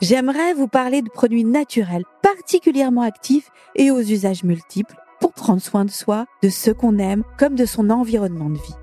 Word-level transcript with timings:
j'aimerais 0.00 0.54
vous 0.54 0.68
parler 0.68 1.02
de 1.02 1.08
produits 1.08 1.44
naturels 1.44 2.04
particulièrement 2.22 3.02
actifs 3.02 3.50
et 3.74 3.90
aux 3.90 4.00
usages 4.00 4.44
multiples 4.44 4.96
pour 5.20 5.32
prendre 5.32 5.60
soin 5.60 5.84
de 5.84 5.90
soi, 5.90 6.26
de 6.42 6.48
ce 6.48 6.70
qu'on 6.70 6.98
aime, 6.98 7.24
comme 7.38 7.54
de 7.54 7.64
son 7.64 7.90
environnement 7.90 8.50
de 8.50 8.58
vie. 8.58 8.74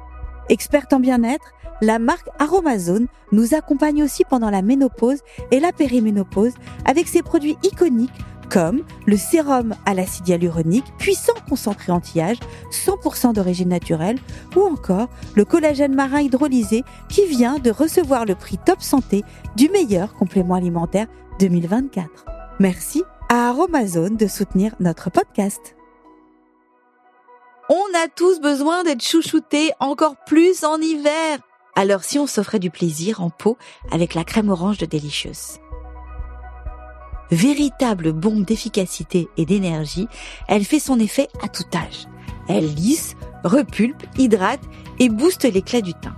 Experte 0.49 0.93
en 0.93 0.99
bien-être, 0.99 1.53
la 1.81 1.99
marque 1.99 2.27
Aromazone 2.39 3.07
nous 3.31 3.53
accompagne 3.53 4.03
aussi 4.03 4.23
pendant 4.23 4.49
la 4.49 4.61
ménopause 4.61 5.19
et 5.51 5.59
la 5.59 5.71
périménopause 5.71 6.53
avec 6.85 7.07
ses 7.07 7.21
produits 7.21 7.57
iconiques 7.63 8.11
comme 8.53 8.83
le 9.07 9.17
sérum 9.17 9.73
à 9.87 9.95
l'acide 9.95 10.27
hyaluronique, 10.27 10.85
puissant 10.99 11.33
concentré 11.49 11.91
anti-âge, 11.91 12.37
100% 12.71 13.33
d'origine 13.33 13.69
naturelle, 13.69 14.19
ou 14.55 14.61
encore 14.61 15.09
le 15.33 15.43
collagène 15.43 15.95
marin 15.95 16.21
hydrolysé 16.21 16.83
qui 17.09 17.25
vient 17.25 17.57
de 17.57 17.71
recevoir 17.71 18.25
le 18.25 18.35
prix 18.35 18.59
Top 18.63 18.83
Santé 18.83 19.23
du 19.55 19.69
meilleur 19.69 20.13
complément 20.13 20.53
alimentaire 20.53 21.07
2024. 21.39 22.25
Merci 22.59 23.03
à 23.27 23.49
Aromazone 23.49 24.17
de 24.17 24.27
soutenir 24.27 24.75
notre 24.79 25.09
podcast. 25.09 25.75
On 27.69 27.97
a 27.97 28.07
tous 28.07 28.39
besoin 28.39 28.83
d'être 28.83 29.03
chouchoutés 29.03 29.71
encore 29.79 30.15
plus 30.27 30.63
en 30.63 30.79
hiver. 30.79 31.39
Alors 31.75 32.03
si 32.03 32.19
on 32.19 32.27
s'offrait 32.27 32.59
du 32.59 32.69
plaisir 32.69 33.23
en 33.23 33.31
pot 33.31 33.57
avec 33.91 34.13
la 34.13 34.23
crème 34.23 34.49
orange 34.49 34.77
de 34.77 34.85
Delicious. 34.85 35.62
Véritable 37.31 38.11
bombe 38.11 38.45
d'efficacité 38.45 39.27
et 39.37 39.45
d'énergie, 39.45 40.07
elle 40.47 40.65
fait 40.65 40.79
son 40.79 40.99
effet 40.99 41.27
à 41.41 41.47
tout 41.47 41.63
âge. 41.73 42.07
Elle 42.47 42.73
lisse, 42.73 43.15
repulpe, 43.43 44.03
hydrate 44.17 44.61
et 44.99 45.09
booste 45.09 45.45
l'éclat 45.45 45.81
du 45.81 45.93
teint. 45.93 46.15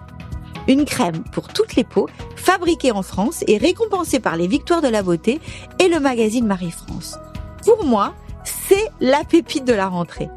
Une 0.67 0.85
crème 0.85 1.23
pour 1.31 1.47
toutes 1.49 1.75
les 1.75 1.83
peaux, 1.83 2.09
fabriquée 2.35 2.91
en 2.91 3.03
France 3.03 3.43
et 3.47 3.57
récompensée 3.57 4.19
par 4.19 4.35
les 4.35 4.47
Victoires 4.47 4.81
de 4.81 4.87
la 4.87 5.03
Beauté 5.03 5.39
et 5.79 5.87
le 5.87 5.99
magazine 5.99 6.47
Marie-France. 6.47 7.17
Pour 7.63 7.85
moi, 7.85 8.13
c'est 8.43 8.89
la 8.99 9.23
pépite 9.23 9.65
de 9.65 9.73
la 9.73 9.87
rentrée. 9.87 10.29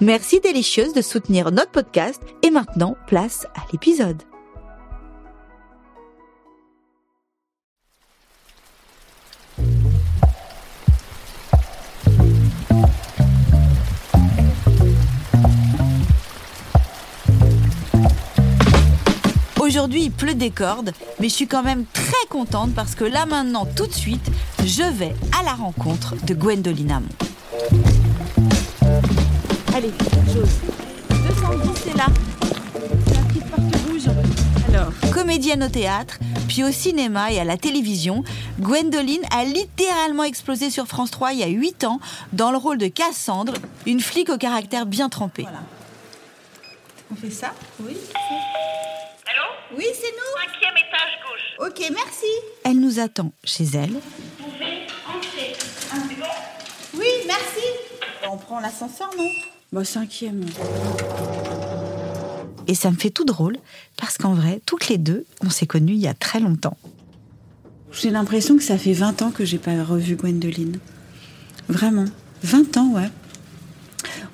Merci 0.00 0.40
Délicieuse 0.40 0.92
de 0.92 1.02
soutenir 1.02 1.52
notre 1.52 1.70
podcast 1.70 2.22
et 2.42 2.50
maintenant 2.50 2.96
place 3.06 3.46
à 3.54 3.60
l'épisode. 3.72 4.22
Aujourd'hui, 19.72 20.02
il 20.02 20.10
pleut 20.10 20.34
des 20.34 20.50
cordes, 20.50 20.92
mais 21.18 21.30
je 21.30 21.34
suis 21.34 21.46
quand 21.46 21.62
même 21.62 21.86
très 21.94 22.26
contente 22.28 22.74
parce 22.74 22.94
que 22.94 23.04
là 23.04 23.24
maintenant, 23.24 23.64
tout 23.64 23.86
de 23.86 23.94
suite, 23.94 24.30
je 24.66 24.82
vais 24.82 25.14
à 25.40 25.42
la 25.44 25.54
rencontre 25.54 26.14
de 26.26 26.34
Gwendoline 26.34 26.92
Amon. 26.92 27.08
Allez, 29.74 29.90
chose. 30.30 30.50
210, 31.08 31.70
c'est 31.84 31.96
là. 31.96 32.04
La 33.14 33.20
petite 33.22 33.46
porte 33.46 33.88
rouge. 33.88 34.02
Alors, 34.68 34.92
comédienne 35.10 35.64
au 35.64 35.70
théâtre, 35.70 36.18
puis 36.48 36.64
au 36.64 36.70
cinéma 36.70 37.32
et 37.32 37.40
à 37.40 37.44
la 37.44 37.56
télévision, 37.56 38.24
Gwendoline 38.60 39.24
a 39.34 39.44
littéralement 39.44 40.24
explosé 40.24 40.68
sur 40.68 40.86
France 40.86 41.10
3 41.12 41.32
il 41.32 41.38
y 41.38 41.44
a 41.44 41.48
8 41.48 41.84
ans 41.84 41.98
dans 42.34 42.50
le 42.50 42.58
rôle 42.58 42.76
de 42.76 42.88
Cassandre, 42.88 43.54
une 43.86 44.00
flic 44.00 44.28
au 44.28 44.36
caractère 44.36 44.84
bien 44.84 45.08
trempé. 45.08 45.46
On 47.10 47.16
fait 47.16 47.30
ça? 47.30 47.54
Oui. 47.80 47.96
Oui, 49.76 49.84
c'est 49.94 50.10
nous. 50.12 50.52
Cinquième 50.52 50.76
étage 50.76 51.18
gauche. 51.22 51.68
Ok, 51.70 51.90
merci. 51.92 52.26
Elle 52.64 52.80
nous 52.80 52.98
attend 53.00 53.32
chez 53.44 53.64
elle. 53.74 53.90
Vous 53.90 54.44
pouvez 54.44 54.86
entrer. 55.08 55.52
Ah, 55.90 55.96
C'est 56.08 56.16
bon 56.18 56.26
Oui, 56.98 57.06
merci. 57.26 57.66
On 58.30 58.36
prend 58.36 58.60
l'ascenseur, 58.60 59.10
non? 59.16 59.28
Bah, 59.72 59.84
cinquième. 59.84 60.44
Et 62.66 62.74
ça 62.74 62.90
me 62.90 62.96
fait 62.96 63.10
tout 63.10 63.24
drôle 63.24 63.56
parce 63.96 64.18
qu'en 64.18 64.34
vrai, 64.34 64.60
toutes 64.66 64.88
les 64.88 64.98
deux, 64.98 65.24
on 65.44 65.50
s'est 65.50 65.66
connues 65.66 65.94
il 65.94 66.00
y 66.00 66.08
a 66.08 66.14
très 66.14 66.40
longtemps. 66.40 66.76
J'ai 67.92 68.10
l'impression 68.10 68.56
que 68.56 68.62
ça 68.62 68.78
fait 68.78 68.92
20 68.92 69.22
ans 69.22 69.30
que 69.30 69.44
j'ai 69.44 69.58
pas 69.58 69.82
revu 69.82 70.16
Gwendoline. 70.16 70.78
Vraiment. 71.68 72.04
20 72.42 72.76
ans, 72.76 72.92
ouais. 72.92 73.08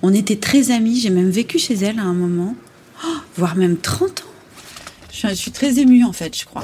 On 0.02 0.12
était 0.14 0.36
très 0.36 0.70
amis, 0.70 1.00
j'ai 1.00 1.10
même 1.10 1.30
vécu 1.30 1.58
chez 1.58 1.74
elle 1.74 1.98
à 1.98 2.02
un 2.02 2.14
moment. 2.14 2.54
Oh, 3.04 3.08
voire 3.36 3.56
même 3.56 3.76
30 3.76 4.20
ans. 4.20 4.27
Je 5.20 5.34
suis, 5.34 5.50
très 5.50 5.80
émue, 5.80 6.04
en 6.04 6.12
fait, 6.12 6.38
je 6.38 6.44
crois. 6.44 6.62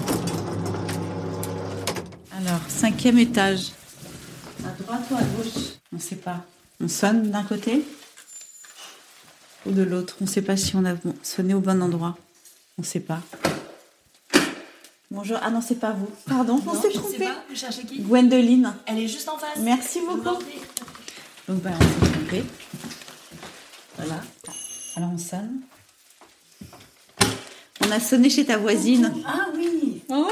Alors, 2.39 2.61
cinquième 2.69 3.19
étage. 3.19 3.73
À 4.65 4.81
droite 4.81 5.03
ou 5.11 5.17
à 5.17 5.23
gauche? 5.23 5.73
On 5.93 5.99
sait 5.99 6.15
pas. 6.15 6.47
On 6.81 6.87
sonne 6.87 7.33
d'un 7.33 7.43
côté 7.43 7.85
ou 9.67 9.73
de 9.73 9.83
l'autre. 9.83 10.17
On 10.21 10.27
sait 10.27 10.41
pas 10.41 10.57
si 10.57 10.77
on 10.77 10.85
a 10.85 10.95
sonné 11.25 11.53
au 11.53 11.59
bon 11.59 11.83
endroit. 11.83 12.17
On 12.79 12.85
sait 12.85 13.01
pas. 13.01 13.21
Bonjour. 15.11 15.39
Ah 15.43 15.51
non, 15.51 15.61
c'est 15.61 15.81
pas 15.81 15.91
vous. 15.91 16.09
Pardon, 16.25 16.63
on 16.65 16.81
s'est 16.81 16.91
trompé. 16.91 17.27
Vous 17.51 17.57
cherchez 17.57 17.83
qui? 17.83 18.03
Gwendoline. 18.03 18.73
Elle 18.87 19.01
est 19.01 19.09
juste 19.09 19.29
en 19.29 19.37
face. 19.37 19.59
Merci 19.63 19.99
beaucoup. 19.99 20.39
Donc, 21.49 21.61
bah, 21.61 21.71
on 21.75 21.81
s'est 21.81 22.13
trompé. 22.13 22.45
Voilà. 23.97 24.21
Alors, 24.95 25.11
on 25.13 25.19
sonne. 25.19 25.61
On 27.87 27.91
a 27.93 28.01
sonné 28.01 28.31
chez 28.31 28.45
ta 28.45 28.57
voisine. 28.57 29.13
Ah 29.27 29.47
oui. 29.57 30.03
Oh, 30.09 30.27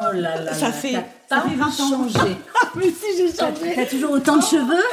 Oh 0.00 0.12
là 0.14 0.42
là. 0.42 0.52
ça 0.54 0.66
là. 0.66 0.72
fait, 0.72 0.92
ça 1.28 1.40
fait 1.42 1.54
20 1.54 1.66
ans. 1.66 1.70
changé. 1.72 2.36
Mais 2.76 2.84
si, 2.90 3.16
j'ai 3.16 3.28
changé. 3.34 3.72
T'as 3.74 3.86
toujours 3.86 4.10
autant 4.10 4.36
de 4.36 4.42
cheveux 4.42 4.84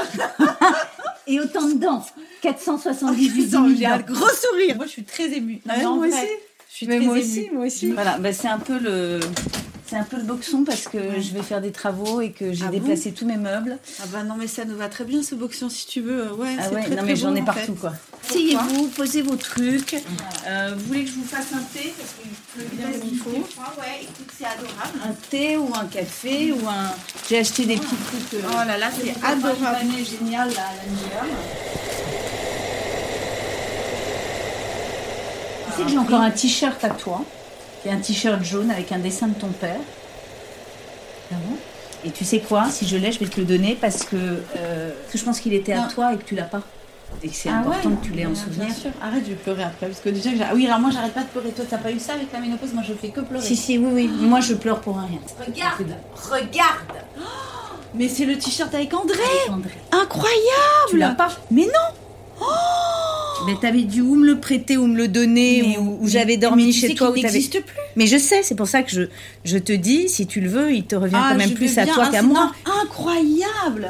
et 1.28 1.40
autant 1.40 1.68
de 1.68 1.73
dents. 1.73 2.06
478 2.41 3.29
000 3.50 3.63
J'ai 3.78 3.85
un 3.85 4.00
gros 4.00 4.29
sourire. 4.29 4.75
Moi, 4.78 4.85
je 4.85 4.91
suis 4.91 5.03
très 5.03 5.25
émue. 5.34 5.59
Non, 5.66 5.96
moi 5.96 6.07
vrai, 6.07 6.18
aussi. 6.18 6.28
Je 6.69 6.75
suis 6.75 6.88
Mais 6.88 6.97
très 6.97 7.06
moi 7.06 7.18
émue. 7.18 7.25
aussi, 7.25 7.50
moi 7.52 7.66
aussi. 7.66 7.91
Voilà, 7.91 8.18
bah, 8.18 8.31
c'est 8.34 8.47
un 8.47 8.59
peu 8.59 8.78
le. 8.79 9.19
C'est 9.94 10.00
un 10.00 10.04
peu 10.06 10.18
le 10.18 10.24
boxon 10.24 10.64
parce 10.64 10.88
que 10.88 10.98
je 11.22 11.34
vais 11.36 11.44
faire 11.44 11.62
des 11.62 11.72
travaux 11.72 12.20
et 12.20 12.31
que 12.31 12.52
j'ai 12.52 12.64
Ah 12.66 12.72
bon 12.72 12.80
déplacé 12.80 13.12
tous 13.12 13.28
mes 13.28 13.38
meubles. 13.38 13.78
Ah 14.02 14.06
bah 14.12 14.24
non, 14.24 14.34
mais 14.40 14.48
ça 14.48 14.66
nous 14.66 14.76
va 14.76 14.90
très 14.90 15.04
bien 15.04 15.22
ce 15.22 15.36
boxon 15.36 15.70
si 15.70 15.86
tu 15.86 16.02
veux. 16.02 16.34
Ouais, 16.34 16.56
Ah 16.58 16.64
c'est 16.68 16.74
ouais, 16.74 16.81
très, 16.81 16.90
non 16.90 16.96
très 16.98 17.06
mais 17.06 17.16
j'en 17.16 17.36
ai 17.36 17.44
partout 17.44 17.76
fait. 17.76 17.80
quoi. 17.80 17.94
Asseyez-vous, 18.28 18.88
posez 18.88 19.22
vos 19.22 19.36
trucs. 19.36 19.94
Euh, 20.48 20.74
vous 20.76 20.86
voulez 20.88 21.03
que 21.03 21.12
je 21.12 21.16
vous 21.16 21.24
fasse 21.26 21.46
un 21.53 21.62
thé 21.78 21.94
Parce 21.96 22.09
qu'il 22.20 22.32
pleut 22.68 22.76
bien 22.76 22.92
comme 22.92 23.08
il 23.08 23.18
faut. 23.20 23.30
Ouais, 23.30 24.02
écoute, 24.02 24.32
c'est 24.36 24.46
adorable. 24.46 25.00
Un 25.08 25.14
thé 25.30 25.58
ou 25.58 25.70
un 25.76 25.86
café 25.86 26.52
ou 26.53 26.68
un. 26.68 26.90
J'ai 27.30 27.38
acheté 27.38 27.68
des 27.68 27.76
petits 27.76 27.96
trucs. 27.96 28.34
euh, 28.34 28.48
Oh 28.50 28.68
là 28.68 28.80
là, 28.80 28.88
c'est 29.00 29.14
adorable. 29.24 29.76
année 29.80 30.03
géniale 30.03 30.50
là, 30.56 30.70
la 30.76 30.92
New-York. 30.92 31.40
Tu 35.68 35.78
sais 35.78 35.84
que 35.84 35.90
j'ai 35.92 35.98
encore 36.00 36.22
un 36.22 36.32
t-shirt 36.32 36.84
à 36.84 36.90
toi. 36.90 37.24
C'est 37.84 37.92
un 37.92 37.98
t-shirt 37.98 38.44
jaune 38.44 38.72
avec 38.72 38.92
un 38.92 39.00
dessin 39.00 39.28
de 39.28 39.34
ton 39.34 39.48
père. 39.50 39.80
Ah 41.32 41.36
bon 41.48 41.56
Et 42.06 42.12
tu 42.12 42.24
sais 42.24 42.40
quoi 42.40 42.70
Si 42.70 42.88
je 42.88 42.98
l'ai, 42.98 43.12
je 43.12 43.20
vais 43.20 43.26
te 43.28 43.40
le 43.40 43.46
donner 43.46 43.78
parce 43.80 44.04
que, 44.04 44.16
euh, 44.16 44.92
parce 45.02 45.12
que 45.12 45.18
je 45.18 45.24
pense 45.24 45.40
qu'il 45.40 45.54
était 45.54 45.74
à 45.74 45.82
Non. 45.82 45.88
toi 45.90 46.14
et 46.14 46.18
que 46.18 46.24
tu 46.24 46.36
l'as 46.36 46.44
pas. 46.44 46.62
Et 47.22 47.28
que 47.28 47.36
c'est 47.36 47.50
Ah 47.50 47.60
important 47.60 47.90
ouais 47.90 47.96
que 48.02 48.06
tu 48.08 48.12
l'aies 48.14 48.26
en 48.26 48.30
Bien 48.32 48.42
souvenir. 48.44 48.74
sûr. 48.76 48.90
Arrête, 49.02 49.24
je 49.26 49.30
vais 49.32 49.36
pleurer 49.36 49.64
après. 49.64 49.88
Parce 49.88 50.00
que 50.00 50.10
déjà, 50.10 50.30
ah 50.50 50.52
oui, 50.56 50.66
alors 50.66 50.80
moi, 50.80 50.90
j'arrête 50.92 51.14
pas 51.14 51.22
de 51.22 51.28
pleurer. 51.28 51.52
Toi, 51.52 51.66
t'as 51.70 51.78
pas 51.78 51.92
eu 51.92 52.00
ça 52.00 52.14
avec 52.14 52.32
la 52.34 52.40
ménopause? 52.40 52.74
Moi, 52.74 52.84
je 52.88 52.94
fais 52.94 53.10
que 53.10 53.22
pleurer. 53.22 53.46
Si, 53.46 53.56
si, 53.56 53.78
oui, 53.78 53.90
oui. 53.94 54.08
Moi, 54.08 54.40
je 54.40 54.54
pleure 54.56 54.80
pour 54.82 54.98
un 54.98 55.06
rien. 55.06 55.20
Regarde, 55.46 55.96
regarde. 56.32 57.04
Mais 57.96 58.08
c'est 58.10 58.26
le 58.26 58.38
t-shirt 58.40 58.74
avec 58.74 58.92
André 58.94 59.20
André. 59.50 59.70
Incroyable 59.92 60.90
Tu 60.90 60.98
l'as 60.98 61.12
pas? 61.12 61.30
Mais 61.52 61.66
non 61.66 61.93
Mais 63.46 63.56
t'avais 63.59 63.84
dû 63.84 64.02
ou 64.02 64.16
me 64.16 64.26
le 64.26 64.40
prêter 64.40 64.78
ou 64.78 64.88
me 64.88 64.96
le 64.98 65.08
donner 65.08 65.62
mais- 65.78 66.08
j'avais 66.09 66.34
mais 66.34 66.38
dormi 66.38 66.68
tu 66.72 66.80
chez 66.80 66.88
sais 66.90 66.94
toi. 66.96 67.08
t'avais- 67.09 67.22
n'existe 67.22 67.62
plus. 67.64 67.76
Mais 67.96 68.08
je 68.08 68.18
sais, 68.18 68.42
c'est 68.44 68.56
pour 68.56 68.68
ça 68.68 68.84
que 68.84 68.92
je, 68.92 69.02
je 69.44 69.58
te 69.58 69.74
dis, 69.74 70.08
si 70.09 70.26
tu 70.28 70.40
le 70.42 70.50
veux, 70.50 70.74
il 70.74 70.86
te 70.86 70.96
revient 70.96 71.16
Ah, 71.18 71.30
quand 71.31 71.38
même 71.38 71.52
plus 71.53 71.78
à 71.78 71.86
toi 71.86 72.08
qu'à 72.09 72.22
moi. 72.22 72.52
Incroyable 72.84 73.90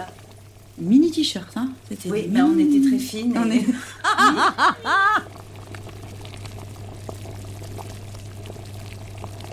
Mini 0.80 1.12
t-shirt, 1.12 1.56
hein 1.56 1.70
Oui, 2.08 2.28
mais 2.32 2.42
on 2.42 2.50
mini- 2.50 2.78
était 2.78 2.90
très 2.90 2.98
fines. 3.00 3.34
On 3.38 3.50
et- 3.52 3.58
est- 3.58 3.66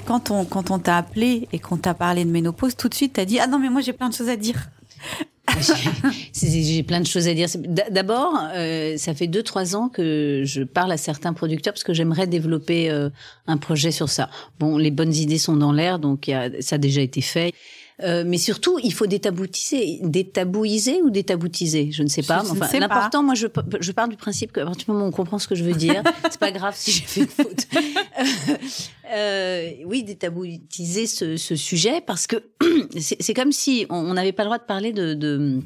Quand 0.06 0.30
on, 0.30 0.44
quand 0.44 0.70
on 0.70 0.78
t'a 0.78 0.96
appelé 0.96 1.48
et 1.52 1.58
qu'on 1.58 1.76
t'a 1.76 1.94
parlé 1.94 2.24
de 2.24 2.30
ménopause, 2.30 2.74
tout 2.76 2.88
de 2.88 2.94
suite, 2.94 3.12
t'as 3.14 3.24
dit 3.24 3.38
Ah 3.38 3.46
non, 3.46 3.58
mais 3.58 3.68
moi 3.70 3.80
j'ai 3.80 3.92
plein 3.92 4.08
de 4.08 4.14
choses 4.14 4.28
à 4.28 4.36
dire. 4.36 4.56
J'ai 6.32 6.82
plein 6.82 7.00
de 7.00 7.06
choses 7.06 7.28
à 7.28 7.34
dire. 7.34 7.48
D'abord, 7.90 8.38
euh, 8.54 8.96
ça 8.96 9.14
fait 9.14 9.26
deux 9.26 9.42
trois 9.42 9.76
ans 9.76 9.88
que 9.88 10.42
je 10.44 10.62
parle 10.62 10.92
à 10.92 10.96
certains 10.96 11.32
producteurs 11.32 11.72
parce 11.72 11.84
que 11.84 11.94
j'aimerais 11.94 12.26
développer 12.26 12.90
euh, 12.90 13.10
un 13.46 13.56
projet 13.56 13.90
sur 13.90 14.08
ça. 14.08 14.30
Bon, 14.58 14.78
les 14.78 14.90
bonnes 14.90 15.14
idées 15.14 15.38
sont 15.38 15.56
dans 15.56 15.72
l'air, 15.72 15.98
donc 15.98 16.28
y 16.28 16.32
a, 16.32 16.50
ça 16.60 16.76
a 16.76 16.78
déjà 16.78 17.00
été 17.00 17.20
fait. 17.20 17.52
Euh, 18.02 18.24
mais 18.26 18.38
surtout, 18.38 18.78
il 18.82 18.92
faut 18.94 19.06
détabouiser, 19.06 19.98
détabouiser 20.02 21.02
ou 21.02 21.10
détaboutiser, 21.10 21.90
je 21.92 22.02
ne 22.02 22.08
sais 22.08 22.22
pas. 22.22 22.42
Enfin, 22.48 22.66
l'important, 22.78 23.22
moi, 23.22 23.34
je, 23.34 23.46
je 23.80 23.92
pars 23.92 24.08
du 24.08 24.16
principe 24.16 24.52
qu'à 24.52 24.64
partir 24.64 24.86
du 24.86 24.90
moment 24.92 25.04
où 25.04 25.08
on 25.08 25.12
comprend 25.12 25.38
ce 25.38 25.46
que 25.46 25.54
je 25.54 25.64
veux 25.64 25.74
dire, 25.74 26.02
c'est 26.30 26.40
pas 26.40 26.50
grave 26.52 26.74
si 26.76 26.90
j'ai 26.92 27.02
fait 27.02 27.20
une 27.22 27.26
faute. 27.26 27.66
Euh, 29.12 29.70
oui, 29.86 30.02
détabouiser 30.04 31.06
ce, 31.06 31.36
ce 31.36 31.56
sujet 31.56 32.00
parce 32.00 32.26
que 32.26 32.36
c'est 32.98 33.20
c'est 33.20 33.34
comme 33.34 33.52
si 33.52 33.86
on 33.90 34.14
n'avait 34.14 34.32
pas 34.32 34.44
le 34.44 34.48
droit 34.48 34.58
de 34.58 34.64
parler 34.64 34.92
de, 34.92 35.14
de 35.14 35.60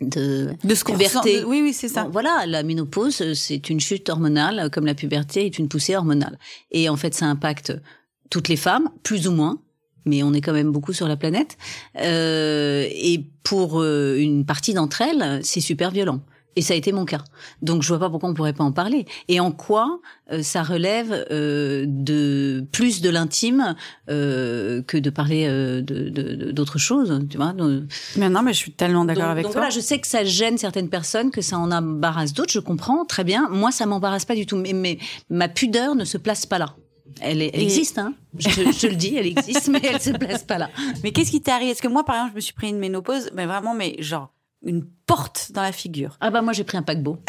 de, 0.00 0.50
De 0.64 0.74
ce 0.74 0.84
puberté. 0.84 1.40
de- 1.40 1.44
oui, 1.44 1.60
oui, 1.62 1.72
c'est 1.72 1.88
ça. 1.88 2.04
Bon, 2.04 2.10
voilà, 2.10 2.44
la 2.46 2.62
ménopause, 2.62 3.20
euh, 3.22 3.34
c'est 3.34 3.70
une 3.70 3.78
chute 3.80 4.08
hormonale, 4.08 4.58
euh, 4.58 4.68
comme 4.68 4.86
la 4.86 4.94
puberté 4.94 5.46
est 5.46 5.58
une 5.58 5.68
poussée 5.68 5.94
hormonale. 5.96 6.38
Et 6.72 6.88
en 6.88 6.96
fait, 6.96 7.14
ça 7.14 7.26
impacte 7.26 7.72
toutes 8.30 8.48
les 8.48 8.56
femmes, 8.56 8.90
plus 9.04 9.28
ou 9.28 9.32
moins, 9.32 9.60
mais 10.04 10.22
on 10.22 10.32
est 10.32 10.40
quand 10.40 10.52
même 10.52 10.72
beaucoup 10.72 10.92
sur 10.92 11.08
la 11.08 11.16
planète. 11.16 11.56
Euh, 12.00 12.86
et 12.90 13.24
pour 13.42 13.80
euh, 13.80 14.16
une 14.18 14.44
partie 14.44 14.74
d'entre 14.74 15.02
elles, 15.02 15.40
c'est 15.42 15.60
super 15.60 15.90
violent. 15.90 16.20
Et 16.56 16.62
ça 16.62 16.74
a 16.74 16.76
été 16.76 16.92
mon 16.92 17.04
cas. 17.04 17.22
Donc 17.62 17.82
je 17.82 17.88
vois 17.88 17.98
pas 17.98 18.10
pourquoi 18.10 18.28
on 18.28 18.34
pourrait 18.34 18.52
pas 18.52 18.64
en 18.64 18.72
parler. 18.72 19.06
Et 19.28 19.40
en 19.40 19.50
quoi 19.50 20.00
euh, 20.30 20.42
ça 20.42 20.62
relève 20.62 21.26
euh, 21.30 21.84
de 21.88 22.64
plus 22.70 23.00
de 23.00 23.10
l'intime 23.10 23.74
euh, 24.08 24.82
que 24.82 24.96
de 24.96 25.10
parler 25.10 25.46
euh, 25.48 25.82
de 25.82 26.52
d'autres 26.52 26.78
choses, 26.78 27.26
tu 27.28 27.36
vois. 27.36 27.54
Mais 28.16 28.28
non, 28.28 28.42
mais 28.42 28.52
je 28.52 28.58
suis 28.58 28.72
tellement 28.72 29.04
d'accord 29.04 29.24
avec 29.24 29.44
donc 29.44 29.52
toi. 29.52 29.62
voilà, 29.62 29.74
je 29.74 29.80
sais 29.80 29.98
que 29.98 30.06
ça 30.06 30.24
gêne 30.24 30.56
certaines 30.56 30.88
personnes, 30.88 31.30
que 31.30 31.40
ça 31.40 31.58
en 31.58 31.72
embarrasse 31.72 32.32
d'autres. 32.32 32.52
Je 32.52 32.60
comprends 32.60 33.04
très 33.04 33.24
bien. 33.24 33.48
Moi, 33.50 33.72
ça 33.72 33.86
m'embarrasse 33.86 34.24
pas 34.24 34.36
du 34.36 34.46
tout. 34.46 34.56
Mais, 34.56 34.72
mais 34.72 34.98
ma 35.30 35.48
pudeur 35.48 35.94
ne 35.96 36.04
se 36.04 36.18
place 36.18 36.46
pas 36.46 36.58
là. 36.58 36.76
Elle, 37.20 37.42
est- 37.42 37.50
elle 37.54 37.62
existe, 37.62 37.98
hein. 37.98 38.14
Je, 38.38 38.48
te- 38.48 38.72
je 38.72 38.78
te 38.80 38.86
le 38.88 38.96
dis, 38.96 39.14
elle 39.16 39.26
existe, 39.26 39.68
mais 39.68 39.80
elle 39.84 40.00
se 40.00 40.10
place 40.10 40.42
pas 40.42 40.58
là. 40.58 40.70
Mais 41.02 41.12
qu'est-ce 41.12 41.30
qui 41.30 41.40
t'est 41.40 41.52
arrivé? 41.52 41.70
Est-ce 41.70 41.82
que 41.82 41.88
moi, 41.88 42.04
par 42.04 42.16
exemple, 42.16 42.32
je 42.32 42.36
me 42.36 42.40
suis 42.40 42.52
pris 42.52 42.68
une 42.68 42.78
ménopause, 42.78 43.30
mais 43.34 43.46
vraiment, 43.46 43.74
mais 43.74 43.94
genre 44.00 44.30
une 44.64 44.84
porte 45.06 45.50
dans 45.52 45.62
la 45.62 45.72
figure. 45.72 46.16
Ah 46.20 46.30
bah 46.30 46.42
moi 46.42 46.52
j'ai 46.52 46.64
pris 46.64 46.76
un 46.78 46.82
paquebot. 46.82 47.18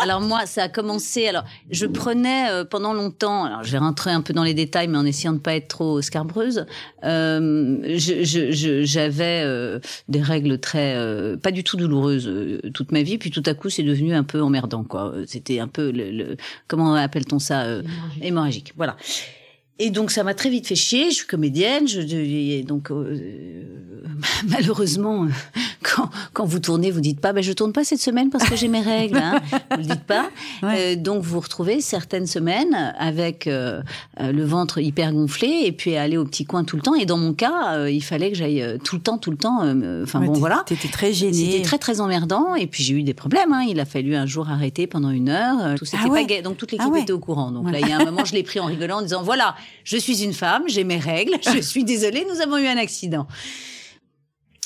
Alors 0.00 0.20
moi, 0.20 0.46
ça 0.46 0.62
a 0.62 0.68
commencé. 0.68 1.26
Alors, 1.26 1.42
je 1.70 1.84
prenais 1.84 2.48
euh, 2.50 2.64
pendant 2.64 2.94
longtemps. 2.94 3.46
Alors, 3.46 3.64
je 3.64 3.72
vais 3.72 3.78
rentrer 3.78 4.12
un 4.12 4.20
peu 4.20 4.32
dans 4.32 4.44
les 4.44 4.54
détails, 4.54 4.86
mais 4.86 4.96
en 4.96 5.04
essayant 5.04 5.32
de 5.32 5.38
pas 5.40 5.54
être 5.56 5.66
trop 5.66 6.00
scarbreuse. 6.02 6.66
Euh, 7.02 7.78
je- 7.82 8.22
je- 8.22 8.52
je- 8.52 8.84
J'avais 8.84 9.42
euh, 9.44 9.80
des 10.08 10.22
règles 10.22 10.60
très, 10.60 10.94
euh, 10.94 11.36
pas 11.36 11.50
du 11.50 11.64
tout 11.64 11.76
douloureuses 11.76 12.28
euh, 12.28 12.60
toute 12.74 12.92
ma 12.92 13.02
vie. 13.02 13.18
Puis 13.18 13.32
tout 13.32 13.42
à 13.44 13.54
coup, 13.54 13.70
c'est 13.70 13.82
devenu 13.82 14.14
un 14.14 14.22
peu 14.22 14.40
emmerdant, 14.40 14.84
quoi. 14.84 15.14
C'était 15.26 15.58
un 15.58 15.66
peu 15.68 15.90
le, 15.90 16.12
le- 16.12 16.36
comment 16.68 16.94
appelle-t-on 16.94 17.40
ça 17.40 17.62
euh, 17.62 17.82
hémorragique. 18.22 18.74
Voilà. 18.76 18.96
Et 19.78 19.90
donc 19.90 20.10
ça 20.10 20.24
m'a 20.24 20.34
très 20.34 20.50
vite 20.50 20.66
fait 20.66 20.74
chier. 20.74 21.10
Je 21.10 21.14
suis 21.16 21.26
comédienne. 21.26 21.86
Je, 21.86 22.00
je- 22.00 22.16
et 22.16 22.62
donc 22.62 22.90
euh, 22.90 23.16
malheureusement, 24.48 25.24
euh, 25.24 25.28
quand, 25.82 26.10
quand 26.32 26.44
vous 26.44 26.58
tournez, 26.58 26.90
vous 26.90 27.00
dites 27.00 27.20
pas, 27.20 27.32
ben 27.32 27.42
je 27.42 27.52
tourne 27.52 27.72
pas 27.72 27.84
cette 27.84 28.00
semaine 28.00 28.30
parce 28.30 28.48
que 28.48 28.56
j'ai 28.56 28.68
mes 28.68 28.80
règles. 28.80 29.18
Hein. 29.18 29.40
Vous 29.72 29.78
le 29.78 29.84
dites 29.84 30.04
pas. 30.04 30.28
Ouais. 30.62 30.94
Euh, 30.94 30.96
donc 30.96 31.22
vous 31.22 31.34
vous 31.34 31.40
retrouvez 31.40 31.80
certaines 31.80 32.26
semaines 32.26 32.94
avec 32.98 33.46
euh, 33.46 33.82
euh, 34.20 34.32
le 34.32 34.44
ventre 34.44 34.78
hyper 34.78 35.12
gonflé 35.12 35.62
et 35.64 35.72
puis 35.72 35.96
aller 35.96 36.16
au 36.16 36.24
petit 36.24 36.44
coin 36.44 36.64
tout 36.64 36.76
le 36.76 36.82
temps. 36.82 36.94
Et 36.94 37.06
dans 37.06 37.16
mon 37.18 37.32
cas, 37.34 37.74
euh, 37.76 37.90
il 37.90 38.02
fallait 38.02 38.30
que 38.30 38.36
j'aille 38.36 38.78
tout 38.84 38.96
le 38.96 39.02
temps, 39.02 39.18
tout 39.18 39.30
le 39.30 39.36
temps. 39.36 39.58
Enfin 40.02 40.20
Ouais, 40.20 40.26
bon, 40.26 40.32
voilà. 40.32 40.62
T'étais 40.66 40.88
très 40.88 41.12
gênée. 41.12 41.32
C'était 41.32 41.62
très 41.62 41.78
très 41.78 42.00
emmerdant 42.00 42.54
et 42.54 42.66
puis 42.66 42.82
j'ai 42.82 42.94
eu 42.94 43.02
des 43.02 43.14
problèmes. 43.14 43.52
Hein. 43.52 43.64
Il 43.68 43.78
a 43.80 43.84
fallu 43.84 44.16
un 44.16 44.26
jour 44.26 44.48
arrêter 44.50 44.86
pendant 44.86 45.10
une 45.10 45.28
heure. 45.28 45.74
Tout 45.76 45.84
Ah 45.92 46.08
ouais. 46.08 46.22
pas 46.22 46.26
gai. 46.26 46.42
Donc 46.42 46.56
toute 46.56 46.72
l'équipe 46.72 46.90
Ah 46.92 46.98
était 46.98 47.12
au 47.12 47.18
courant. 47.20 47.50
Donc 47.52 47.70
là, 47.70 47.78
il 47.80 47.88
y 47.88 47.92
a 47.92 47.98
un 47.98 48.04
moment, 48.04 48.24
je 48.24 48.32
l'ai 48.34 48.42
pris 48.42 48.58
en 48.60 48.66
rigolant 48.66 48.98
en 48.98 49.02
disant 49.02 49.22
voilà, 49.22 49.54
je 49.84 49.96
suis 49.96 50.22
une 50.22 50.32
femme, 50.34 50.64
j'ai 50.66 50.84
mes 50.84 50.98
règles, 50.98 51.32
je 51.54 51.60
suis 51.60 51.84
désolée, 51.84 52.26
nous 52.32 52.40
avons 52.40 52.56
eu 52.58 52.66
un 52.66 52.76
accident. 52.76 53.26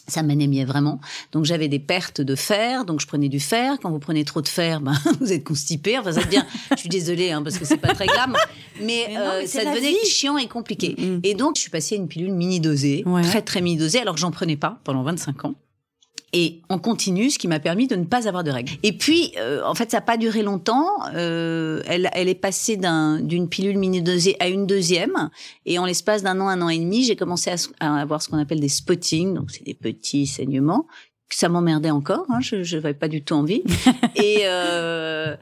Ça 0.08 0.22
m'anémiait 0.24 0.64
vraiment. 0.64 1.00
Donc 1.30 1.44
j'avais 1.44 1.68
des 1.68 1.78
pertes 1.78 2.20
de 2.20 2.34
fer, 2.34 2.84
donc 2.84 3.00
je 3.00 3.06
prenais 3.06 3.28
du 3.28 3.38
fer. 3.38 3.78
Quand 3.80 3.88
vous 3.90 4.00
prenez 4.00 4.24
trop 4.24 4.42
de 4.42 4.48
fer, 4.48 4.80
ben 4.80 4.94
vous 5.20 5.32
êtes 5.32 5.44
constipé. 5.44 5.96
Enfin 5.96 6.12
ça 6.12 6.24
devient. 6.24 6.44
Je 6.72 6.76
suis 6.76 6.88
désolée 6.88 7.30
hein, 7.30 7.40
parce 7.42 7.56
que 7.56 7.64
c'est 7.64 7.76
pas 7.76 7.94
très 7.94 8.06
glam, 8.06 8.36
mais, 8.80 9.06
Mais 9.08 9.14
non, 9.14 9.20
euh, 9.20 9.38
mais 9.40 9.46
ça 9.46 9.64
devenait 9.64 10.04
chiant 10.04 10.36
et 10.38 10.48
compliqué. 10.48 10.96
Mm. 10.98 11.20
Et 11.22 11.34
donc 11.34 11.54
je 11.54 11.60
suis 11.62 11.70
passée 11.70 11.94
à 11.94 11.98
une 11.98 12.08
pilule 12.08 12.32
mini 12.32 12.58
dosée, 12.58 13.04
Ouais. 13.06 13.22
très 13.22 13.42
très 13.42 13.60
mini 13.60 13.76
dosée, 13.76 14.00
alors 14.00 14.14
que 14.16 14.20
j'en 14.20 14.32
prenais 14.32 14.56
pas 14.56 14.80
pendant 14.82 15.04
25 15.04 15.44
ans. 15.44 15.54
Et 16.34 16.62
en 16.70 16.78
continu, 16.78 17.28
ce 17.28 17.38
qui 17.38 17.46
m'a 17.46 17.60
permis 17.60 17.88
de 17.88 17.94
ne 17.94 18.04
pas 18.04 18.26
avoir 18.26 18.42
de 18.42 18.50
règles. 18.50 18.72
Et 18.82 18.96
puis, 18.96 19.32
euh, 19.36 19.62
en 19.66 19.74
fait, 19.74 19.90
ça 19.90 19.98
n'a 19.98 20.00
pas 20.00 20.16
duré 20.16 20.42
longtemps. 20.42 20.88
Euh, 21.14 21.82
elle, 21.86 22.08
elle 22.14 22.28
est 22.28 22.34
passée 22.34 22.78
d'un- 22.78 23.20
d'une 23.20 23.50
pilule 23.50 23.76
mini-dosée 23.76 24.36
à 24.40 24.48
une 24.48 24.66
deuxième. 24.66 25.28
Et 25.66 25.78
en 25.78 25.84
l'espace 25.84 26.22
d'un 26.22 26.40
an, 26.40 26.48
un 26.48 26.62
an 26.62 26.70
et 26.70 26.78
demi, 26.78 27.04
j'ai 27.04 27.16
commencé 27.16 27.50
à, 27.80 28.00
avoir 28.00 28.22
ce 28.22 28.30
qu'on 28.30 28.38
appelle 28.38 28.60
des 28.60 28.70
spottings. 28.70 29.34
Donc, 29.34 29.50
c'est 29.50 29.62
des 29.64 29.74
petits 29.74 30.26
saignements. 30.26 30.86
Ça 31.28 31.50
m'emmerdait 31.50 31.90
encore. 31.90 32.24
Hein, 32.30 32.40
je 32.40 32.76
n'avais 32.76 32.94
pas 32.94 33.08
du 33.08 33.22
tout 33.22 33.34
envie. 33.34 33.62
et, 34.16 34.44
euh, 34.46 35.36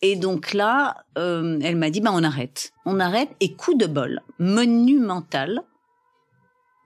et 0.00 0.16
donc 0.16 0.54
là, 0.54 1.04
euh, 1.18 1.58
elle 1.62 1.76
m'a 1.76 1.90
dit, 1.90 2.00
bah, 2.00 2.12
on 2.14 2.22
arrête. 2.24 2.72
On 2.86 2.98
arrête. 2.98 3.28
Et 3.40 3.52
coup 3.52 3.74
de 3.74 3.84
bol 3.84 4.22
monumental, 4.38 5.62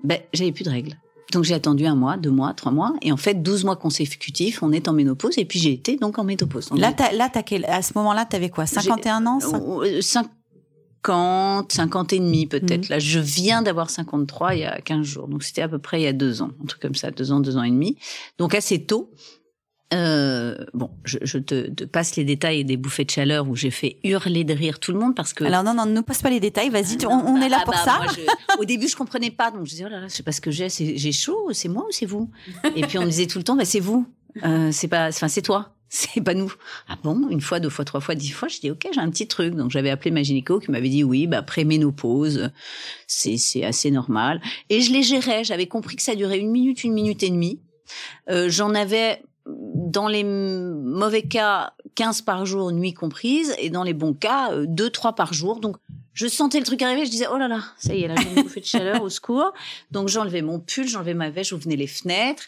ben, 0.03 0.19
j'avais 0.33 0.51
plus 0.51 0.65
de 0.65 0.71
règles. 0.71 0.97
Donc 1.35 1.45
j'ai 1.45 1.55
attendu 1.55 1.85
un 1.87 1.95
mois, 1.95 2.17
deux 2.17 2.31
mois, 2.31 2.55
trois 2.55 2.73
mois, 2.73 2.95
et 3.03 3.13
en 3.13 3.17
fait 3.17 3.35
12 3.43 3.65
mois 3.65 3.77
consécutifs, 3.77 4.63
on 4.63 4.73
est 4.73 4.89
en 4.89 4.93
ménopause, 4.93 5.37
et 5.39 5.45
puis 5.45 5.59
j'ai 5.59 5.73
été 5.73 5.97
donc 5.97 6.19
en 6.19 6.25
ménopause. 6.25 6.69
Donc, 6.71 6.79
Là, 6.79 6.93
t'as, 6.93 7.13
là, 7.13 7.29
t'as 7.33 7.43
quel- 7.43 7.65
à 7.67 7.83
ce 7.83 7.93
moment-là, 7.97 8.25
t'avais 8.25 8.49
quoi? 8.51 8.67
51 8.67 9.27
ans 9.27 9.39
cin- 9.39 9.83
euh, 9.85 10.01
50, 10.01 11.73
50 11.73 12.13
et 12.13 12.19
demi 12.19 12.47
peut-être. 12.47 12.85
Mhm. 12.85 12.91
Là, 12.91 12.99
je 12.99 13.19
viens 13.19 13.63
d'avoir 13.63 13.91
53 13.91 14.55
il 14.55 14.61
y 14.61 14.65
a 14.65 14.81
15 14.81 15.05
jours, 15.05 15.29
donc 15.29 15.43
c'était 15.43 15.63
à 15.63 15.69
peu 15.69 15.79
près 15.79 16.01
il 16.01 16.05
y 16.05 16.07
a 16.07 16.13
deux 16.13 16.41
ans, 16.43 16.51
un 16.63 16.67
truc 16.67 16.81
comme 16.81 16.95
ça, 16.95 17.11
deux 17.11 17.31
ans, 17.33 17.41
deux 17.41 17.57
ans 17.57 17.63
et 17.63 17.71
demi. 17.71 17.97
Donc 18.39 18.55
assez 18.55 18.85
tôt. 18.85 19.11
Euh, 19.95 20.57
bon, 20.75 20.91
je, 21.05 21.19
je 21.23 21.39
te, 21.39 21.71
te 21.71 21.85
passe 21.85 22.17
les 22.17 22.25
détails 22.25 22.65
des 22.65 22.77
bouffées 22.77 23.05
de 23.05 23.11
chaleur 23.11 23.49
où 23.49 23.55
j'ai 23.55 23.71
fait 23.71 23.97
hurler 24.03 24.43
de 24.45 24.53
rire 24.53 24.81
tout 24.81 24.93
le 24.93 24.99
monde 24.99 25.15
parce 25.15 25.33
que 25.33 25.45
Alors 25.45 25.63
non, 25.63 25.73
non, 25.73 25.87
ne 25.87 25.93
nous 25.93 26.03
passe 26.03 26.21
pas 26.21 26.31
les 26.31 26.41
détails. 26.41 26.69
Vas-y, 26.69 26.97
tu- 26.99 27.07
on, 27.07 27.13
on 27.27 27.41
est 27.41 27.49
là 27.49 27.59
ah 27.61 27.65
pour 27.65 27.75
bah, 27.75 27.81
ça. 27.85 27.97
moi, 28.03 28.07
je- 28.15 28.59
au 28.61 28.65
début, 28.65 28.89
je 28.89 28.97
comprenais 28.97 29.31
pas, 29.31 29.51
donc 29.53 29.65
je 29.67 29.71
disais 29.71 29.85
oh 29.87 29.91
là 29.91 30.01
là, 30.01 30.09
je 30.09 30.13
sais 30.15 30.23
pas 30.25 30.33
ce 30.33 30.41
que 30.41 30.51
j'ai, 30.51 30.69
c'est- 30.69 30.97
j'ai 30.97 31.13
chaud, 31.13 31.51
c'est 31.53 31.69
moi 31.69 31.85
ou 31.89 31.93
c'est 31.93 32.07
vous? 32.07 32.29
Et 32.75 32.83
puis 32.83 32.99
on 32.99 33.03
me 33.03 33.11
disait 33.11 33.27
tout 33.27 33.39
le 33.39 33.45
temps, 33.45 33.57
bah 33.57 33.65
c'est 33.65 33.81
vous, 33.81 34.07
euh, 34.45 34.71
c'est 34.73 34.89
pas, 34.89 35.09
enfin 35.09 35.29
c'est 35.29 35.43
toi, 35.43 35.75
c'est 35.89 36.21
pas 36.23 36.35
nous. 36.35 36.53
Ah 36.89 36.97
bon 37.05 37.29
Une 37.31 37.41
fois, 37.41 37.61
deux 37.61 37.69
fois, 37.71 37.85
trois 37.85 38.01
fois, 38.01 38.17
dix 38.17 38.31
fois, 38.31 38.49
je 38.49 38.59
dis 38.59 38.71
ok, 38.73 38.89
j'ai 38.93 39.01
un 39.01 39.11
petit 39.11 39.29
truc. 39.29 39.55
Donc 39.55 39.71
j'avais 39.71 39.91
appelé 39.91 40.11
ma 40.11 40.23
gynéco 40.25 40.59
qui 40.59 40.71
m'avait 40.73 40.89
dit 40.89 41.05
oui, 41.05 41.27
bah 41.29 41.43
préménopause, 41.43 42.51
c'est 43.07 43.37
c'est 43.37 43.65
assez 43.65 43.91
normal. 43.93 44.41
Et 44.71 44.81
je 44.81 44.93
les 44.93 45.03
gérais, 45.05 45.45
j'avais 45.45 45.67
compris 45.67 45.95
que 45.97 46.03
ça 46.03 46.15
durait 46.17 46.39
une 46.41 46.51
minute, 46.51 46.83
une 46.83 46.95
minute 46.95 47.23
et 47.23 47.31
demie. 47.31 47.61
Euh, 48.31 48.49
J'en 48.49 48.75
avais 48.75 49.23
dans 49.85 50.09
les 50.09 50.25
mauvais 50.25 51.23
cas 51.23 51.73
15 51.95 52.23
par 52.23 52.47
jour, 52.47 52.73
nuit 52.73 52.95
comprise, 52.95 53.55
et 53.59 53.71
dans 53.71 53.83
les 53.83 53.95
bons 53.95 54.15
cas, 54.15 54.53
euh, 54.53 54.67
2 54.67 54.91
trois 54.91 55.15
par 55.15 55.33
jour. 55.33 55.61
Donc 55.61 55.77
je 56.15 56.27
sentais 56.27 56.59
le 56.59 56.65
truc 56.65 56.81
arriver, 56.83 57.05
je 57.05 57.11
disais 57.11 57.27
oh 57.33 57.37
là 57.37 57.49
là, 57.49 57.61
ça 57.77 57.95
y 57.95 58.03
est, 58.03 58.09
là 58.09 58.15
j'ai 58.17 58.29
une 58.35 58.43
bouffée 58.43 58.61
de 58.61 58.67
chaleur 58.67 59.03
au 59.03 59.11
secours. 59.11 59.53
Donc 59.91 60.09
j'enlevais 60.09 60.43
mon 60.43 60.59
pull, 60.59 60.89
j'enlevais 60.89 61.15
ma 61.15 61.31
veste, 61.31 61.51
j'ouvrais 61.51 61.77
les 61.77 61.87
fenêtres. 61.87 62.45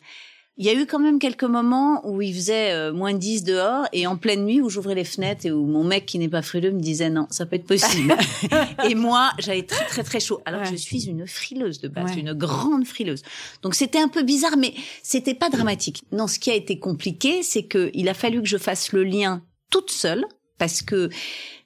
Il 0.59 0.65
y 0.65 0.71
a 0.71 0.75
eu 0.75 0.87
quand 0.87 0.99
même 0.99 1.19
quelques 1.19 1.45
moments 1.45 2.01
où 2.09 2.23
il 2.23 2.33
faisait 2.35 2.73
euh, 2.73 2.91
moins 2.93 3.13
10 3.13 3.45
dehors 3.45 3.87
et 3.93 4.07
en 4.07 4.17
pleine 4.17 4.47
nuit 4.47 4.63
où 4.63 4.71
j'ouvrais 4.71 4.95
les 4.95 5.05
fenêtres 5.05 5.45
et 5.45 5.53
où 5.53 5.67
mon 5.67 5.85
mec 5.85 6.07
qui 6.07 6.19
n'est 6.19 6.31
pas 6.31 6.41
frileux 6.41 6.71
me 6.71 6.81
disait 6.81 7.11
non, 7.11 7.27
ça 7.31 7.45
peut 7.45 7.57
être 7.57 7.67
possible. 7.67 8.17
et 8.89 8.95
moi, 8.95 9.33
j'avais 9.39 9.65
très 9.65 9.85
très 9.85 10.03
très 10.03 10.19
chaud. 10.19 10.41
Alors 10.47 10.63
que 10.63 10.71
je 10.71 10.77
suis 10.77 11.09
une 11.09 11.27
frileuse 11.27 11.81
de 11.81 11.89
base, 11.89 12.13
Ouais. 12.13 12.21
une 12.21 12.33
grande 12.33 12.87
frileuse. 12.87 13.23
Donc 13.63 13.75
c'était 13.75 13.99
un 14.01 14.09
peu 14.09 14.23
bizarre, 14.23 14.57
mais 14.57 14.73
c'était 15.03 15.35
pas 15.35 15.51
dramatique. 15.51 16.05
Non, 16.11 16.27
ce 16.27 16.39
qui 16.39 16.51
a 16.51 16.55
été 16.55 16.79
compliqué, 16.79 17.43
c'est 17.43 17.65
que 17.65 17.91
il 17.93 18.09
a 18.09 18.15
fallu 18.15 18.41
que 18.41 18.49
je 18.49 18.57
fasse 18.59 18.93
le 18.93 19.05
lien 19.05 19.43
toute 19.71 19.91
seule 19.91 20.25
parce 20.57 20.81
que 20.81 21.11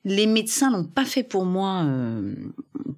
les 0.05 0.27
médecins 0.27 0.71
l'ont 0.71 0.85
pas 0.85 1.05
fait 1.05 1.23
pour 1.23 1.45
moi 1.45 1.85
euh, 1.85 2.35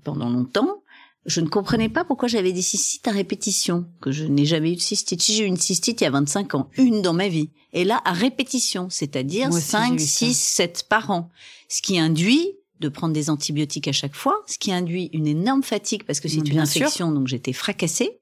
pendant 0.04 0.30
longtemps. 0.30 0.81
Je 1.24 1.40
ne 1.40 1.48
comprenais 1.48 1.88
pas 1.88 2.04
pourquoi 2.04 2.28
j'avais 2.28 2.52
des 2.52 2.62
cystites 2.62 3.06
à 3.06 3.12
répétition, 3.12 3.86
que 4.00 4.10
je 4.10 4.24
n'ai 4.24 4.44
jamais 4.44 4.72
eu 4.72 4.76
de 4.76 4.80
cystite. 4.80 5.22
Si 5.22 5.34
j'ai 5.34 5.44
eu 5.44 5.46
une 5.46 5.56
cystite 5.56 6.00
il 6.00 6.04
y 6.04 6.06
a 6.06 6.10
25 6.10 6.54
ans, 6.56 6.68
une 6.76 7.00
dans 7.00 7.12
ma 7.12 7.28
vie, 7.28 7.50
et 7.72 7.84
là 7.84 8.00
à 8.04 8.12
répétition, 8.12 8.88
c'est-à-dire 8.90 9.48
Moi 9.48 9.58
aussi, 9.58 9.66
j'ai 9.66 9.70
5, 9.70 9.94
eu 9.94 9.98
ça. 10.00 10.26
6, 10.26 10.34
7 10.34 10.86
par 10.88 11.10
an, 11.10 11.30
ce 11.68 11.80
qui 11.80 11.98
induit 11.98 12.52
de 12.80 12.88
prendre 12.88 13.14
des 13.14 13.30
antibiotiques 13.30 13.86
à 13.86 13.92
chaque 13.92 14.16
fois, 14.16 14.42
ce 14.46 14.58
qui 14.58 14.72
induit 14.72 15.10
une 15.12 15.28
énorme 15.28 15.62
fatigue 15.62 16.02
parce 16.04 16.18
que 16.18 16.28
c'est 16.28 16.38
une 16.38 16.46
sûr. 16.46 16.60
infection, 16.60 17.12
donc 17.12 17.28
j'étais 17.28 17.52
fracassée. 17.52 18.18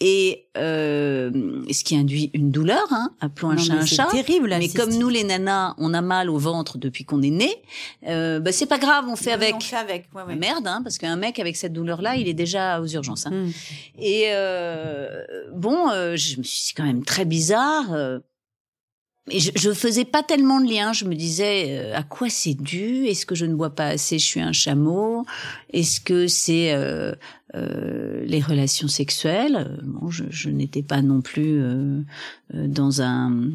Et 0.00 0.46
euh, 0.56 1.30
ce 1.70 1.84
qui 1.84 1.96
induit 1.96 2.30
une 2.34 2.50
douleur, 2.50 2.84
hein, 2.90 3.10
appelons 3.20 3.50
un 3.50 3.54
Non, 3.54 3.62
chat 3.62 3.74
un 3.74 3.86
c'est 3.86 3.94
chat. 3.94 4.08
terrible. 4.10 4.48
la 4.48 4.58
Mais 4.58 4.68
comme 4.68 4.92
nous 4.92 5.08
les 5.08 5.22
nanas, 5.22 5.74
on 5.78 5.94
a 5.94 6.00
mal 6.02 6.28
au 6.30 6.36
ventre 6.36 6.78
depuis 6.78 7.04
qu'on 7.04 7.22
est 7.22 7.30
né, 7.30 7.50
euh, 8.08 8.40
bah 8.40 8.50
c'est 8.50 8.66
pas 8.66 8.78
grave, 8.78 9.04
on 9.08 9.14
fait 9.14 9.28
Oui, 9.30 9.34
avec. 9.34 9.54
On 9.54 9.60
fait 9.60 9.76
avec. 9.76 10.06
Ouais, 10.12 10.22
ouais. 10.24 10.34
Merde, 10.34 10.66
hein, 10.66 10.80
parce 10.82 10.98
qu'un 10.98 11.14
mec 11.16 11.38
avec 11.38 11.56
cette 11.56 11.72
douleur-là, 11.72 12.16
il 12.16 12.26
est 12.26 12.34
déjà 12.34 12.80
aux 12.80 12.86
urgences. 12.88 13.26
Hein. 13.26 13.30
Mm. 13.30 13.50
Et 14.00 14.24
euh, 14.30 15.22
bon, 15.54 15.88
euh, 15.90 16.16
je 16.16 16.38
me 16.38 16.42
suis 16.42 16.56
dit, 16.58 16.62
c'est 16.66 16.74
quand 16.74 16.84
même 16.84 17.04
très 17.04 17.24
bizarre. 17.24 17.92
euh, 17.92 18.18
et 19.30 19.40
je, 19.40 19.52
je 19.54 19.72
faisais 19.72 20.04
pas 20.04 20.22
tellement 20.22 20.60
de 20.60 20.68
lien. 20.70 20.92
Je 20.92 21.04
me 21.06 21.14
disais 21.14 21.66
euh, 21.68 21.96
à 21.96 22.02
quoi 22.02 22.28
c'est 22.28 22.52
dû? 22.54 23.06
Est-ce 23.06 23.24
que 23.24 23.34
je 23.34 23.46
ne 23.46 23.54
bois 23.54 23.70
pas 23.70 23.86
assez? 23.86 24.18
Je 24.18 24.26
suis 24.26 24.40
un 24.40 24.52
chameau? 24.52 25.24
Est-ce 25.72 26.00
que 26.00 26.26
c'est 26.26 26.74
euh, 26.74 27.14
euh, 27.54 28.24
les 28.26 28.40
relations 28.40 28.88
sexuelles. 28.88 29.66
Euh, 29.70 29.80
Bon, 29.84 30.10
je, 30.10 30.24
je 30.30 30.48
n'étais 30.50 30.82
pas 30.82 31.02
non 31.02 31.20
plus 31.20 31.60
euh, 31.62 32.00
dans 32.52 33.00
un. 33.02 33.50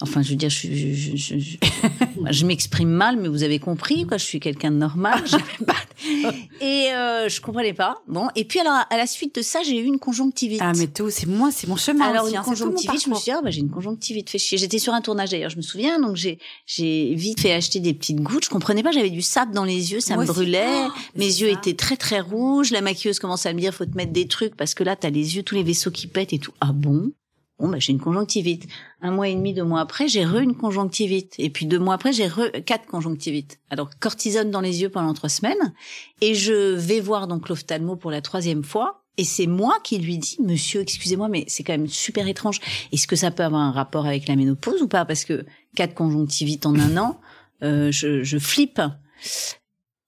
Enfin, 0.00 0.22
je 0.22 0.30
veux 0.30 0.36
dire, 0.36 0.48
je, 0.48 0.68
je, 0.72 1.16
je, 1.16 1.34
je, 2.30 2.46
m'exprime 2.46 2.88
mal, 2.88 3.16
mais 3.20 3.28
vous 3.28 3.42
avez 3.42 3.58
compris, 3.58 4.06
quoi. 4.06 4.16
Je 4.16 4.24
suis 4.24 4.40
quelqu'un 4.40 4.70
de 4.70 4.76
normal. 4.76 5.22
pas- 5.66 5.74
Et 6.60 6.88
euh, 6.94 7.28
je 7.28 7.40
comprenais 7.40 7.74
pas. 7.74 7.98
Bon, 8.08 8.28
et 8.36 8.44
puis 8.44 8.60
alors, 8.60 8.72
à 8.88 8.96
la 8.96 9.06
suite 9.06 9.34
de 9.34 9.42
ça, 9.42 9.60
j'ai 9.64 9.78
eu 9.78 9.84
une 9.84 9.98
conjonctivite. 9.98 10.60
Ah, 10.62 10.72
mais 10.76 10.86
tout, 10.86 11.10
c'est 11.10 11.26
moi, 11.26 11.50
c'est 11.52 11.66
mon 11.66 11.76
chemin 11.76 12.06
Alors 12.06 12.24
aussi, 12.24 12.32
une 12.34 12.38
hein, 12.38 12.44
conjonctivite, 12.44 13.04
je 13.04 13.10
me 13.10 13.14
suis 13.16 13.24
dit, 13.24 13.30
ah, 13.32 13.40
bah, 13.42 13.50
j'ai 13.50 13.60
une 13.60 13.70
conjonctivite, 13.70 14.30
fait 14.30 14.38
chier. 14.38 14.56
J'étais 14.58 14.78
sur 14.78 14.94
un 14.94 15.00
tournage 15.00 15.30
d'ailleurs, 15.30 15.50
je 15.50 15.56
me 15.56 15.62
souviens, 15.62 16.00
donc 16.00 16.16
j'ai 16.16 16.38
j'ai 16.66 17.14
vite 17.14 17.40
fait 17.40 17.52
acheter 17.52 17.80
des 17.80 17.92
petites 17.94 18.20
gouttes. 18.20 18.44
Je 18.44 18.50
comprenais 18.50 18.82
pas, 18.82 18.92
j'avais 18.92 19.10
du 19.10 19.22
sable 19.22 19.52
dans 19.52 19.64
les 19.64 19.92
yeux, 19.92 20.00
ça 20.00 20.14
Moi 20.14 20.24
me 20.24 20.28
brûlait. 20.28 20.66
Oh, 20.86 20.90
Mes 21.16 21.26
yeux 21.26 21.52
ça. 21.52 21.58
étaient 21.58 21.74
très 21.74 21.96
très 21.96 22.20
rouges. 22.20 22.70
La 22.70 22.80
maquilleuse 22.80 23.18
commence 23.28 23.44
à 23.44 23.52
me 23.52 23.60
dire, 23.60 23.74
faut 23.74 23.84
te 23.84 23.94
mettre 23.94 24.12
des 24.12 24.26
trucs 24.26 24.56
parce 24.56 24.72
que 24.72 24.82
là, 24.82 24.96
t'as 24.96 25.10
les 25.10 25.36
yeux, 25.36 25.42
tous 25.42 25.54
les 25.54 25.62
vaisseaux 25.62 25.90
qui 25.90 26.06
pètent 26.06 26.32
et 26.32 26.38
tout. 26.38 26.52
Ah 26.62 26.72
bon? 26.72 27.12
Bon, 27.58 27.68
bah, 27.68 27.78
j'ai 27.78 27.92
une 27.92 28.00
conjonctivite. 28.00 28.66
Un 29.02 29.10
mois 29.10 29.28
et 29.28 29.34
demi, 29.34 29.52
deux 29.52 29.64
mois 29.64 29.80
après, 29.80 30.08
j'ai 30.08 30.24
re 30.24 30.38
une 30.38 30.54
conjonctivite. 30.54 31.34
Et 31.36 31.50
puis 31.50 31.66
deux 31.66 31.78
mois 31.78 31.94
après, 31.94 32.14
j'ai 32.14 32.26
re 32.26 32.50
quatre 32.64 32.86
conjonctivites. 32.86 33.58
Alors, 33.68 33.90
cortisone 34.00 34.50
dans 34.50 34.62
les 34.62 34.80
yeux 34.80 34.88
pendant 34.88 35.12
trois 35.12 35.28
semaines. 35.28 35.74
Et 36.22 36.34
je 36.34 36.74
vais 36.74 37.00
voir 37.00 37.26
donc 37.26 37.50
l'ophtalmo 37.50 37.96
pour 37.96 38.10
la 38.10 38.22
troisième 38.22 38.64
fois. 38.64 39.04
Et 39.18 39.24
c'est 39.24 39.46
moi 39.46 39.76
qui 39.84 39.98
lui 39.98 40.16
dis, 40.16 40.38
monsieur, 40.40 40.80
excusez-moi, 40.80 41.28
mais 41.28 41.44
c'est 41.48 41.64
quand 41.64 41.74
même 41.74 41.88
super 41.88 42.28
étrange. 42.28 42.60
Est-ce 42.92 43.06
que 43.06 43.16
ça 43.16 43.30
peut 43.30 43.42
avoir 43.42 43.60
un 43.60 43.72
rapport 43.72 44.06
avec 44.06 44.26
la 44.26 44.36
ménopause 44.36 44.80
ou 44.80 44.88
pas? 44.88 45.04
Parce 45.04 45.26
que 45.26 45.44
quatre 45.74 45.92
conjonctivites 45.92 46.64
en 46.64 46.74
un 46.76 46.96
an, 46.96 47.20
euh, 47.62 47.92
je, 47.92 48.22
je 48.22 48.38
flippe. 48.38 48.80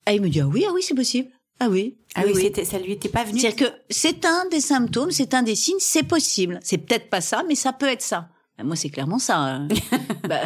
Ah, 0.06 0.14
il 0.14 0.22
me 0.22 0.30
dit, 0.30 0.40
ah 0.40 0.48
oui, 0.48 0.64
ah 0.66 0.72
oui, 0.72 0.82
c'est 0.82 0.94
possible. 0.94 1.28
Ah 1.60 1.68
oui. 1.68 1.96
Ah 2.14 2.22
oui, 2.26 2.32
c'était- 2.34 2.64
ça 2.64 2.78
lui 2.78 2.92
était 2.92 3.08
pas 3.10 3.22
venu. 3.24 3.38
C'est-à-dire 3.38 3.68
que 3.70 3.74
c'est 3.90 4.24
un 4.24 4.46
des 4.50 4.60
symptômes, 4.60 5.10
c'est 5.10 5.34
un 5.34 5.42
des 5.42 5.54
signes, 5.54 5.76
c'est 5.78 6.02
possible. 6.02 6.58
C'est 6.62 6.78
peut-être 6.78 7.08
pas 7.10 7.20
ça, 7.20 7.44
mais 7.46 7.54
ça 7.54 7.72
peut 7.72 7.86
être 7.88 8.02
ça. 8.02 8.28
Ben, 8.58 8.64
moi, 8.66 8.76
c'est 8.76 8.88
clairement 8.90 9.18
ça. 9.18 9.36
hein. 9.38 9.68
Bah, 10.28 10.40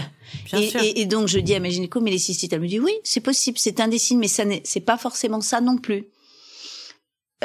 Bien 0.53 0.59
et, 0.61 0.69
sûr. 0.71 0.81
et- 0.83 1.01
et 1.01 1.07
donc, 1.07 1.29
je 1.29 1.39
dis 1.39 1.55
à 1.55 1.61
ma 1.61 1.69
gynéco, 1.71 2.01
mais 2.01 2.11
les 2.11 2.19
cystites, 2.19 2.53
elle 2.53 2.61
me 2.61 2.67
dit, 2.69 2.81
oui, 2.81 2.93
c'est 3.05 3.21
possible, 3.21 3.59
c'est 3.59 3.81
un 3.81 3.89
des 3.89 3.99
signes, 3.99 4.19
mais 4.19 4.29
ça 4.29 4.45
n'est, 4.45 4.61
c'est 4.65 4.81
pas 4.81 4.97
forcément 4.99 5.41
ça 5.41 5.61
non 5.61 5.77
plus. 5.79 6.07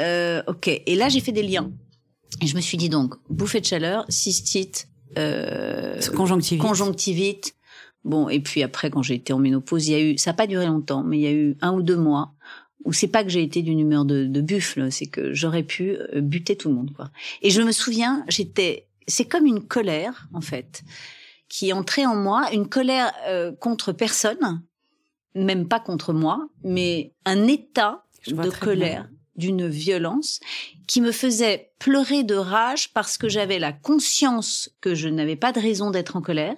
Euh, 0.00 0.42
ok. 0.46 0.68
Et 0.68 0.94
là, 0.96 1.08
j'ai 1.08 1.20
fait 1.20 1.32
des 1.32 1.42
liens. 1.42 1.70
Et 2.42 2.46
je 2.46 2.54
me 2.56 2.60
suis 2.60 2.76
dit 2.76 2.88
donc, 2.88 3.14
bouffée 3.28 3.60
de 3.60 3.66
chaleur, 3.66 4.04
cystite, 4.08 4.88
euh, 5.18 6.00
conjonctivite. 6.16 6.62
conjonctivite. 6.62 7.54
Bon, 8.04 8.28
et 8.28 8.40
puis 8.40 8.62
après, 8.62 8.90
quand 8.90 9.02
j'ai 9.02 9.14
été 9.16 9.32
en 9.32 9.38
ménopause, 9.38 9.88
il 9.88 9.92
y 9.92 9.94
a 9.94 10.00
eu, 10.00 10.16
ça 10.18 10.30
n'a 10.30 10.34
pas 10.34 10.46
duré 10.46 10.66
longtemps, 10.66 11.02
mais 11.02 11.18
il 11.18 11.22
y 11.22 11.26
a 11.26 11.32
eu 11.32 11.56
un 11.60 11.72
ou 11.74 11.82
deux 11.82 11.96
mois 11.96 12.32
où 12.84 12.92
c'est 12.92 13.08
pas 13.08 13.24
que 13.24 13.30
j'ai 13.30 13.42
été 13.42 13.62
d'une 13.62 13.78
humeur 13.78 14.04
de, 14.04 14.24
de 14.24 14.40
buffle, 14.40 14.90
c'est 14.90 15.06
que 15.06 15.32
j'aurais 15.34 15.62
pu 15.62 15.96
euh, 15.96 16.20
buter 16.20 16.56
tout 16.56 16.68
le 16.68 16.74
monde, 16.74 16.92
quoi. 16.94 17.10
Et 17.42 17.50
je 17.50 17.62
me 17.62 17.72
souviens, 17.72 18.24
j'étais, 18.28 18.86
c'est 19.06 19.26
comme 19.26 19.46
une 19.46 19.66
colère, 19.66 20.28
en 20.32 20.40
fait, 20.40 20.82
qui 21.48 21.72
entrait 21.72 22.06
en 22.06 22.16
moi, 22.16 22.52
une 22.52 22.68
colère 22.68 23.12
euh, 23.26 23.52
contre 23.52 23.92
personne, 23.92 24.62
même 25.34 25.68
pas 25.68 25.80
contre 25.80 26.12
moi, 26.12 26.48
mais 26.64 27.12
un 27.24 27.46
état 27.46 28.04
de 28.26 28.50
colère, 28.50 29.08
d'une 29.36 29.66
violence 29.68 30.40
qui 30.90 31.00
me 31.00 31.12
faisait 31.12 31.70
pleurer 31.78 32.24
de 32.24 32.34
rage 32.34 32.92
parce 32.92 33.16
que 33.16 33.28
j'avais 33.28 33.60
la 33.60 33.72
conscience 33.72 34.70
que 34.80 34.96
je 34.96 35.08
n'avais 35.08 35.36
pas 35.36 35.52
de 35.52 35.60
raison 35.60 35.92
d'être 35.92 36.16
en 36.16 36.20
colère, 36.20 36.56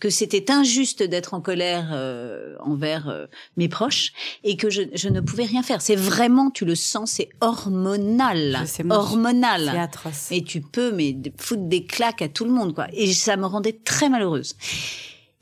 que 0.00 0.10
c'était 0.10 0.50
injuste 0.50 1.04
d'être 1.04 1.32
en 1.32 1.40
colère 1.40 1.90
euh, 1.92 2.56
envers 2.58 3.08
euh, 3.08 3.26
mes 3.56 3.68
proches 3.68 4.12
et 4.42 4.56
que 4.56 4.68
je, 4.68 4.82
je 4.94 5.08
ne 5.08 5.20
pouvais 5.20 5.44
rien 5.44 5.62
faire. 5.62 5.80
C'est 5.80 5.94
vraiment, 5.94 6.50
tu 6.50 6.64
le 6.64 6.74
sens, 6.74 7.12
c'est 7.12 7.28
hormonal, 7.40 8.64
moi, 8.82 8.96
hormonal. 8.96 9.70
C'est 9.72 9.78
atroce. 9.78 10.32
Et 10.32 10.42
tu 10.42 10.60
peux, 10.60 10.90
mais 10.90 11.16
foutre 11.38 11.68
des 11.68 11.84
claques 11.84 12.20
à 12.20 12.28
tout 12.28 12.46
le 12.46 12.50
monde, 12.50 12.74
quoi. 12.74 12.88
Et 12.94 13.12
ça 13.12 13.36
me 13.36 13.46
rendait 13.46 13.78
très 13.84 14.08
malheureuse. 14.08 14.56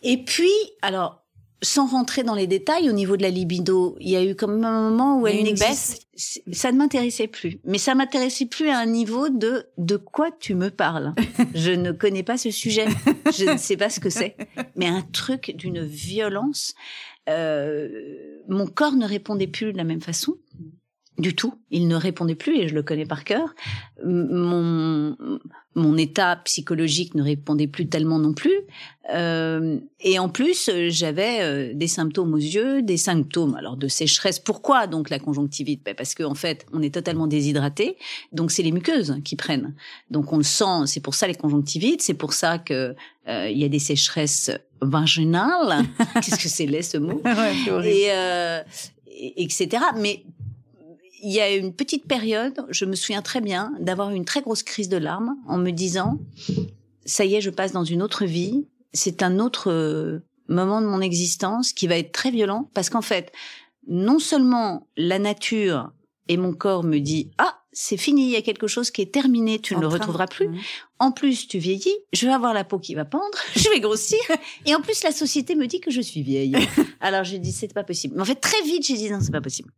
Et 0.03 0.23
puis, 0.23 0.53
alors, 0.83 1.26
sans 1.63 1.87
rentrer 1.87 2.23
dans 2.23 2.35
les 2.35 2.47
détails, 2.47 2.89
au 2.91 2.93
niveau 2.93 3.17
de 3.17 3.23
la 3.23 3.31
libido, 3.31 3.97
il 4.01 4.11
y 4.11 4.17
a 4.17 4.25
eu 4.25 4.35
comme 4.35 4.63
un 4.65 4.91
moment 4.91 5.21
où 5.21 5.27
elle 5.27 5.37
une 5.47 5.57
c'est- 5.57 6.43
Ça 6.53 6.73
ne 6.73 6.77
m'intéressait 6.79 7.27
plus. 7.29 7.61
Mais 7.65 7.79
ça 7.79 7.95
m'intéressait 7.95 8.47
plus 8.47 8.69
à 8.69 8.79
un 8.79 8.87
niveau 8.87 9.29
de 9.29 9.67
de 9.79 9.97
quoi 9.97 10.31
tu 10.39 10.55
me 10.55 10.71
parles? 10.71 11.15
Je 11.55 11.73
ne 11.73 11.93
connais 11.93 12.23
pas 12.23 12.37
ce 12.39 12.51
sujet. 12.51 12.87
Je 13.37 13.45
ne 13.53 13.57
sais 13.59 13.77
pas 13.77 13.91
ce 13.91 14.01
que 14.01 14.11
c'est. 14.11 14.37
Mais 14.77 14.87
un 14.87 15.03
truc 15.03 15.53
d'une 15.57 15.85
violence. 15.85 16.75
Euh, 17.29 17.89
mon 18.49 18.67
corps 18.67 18.95
ne 18.95 19.07
répondait 19.07 19.47
plus 19.49 19.73
de 19.73 19.77
la 19.79 19.85
même 19.85 20.01
façon. 20.01 20.35
Du 21.19 21.35
tout. 21.35 21.55
Il 21.71 21.89
ne 21.89 21.97
répondait 21.97 22.35
plus 22.35 22.59
et 22.59 22.69
je 22.69 22.75
le 22.75 22.83
connais 22.83 23.07
par 23.07 23.25
cœur. 23.25 23.55
Mon, 24.05 25.17
mon 25.75 25.97
état 25.97 26.37
psychologique 26.45 27.15
ne 27.15 27.23
répondait 27.23 27.67
plus 27.67 27.89
tellement 27.89 28.19
non 28.19 28.33
plus. 28.35 28.53
Euh, 29.15 29.79
et 30.01 30.19
en 30.19 30.29
plus, 30.29 30.71
j'avais 30.89 31.39
euh, 31.41 31.73
des 31.75 31.87
symptômes 31.87 32.35
aux 32.35 32.39
yeux, 32.39 32.83
des 32.83 32.97
symptômes 32.97 33.55
alors 33.55 33.77
de 33.77 33.89
sécheresse. 33.89 34.39
Pourquoi 34.39 34.87
donc 34.87 35.11
la 35.11 35.19
conjonctivite? 35.19 35.83
Ben, 35.85 35.95
Parce 35.95 36.15
qu'en 36.15 36.35
fait, 36.35 36.67
on 36.73 36.83
est 36.83 36.93
totalement 36.95 37.27
déshydraté, 37.27 37.97
donc 38.33 38.51
c'est 38.51 38.63
les 38.63 38.73
muqueuses 38.73 39.17
qui 39.25 39.37
prennent. 39.37 39.75
Donc 40.11 40.33
on 40.33 40.37
le 40.39 40.43
sent. 40.43 40.87
C'est 40.87 41.01
pour 41.01 41.15
ça 41.15 41.27
les 41.27 41.35
conjonctivites. 41.35 42.03
C'est 42.03 42.15
pour 42.15 42.33
ça 42.33 42.59
que 42.59 42.95
euh, 43.29 43.49
il 43.51 43.59
y 43.59 43.65
a 43.65 43.69
des 43.69 43.79
sécheresses 43.79 44.51
vaginales. 44.83 45.85
Qu'est-ce 46.15 46.43
que 46.43 46.49
c'est 46.49 46.67
laid 46.67 46.83
ce 46.83 46.99
mot? 46.99 47.23
Ouais, 47.25 47.55
et, 47.91 48.09
euh, 48.11 48.63
et- 49.09 49.43
etc. 49.43 49.69
Mais 49.97 50.25
il 51.23 51.33
y 51.33 51.41
a 51.41 51.55
une 51.55 51.73
petite 51.75 52.07
période, 52.07 52.65
je 52.71 52.85
me 52.85 52.95
souviens 52.95 53.23
très 53.23 53.41
bien 53.41 53.73
d'avoir 53.81 54.11
eu 54.11 54.17
une 54.17 54.25
très 54.25 54.43
grosse 54.43 54.63
crise 54.63 54.89
de 54.89 54.97
larmes 54.97 55.37
en 55.47 55.57
me 55.59 55.71
disant 55.71 56.19
ça 57.05 57.25
y 57.25 57.35
est, 57.37 57.41
je 57.41 57.51
passe 57.51 57.73
dans 57.73 57.85
une 57.85 58.03
autre 58.03 58.25
vie. 58.25 58.67
C'est 58.93 59.23
un 59.23 59.39
autre 59.39 59.71
euh, 59.71 60.21
moment 60.49 60.81
de 60.81 60.87
mon 60.87 61.01
existence 61.01 61.73
qui 61.73 61.87
va 61.87 61.97
être 61.99 62.13
très 62.13 62.31
violent 62.31 62.71
parce 62.75 62.91
qu'en 62.91 63.03
fait, 63.03 63.33
non 63.87 64.19
seulement 64.19 64.89
la 64.97 65.19
nature 65.19 65.93
et 66.29 66.37
mon 66.37 66.53
corps 66.53 66.83
me 66.83 66.99
dit 66.99 67.31
ah 67.39 67.59
c'est 67.79 67.99
fini, 67.99 68.25
il 68.25 68.31
y 68.31 68.37
a 68.37 68.43
quelque 68.43 68.67
chose 68.67 68.91
qui 68.91 69.03
est 69.03 69.13
terminé, 69.13 69.59
tu 69.59 69.75
ne 69.75 69.79
En 69.79 69.83
le 69.83 69.89
train- 69.89 69.99
retrouveras 69.99 70.27
plus. 70.29 70.49
En 70.99 71.13
plus, 71.13 71.47
tu 71.47 71.59
vieillis, 71.59 71.95
je 72.15 72.27
vais 72.27 72.33
avoir 72.33 72.55
la 72.55 72.65
peau 72.65 72.79
qui 72.79 72.95
va 72.95 73.05
pendre, 73.05 73.37
je 73.55 73.69
vais 73.69 73.81
grossir, 73.81 74.19
et 74.65 74.75
en 74.75 74.81
plus, 74.81 75.03
la 75.05 75.13
société 75.13 75.55
me 75.55 75.67
dit 75.67 75.81
que 75.81 75.91
je 75.91 76.01
suis 76.01 76.23
vieille. 76.23 76.57
Alors, 77.01 77.23
j'ai 77.25 77.39
dit, 77.39 77.53
c'est 77.53 77.73
pas 77.75 77.85
possible. 77.85 78.15
Mais 78.17 78.23
en 78.23 78.25
fait, 78.25 78.37
très 78.41 78.63
vite, 78.63 78.87
j'ai 78.87 78.95
dit, 78.95 79.11
non, 79.11 79.19
c'est 79.21 79.31
pas 79.31 79.43
possible. 79.43 79.71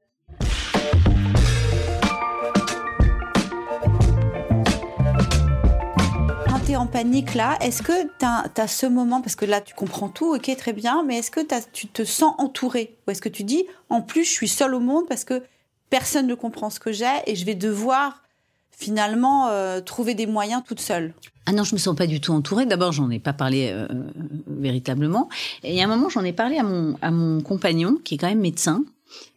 En 6.79 6.87
panique 6.87 7.35
là, 7.35 7.59
est-ce 7.61 7.83
que 7.83 8.05
tu 8.19 8.25
as, 8.61 8.69
ce 8.69 8.87
moment, 8.87 9.21
parce 9.21 9.35
que 9.35 9.45
là 9.45 9.61
tu 9.61 9.75
comprends 9.75 10.09
tout, 10.09 10.35
ok, 10.35 10.57
très 10.57 10.73
bien, 10.73 11.03
mais 11.03 11.19
est-ce 11.19 11.31
que 11.31 11.41
tu 11.73 11.89
te 11.89 12.05
sens 12.05 12.35
entouré? 12.39 12.97
Ou 13.07 13.11
est-ce 13.11 13.21
que 13.21 13.29
tu 13.29 13.43
dis, 13.43 13.65
en 13.91 14.01
plus, 14.01 14.25
je 14.25 14.31
suis 14.31 14.49
seule 14.49 14.75
au 14.75 14.81
monde 14.81 15.05
parce 15.09 15.25
que 15.25 15.43
personne 15.91 16.27
ne 16.27 16.35
comprend 16.35 16.71
ce 16.71 16.79
que 16.79 16.93
j'ai 16.93 17.07
et 17.27 17.35
je 17.35 17.45
vais 17.45 17.57
devoir 17.57 18.23
finalement 18.71 19.49
euh, 19.49 19.81
trouver 19.81 20.15
des 20.15 20.27
moyens 20.27 20.63
toute 20.67 20.81
seule? 20.81 21.15
Ah 21.47 21.53
non, 21.53 21.65
je 21.65 21.75
me 21.75 21.81
sens 21.81 21.97
pas 21.97 22.07
du 22.07 22.21
tout 22.21 22.33
entourée. 22.33 22.65
D'abord, 22.65 22.93
j'en 22.93 23.11
ai 23.11 23.19
pas 23.19 23.33
parlé 23.33 23.71
euh, 23.73 23.89
véritablement. 24.47 25.29
Et 25.65 25.81
a 25.83 25.85
un 25.85 25.89
moment, 25.89 26.09
j'en 26.09 26.23
ai 26.23 26.33
parlé 26.33 26.59
à 26.59 26.63
mon, 26.63 26.97
à 27.03 27.11
mon 27.11 27.41
compagnon, 27.41 27.99
qui 28.05 28.15
est 28.15 28.19
quand 28.19 28.29
même 28.29 28.41
médecin 28.41 28.85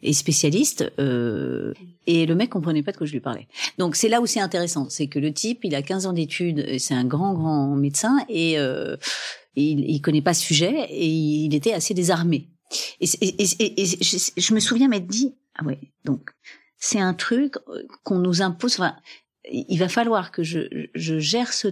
et 0.04 0.14
spécialiste, 0.14 0.92
euh, 1.00 1.74
et 2.08 2.26
le 2.26 2.36
mec 2.36 2.50
comprenait 2.50 2.84
pas 2.84 2.92
de 2.92 2.98
quoi 2.98 3.08
je 3.08 3.14
lui 3.14 3.20
parlais. 3.20 3.48
Donc 3.78 3.96
c'est 3.96 4.10
là 4.10 4.22
où 4.22 4.26
c'est 4.26 4.40
intéressant, 4.40 4.90
c'est 4.90 5.08
que 5.08 5.20
le 5.20 5.34
type, 5.34 5.60
il 5.64 5.76
a 5.76 5.82
15 5.82 6.06
ans 6.06 6.14
d'études, 6.14 6.80
c'est 6.80 6.94
un 6.94 7.06
grand 7.06 7.34
grand 7.34 7.76
médecin 7.76 8.18
et 8.30 8.58
euh, 8.58 8.98
il, 9.56 9.90
il 9.90 10.02
connaît 10.02 10.22
pas 10.22 10.34
ce 10.34 10.44
sujet 10.44 10.88
et 10.90 11.08
il 11.08 11.54
était 11.56 11.74
assez 11.74 11.94
désarmé. 11.94 12.50
Et 13.02 13.06
je, 13.06 14.32
je 14.38 14.54
me 14.54 14.60
souviens 14.60 14.88
m'être 14.88 15.08
dit 15.08 15.36
ah 15.56 15.66
ouais 15.66 15.80
donc 16.06 16.32
c'est 16.82 17.00
un 17.00 17.14
truc 17.14 17.56
euh, 17.70 17.84
qu'on 18.04 18.18
nous 18.18 18.42
impose. 18.42 18.74
Enfin, 18.74 18.96
il 19.50 19.78
va 19.78 19.88
falloir 19.88 20.32
que 20.32 20.44
je, 20.44 20.88
je 20.94 21.20
gère 21.20 21.54
ce, 21.54 21.70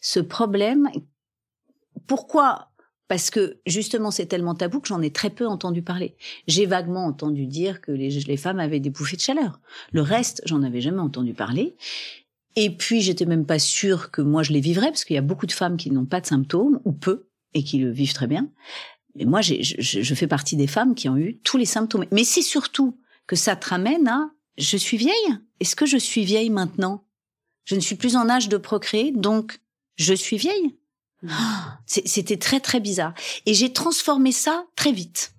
ce 0.00 0.20
problème. 0.20 0.88
Pourquoi 2.06 2.67
Parce 3.08 3.30
que 3.30 3.58
justement, 3.66 4.10
c'est 4.10 4.26
tellement 4.26 4.54
tabou 4.54 4.80
que 4.80 4.88
j'en 4.88 5.00
ai 5.00 5.10
très 5.10 5.30
peu 5.30 5.46
entendu 5.46 5.82
parler. 5.82 6.14
J'ai 6.46 6.66
vaguement 6.66 7.06
entendu 7.06 7.46
dire 7.46 7.80
que 7.80 7.90
les, 7.90 8.36
femmes 8.36 8.60
avaient 8.60 8.80
des 8.80 8.90
bouffées 8.90 9.16
de 9.16 9.22
chaleur. 9.22 9.60
Le 9.92 10.02
reste, 10.02 10.42
j'en 10.44 10.62
avais 10.62 10.82
jamais 10.82 11.00
entendu 11.00 11.32
parler. 11.32 11.74
Et 12.54 12.70
puis, 12.70 13.00
j'étais 13.00 13.24
même 13.24 13.46
pas 13.46 13.58
sûre 13.58 14.10
que 14.10 14.20
moi 14.20 14.42
je 14.42 14.52
les 14.52 14.60
vivrais, 14.60 14.88
parce 14.88 15.04
qu'il 15.04 15.14
y 15.14 15.18
a 15.18 15.22
beaucoup 15.22 15.46
de 15.46 15.52
femmes 15.52 15.76
qui 15.76 15.90
n'ont 15.90 16.06
pas 16.06 16.20
de 16.20 16.26
symptômes, 16.26 16.80
ou 16.84 16.92
peu, 16.92 17.28
et 17.54 17.62
qui 17.62 17.78
le 17.78 17.90
vivent 17.90 18.12
très 18.12 18.26
bien. 18.26 18.50
Mais 19.14 19.24
moi, 19.24 19.40
je 19.40 20.14
fais 20.14 20.26
partie 20.26 20.56
des 20.56 20.66
femmes 20.66 20.94
qui 20.94 21.08
ont 21.08 21.16
eu 21.16 21.38
tous 21.38 21.56
les 21.56 21.64
symptômes. 21.64 22.04
Mais 22.12 22.24
c'est 22.24 22.42
surtout 22.42 22.98
que 23.26 23.36
ça 23.36 23.56
te 23.56 23.68
ramène 23.68 24.06
à 24.06 24.30
je 24.58 24.76
suis 24.76 24.96
vieille? 24.96 25.38
Est-ce 25.60 25.76
que 25.76 25.86
je 25.86 25.96
suis 25.96 26.24
vieille 26.24 26.50
maintenant? 26.50 27.04
Je 27.64 27.74
ne 27.74 27.80
suis 27.80 27.94
plus 27.94 28.16
en 28.16 28.28
âge 28.28 28.48
de 28.48 28.56
procréer, 28.56 29.12
donc 29.12 29.60
je 29.96 30.14
suis 30.14 30.36
vieille? 30.36 30.77
C'est- 31.86 32.06
C'était 32.06 32.36
très 32.36 32.60
très 32.60 32.80
bizarre. 32.80 33.14
Et 33.46 33.54
j'ai 33.54 33.72
transformé 33.72 34.32
ça 34.32 34.64
très 34.76 34.92
vite. 34.92 35.32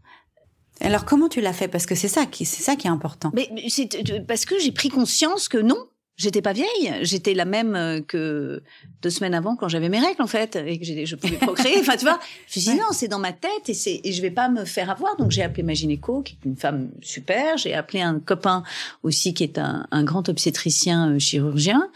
Alors 0.82 1.04
comment 1.06 1.28
tu 1.28 1.42
l'as 1.42 1.52
fait? 1.54 1.68
Parce 1.68 1.86
que 1.86 1.94
c'est 1.96 2.08
ça 2.08 2.26
qui, 2.26 2.46
c'est 2.46 2.64
ça 2.64 2.76
qui 2.78 2.88
est 2.88 2.90
important. 2.90 3.32
Mais 3.34 3.50
mais 3.54 3.66
c'est 3.70 3.94
euh, 4.12 4.22
parce 4.26 4.46
que 4.46 4.58
j'ai 4.60 4.72
pris 4.72 4.88
conscience 4.90 5.50
que 5.50 5.58
non, 5.58 5.89
j'étais 6.20 6.44
pas 6.44 6.54
vieille. 6.54 6.94
J'étais 7.02 7.34
la 7.34 7.46
même 7.46 7.76
euh, 7.76 8.02
que 8.02 8.62
deux 9.02 9.10
semaines 9.10 9.34
avant 9.34 9.56
quand 9.56 9.68
j'avais 9.70 9.90
mes 9.90 10.00
règles 10.00 10.22
en 10.22 10.28
fait 10.28 10.56
et 10.58 10.78
que 10.78 10.86
j'ai- 10.86 11.06
je 11.08 11.16
pouvais 11.16 11.38
procréer. 11.42 11.78
enfin 11.80 11.96
tu 11.98 12.06
vois, 12.06 12.20
je 12.48 12.60
me 12.60 12.62
suis 12.64 12.72
dit 12.72 12.78
non, 12.78 12.88
c'est 12.92 13.08
dans 13.08 13.18
ma 13.20 13.32
tête 13.34 13.68
et 13.70 13.74
c'est 13.74 14.02
et 14.04 14.12
je 14.12 14.22
vais 14.22 14.30
pas 14.30 14.50
me 14.50 14.66
faire 14.66 14.90
avoir. 14.92 15.16
Donc 15.18 15.32
j'ai 15.32 15.42
appelé 15.42 15.64
ma 15.64 15.74
gynéco 15.74 16.22
qui 16.22 16.34
est 16.36 16.46
une 16.46 16.56
femme 16.58 16.92
super. 17.02 17.58
J'ai 17.58 17.74
appelé 17.74 18.02
un 18.02 18.20
copain 18.20 18.64
aussi 19.02 19.34
qui 19.34 19.44
est 19.44 19.58
un, 19.58 19.88
un 19.92 20.04
grand 20.04 20.28
obstétricien 20.30 21.12
euh, 21.14 21.20
chirurgien 21.20 21.90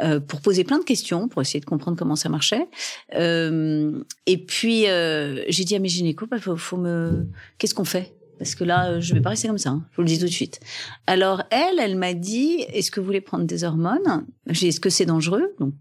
euh, 0.00 0.20
pour 0.20 0.40
poser 0.40 0.64
plein 0.64 0.78
de 0.78 0.84
questions 0.84 1.28
pour 1.28 1.40
essayer 1.40 1.60
de 1.60 1.64
comprendre 1.64 1.96
comment 1.96 2.16
ça 2.16 2.28
marchait. 2.28 2.66
Euh, 3.14 4.02
et 4.26 4.38
puis 4.38 4.88
euh, 4.88 5.44
j'ai 5.48 5.64
dit 5.64 5.76
à 5.76 5.78
mes 5.78 5.88
gynécos, 5.88 6.28
bah, 6.28 6.38
faut, 6.40 6.56
faut 6.56 6.76
me 6.76 7.26
qu'est-ce 7.58 7.74
qu'on 7.74 7.84
fait? 7.84 8.12
Parce 8.38 8.54
que 8.54 8.64
là, 8.64 8.90
euh, 8.90 9.00
je 9.00 9.12
vais 9.14 9.20
pas 9.20 9.30
rester 9.30 9.48
comme 9.48 9.58
ça. 9.58 9.70
hein. 9.70 9.84
Je 9.90 9.96
vous 9.96 10.02
le 10.02 10.08
dis 10.08 10.18
tout 10.18 10.26
de 10.26 10.30
suite. 10.30 10.60
Alors 11.06 11.42
elle, 11.50 11.78
elle 11.80 11.96
m'a 11.96 12.14
dit, 12.14 12.64
est-ce 12.72 12.90
que 12.90 13.00
vous 13.00 13.06
voulez 13.06 13.20
prendre 13.20 13.44
des 13.44 13.64
hormones? 13.64 14.24
J'ai 14.46 14.60
dit, 14.60 14.66
est-ce 14.68 14.80
que 14.80 14.90
c'est 14.90 15.06
dangereux? 15.06 15.54
Donc 15.58 15.74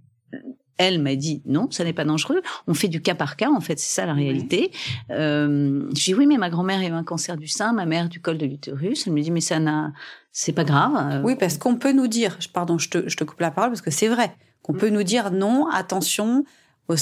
elle 0.80 1.02
m'a 1.02 1.16
dit 1.16 1.42
non, 1.46 1.70
ça 1.72 1.84
n'est 1.84 1.94
pas 1.94 2.06
dangereux. 2.06 2.42
On 2.68 2.74
fait 2.76 2.88
du 2.88 3.02
cas 3.02 3.16
par 3.16 3.36
cas, 3.36 3.50
en 3.50 3.62
fait, 3.62 3.80
c'est 3.80 3.94
ça 3.96 4.06
la 4.06 4.14
réalité. 4.14 4.72
Euh, 5.10 5.90
je 5.96 6.04
dis 6.06 6.14
oui, 6.14 6.28
mais 6.28 6.38
ma 6.38 6.50
grand-mère 6.52 6.80
a 6.80 6.84
eu 6.86 6.92
un 6.92 7.04
cancer 7.04 7.36
du 7.36 7.48
sein, 7.48 7.74
ma 7.74 7.86
mère 7.88 8.10
du 8.10 8.20
col 8.22 8.38
de 8.38 8.46
l'utérus. 8.46 9.08
Elle 9.08 9.14
me 9.14 9.22
dit 9.22 9.32
mais 9.32 9.42
ça 9.42 9.60
n'a, 9.60 9.92
c'est 10.32 10.54
pas 10.54 10.64
grave. 10.64 10.94
Euh, 10.96 11.22
Oui, 11.24 11.36
parce 11.36 11.58
qu'on 11.58 11.78
peut 11.78 11.94
nous 11.94 12.08
dire, 12.08 12.38
pardon, 12.54 12.78
je 12.78 12.90
te, 12.90 13.10
je 13.10 13.18
te 13.18 13.24
coupe 13.24 13.40
la 13.40 13.50
parole 13.50 13.72
parce 13.72 13.82
que 13.82 13.90
c'est 13.90 14.08
vrai, 14.08 14.36
qu'on 14.62 14.74
peut 14.74 14.90
nous 14.90 15.04
dire 15.04 15.32
non, 15.32 15.68
attention. 15.68 16.44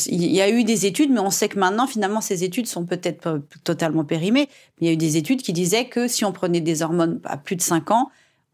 Il 0.07 0.25
y 0.25 0.41
a 0.41 0.49
eu 0.49 0.63
des 0.63 0.85
études, 0.87 1.11
mais 1.11 1.19
on 1.19 1.29
sait 1.29 1.47
que 1.49 1.59
maintenant, 1.59 1.85
finalement, 1.87 2.21
ces 2.21 2.43
études 2.43 2.65
sont 2.67 2.85
peut-être 2.85 3.21
pas 3.21 3.37
totalement 3.63 4.03
périmées. 4.03 4.47
Mais 4.81 4.81
il 4.81 4.87
y 4.87 4.89
a 4.89 4.93
eu 4.93 4.97
des 4.97 5.17
études 5.17 5.41
qui 5.41 5.53
disaient 5.53 5.85
que 5.85 6.07
si 6.07 6.25
on 6.25 6.31
prenait 6.31 6.61
des 6.61 6.81
hormones 6.81 7.19
à 7.23 7.37
plus 7.37 7.55
de 7.55 7.61
5 7.61 7.91
ans, 7.91 8.09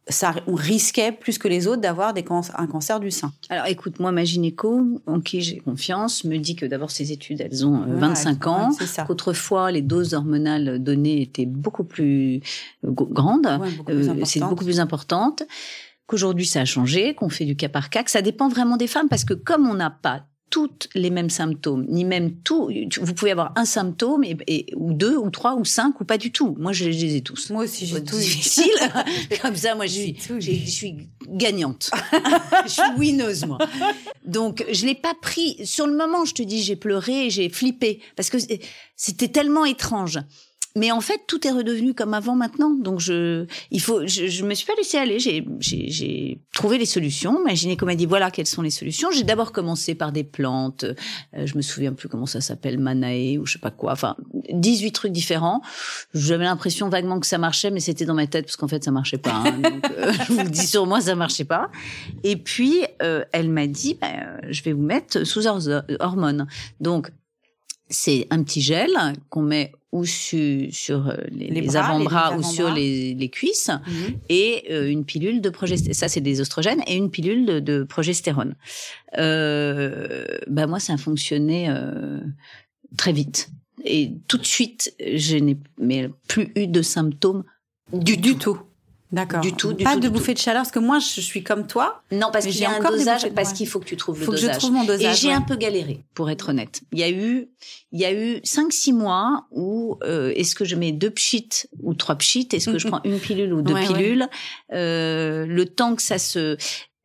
ça, 0.08 0.34
on 0.48 0.56
risquait 0.56 1.12
plus 1.12 1.38
que 1.38 1.48
les 1.48 1.68
autres 1.68 1.80
d'avoir 1.82 2.14
un 2.58 2.68
cancer 2.68 3.00
du 3.00 3.12
sein. 3.12 3.32
Alors 3.50 3.68
écoute, 3.68 4.00
moi 4.00 4.12
ma 4.12 4.26
gynéco, 4.26 4.82
en 5.06 5.22
qui 5.22 5.42
j'ai 5.42 5.60
confiance, 5.60 6.24
me 6.26 6.38
dit 6.38 6.56
que 6.56 6.66
d'abord 6.66 6.90
ces 6.92 7.12
études, 7.14 7.40
elles 7.40 7.66
ont 7.66 7.84
euh, 7.84 7.94
Ouais, 7.94 8.00
25 8.00 8.48
ans. 8.48 8.70
ouais, 8.70 8.76
c'est 8.80 8.88
ça. 8.88 9.04
qu'autrefois 9.04 9.72
les 9.72 9.84
doses 9.84 10.14
hormonales 10.16 10.80
données 10.84 11.22
étaient 11.22 11.46
beaucoup 11.46 11.84
plus 11.84 12.38
euh, 12.84 12.90
grandes, 12.92 13.46
Ouais, 13.62 13.70
Euh, 13.94 14.26
c'est 14.26 14.40
beaucoup 14.40 14.66
plus 14.66 14.80
importante, 14.80 15.44
qu'aujourd'hui 16.08 16.48
ça 16.48 16.62
a 16.62 16.66
changé, 16.66 17.14
qu'on 17.14 17.30
fait 17.30 17.46
du 17.46 17.56
cas 17.56 17.70
par 17.70 17.90
cas, 17.92 18.02
que 18.04 18.12
ça 18.12 18.24
dépend 18.24 18.50
vraiment 18.50 18.78
des 18.78 18.88
femmes, 18.88 19.08
parce 19.08 19.24
que 19.24 19.36
comme 19.36 19.68
on 19.70 19.76
n'a 19.76 19.92
pas 19.92 20.26
toutes 20.52 20.88
les 20.94 21.10
mêmes 21.10 21.32
symptômes, 21.32 21.86
ni 21.90 22.06
même 22.06 22.34
tout, 22.44 22.70
vous 23.02 23.14
pouvez 23.16 23.32
avoir 23.32 23.52
un 23.56 23.66
symptôme 23.66 24.24
et, 24.24 24.38
et- 24.46 24.68
ou 24.76 24.94
deux 24.94 25.18
ou 25.18 25.32
trois 25.32 25.56
ou 25.56 25.66
cinq 25.66 26.00
ou 26.02 26.06
pas 26.06 26.20
du 26.20 26.32
tout. 26.32 26.56
Moi 26.60 26.72
je 26.74 26.88
les 26.88 27.16
ai 27.16 27.22
tous. 27.22 27.50
Moi 27.50 27.64
aussi, 27.64 27.88
j'ai 27.88 27.98
eu. 27.98 28.02
difficile. 28.02 28.66
Comme 29.42 29.56
ça, 29.56 29.74
moi, 29.74 29.88
je 29.88 29.94
suis, 29.94 30.18
je 30.40 30.70
suis 30.70 30.98
gagnante. 31.28 31.90
je 32.66 32.70
suis 32.70 32.82
winneuse, 32.98 33.46
moi. 33.46 33.58
Donc, 34.26 34.64
je 34.72 34.86
l'ai 34.86 34.96
pas 34.96 35.14
pris. 35.20 35.66
Sur 35.66 35.88
le 35.88 35.96
moment, 35.96 36.26
je 36.26 36.34
te 36.34 36.44
dis, 36.44 36.62
j'ai 36.62 36.76
pleuré, 36.76 37.30
j'ai 37.30 37.50
flippé 37.50 38.02
parce 38.16 38.30
que 38.30 38.38
c'était 38.96 39.28
tellement 39.30 39.66
étrange. 39.66 40.20
Mais 40.76 40.92
en 40.92 41.02
fait, 41.02 41.22
tout 41.28 41.46
est 41.46 41.52
redevenu 41.52 41.94
comme 41.94 42.14
avant 42.14 42.36
maintenant. 42.36 42.70
Donc, 42.70 43.00
je, 43.00 43.46
il 43.72 43.82
faut, 43.82 44.08
je, 44.08 44.28
je 44.28 44.44
me 44.46 44.54
suis 44.54 44.66
pas 44.66 44.74
laissée 44.78 44.98
aller. 44.98 45.20
J'ai, 45.20 45.46
j'ai, 45.60 45.90
j'ai 45.90 46.40
trouvé 46.54 46.78
les 46.78 46.86
solutions. 46.86 47.44
Ma 47.44 47.54
gynéco 47.56 47.86
m'a 47.86 47.96
dit 47.96 48.06
voilà 48.06 48.32
quelles 48.32 48.48
sont 48.48 48.62
les 48.62 48.70
solutions. 48.70 49.10
J'ai 49.12 49.24
d'abord 49.24 49.52
commencé 49.52 49.96
par 49.96 50.12
des 50.12 50.24
plantes. 50.24 50.84
Euh, 50.84 51.46
je 51.46 51.56
me 51.58 51.62
souviens 51.62 51.92
plus 51.94 52.08
comment 52.08 52.26
ça 52.26 52.40
s'appelle, 52.42 52.78
Manae 52.80 53.38
ou 53.38 53.46
je 53.46 53.54
sais 53.54 53.60
pas 53.60 53.72
quoi. 53.72 53.92
Enfin, 53.92 54.16
18 54.52 54.92
trucs 54.92 55.12
différents. 55.12 55.62
J'avais 56.14 56.46
l'impression 56.46 56.88
vaguement 56.90 57.20
que 57.20 57.28
ça 57.28 57.38
marchait, 57.38 57.72
mais 57.72 57.80
c'était 57.80 58.06
dans 58.06 58.14
ma 58.14 58.28
tête 58.28 58.46
parce 58.46 58.56
qu'en 58.56 58.68
fait 58.68 58.84
ça 58.84 58.92
marchait 58.92 59.18
pas. 59.18 59.44
hein. 59.46 59.52
Donc, 59.62 59.92
euh, 59.98 60.14
je 60.28 60.34
vous 60.34 60.40
le 60.42 60.50
dis 60.50 60.68
sur 60.68 60.86
moi, 60.86 61.02
ça 61.02 61.16
marchait 61.16 61.44
pas. 61.46 61.70
Et 62.24 62.36
puis 62.38 62.78
euh, 63.02 63.24
elle 63.34 63.50
m'a 63.50 63.68
dit, 63.68 63.98
bah, 64.00 64.08
euh, 64.14 64.38
je 64.50 64.64
vais 64.64 64.74
vous 64.74 64.84
mettre 64.84 65.26
sous 65.26 65.48
hor- 65.48 65.82
hormones. 66.00 66.48
Donc 66.80 67.12
c'est 67.92 68.26
un 68.32 68.42
petit 68.44 68.62
gel 68.62 68.90
qu'on 69.30 69.42
met 69.44 69.72
ou 69.92 70.06
su- 70.06 70.70
sur 70.72 71.10
euh, 71.10 71.16
les, 71.30 71.50
Les 71.50 71.62
les 71.62 71.68
bras, 71.68 71.86
avant-bras 71.90 72.32
les- 72.32 72.38
ou 72.38 72.44
sur 72.44 72.74
les, 72.74 73.30
cuisses 73.30 73.70
Mhm. 73.88 74.16
et 74.30 74.64
euh, 74.72 74.90
une 74.90 75.04
pilule 75.06 75.42
de 75.42 75.50
progestérone. 75.50 75.94
Ça, 75.94 76.08
c'est 76.08 76.22
des 76.22 76.40
oestrogènes 76.40 76.82
et 76.88 76.96
une 76.96 77.12
pilule 77.12 77.46
de, 77.46 77.60
de 77.60 77.84
progestérone. 77.84 78.56
Euh, 79.18 80.26
bah 80.48 80.68
moi, 80.68 80.80
ça 80.80 80.94
a 80.94 80.98
fonctionné 80.98 81.70
euh, 81.70 82.20
très 82.98 83.12
vite. 83.14 83.50
Et 83.84 84.12
tout 84.28 84.38
de 84.38 84.46
suite, 84.46 84.94
je 85.14 85.38
n'ai 85.38 85.58
mais 85.80 86.10
plus 86.28 86.52
eu 86.56 86.68
de 86.68 86.82
symptômes 86.82 87.44
du, 87.94 88.16
Du 88.18 88.34
tout. 88.36 88.40
tout. 88.54 88.60
D'accord. 89.12 89.42
Du 89.42 89.52
tout, 89.52 89.74
du 89.74 89.84
Pas 89.84 89.94
tout, 89.94 90.00
de 90.00 90.08
du 90.08 90.14
bouffée 90.14 90.34
de 90.34 90.40
chaleur, 90.40 90.62
parce 90.64 90.72
que 90.72 90.80
moi, 90.80 91.00
je 91.00 91.20
suis 91.20 91.44
comme 91.44 91.68
toi. 91.68 92.02
Non, 92.14 92.30
parce 92.32 92.46
qu'il 92.46 92.54
j'ai 92.54 92.62
y 92.62 92.66
a 92.66 92.72
un 92.72 92.78
encore 92.78 92.92
des 92.92 93.00
dosage, 93.00 93.24
bouchées- 93.24 93.34
parce 93.34 93.52
qu'il 93.52 93.68
faut 93.68 93.80
que 93.82 93.86
tu 93.86 93.98
trouves 93.98 94.16
faut 94.18 94.32
le 94.32 94.38
que 94.38 94.42
je 94.42 94.48
dosage. 94.48 94.62
trouve 94.62 94.72
mon 94.74 94.84
Et 94.84 94.88
dosage. 94.88 95.20
j'ai 95.20 95.28
ouais. 95.28 95.34
un 95.34 95.42
peu 95.42 95.58
galéré, 95.58 96.06
pour 96.14 96.30
être 96.30 96.50
honnête. 96.50 96.82
Il 96.94 97.00
y 97.00 97.04
a 97.04 97.10
eu, 97.10 97.50
il 97.92 98.00
y 98.00 98.06
a 98.06 98.14
eu 98.14 98.40
cinq, 98.46 98.72
six 98.72 98.94
mois 98.94 99.48
où 99.52 99.98
euh, 100.04 100.32
est-ce 100.38 100.56
que 100.56 100.64
je 100.64 100.76
mets 100.78 100.94
deux 100.94 101.10
pchits 101.12 101.50
ou 101.84 101.94
trois 101.94 102.16
pchits? 102.16 102.48
Est-ce 102.54 102.70
que 102.70 102.78
je 102.80 102.88
prends 102.88 103.02
une 103.04 103.20
pilule 103.20 103.52
ou 103.54 103.62
deux 103.62 103.74
Ouais, 103.74 103.82
ouais. 103.88 103.94
pilules? 103.94 104.28
Euh, 104.72 105.46
Le 105.46 105.66
temps 105.66 105.96
que 105.96 106.02
ça 106.02 106.18
se, 106.18 106.56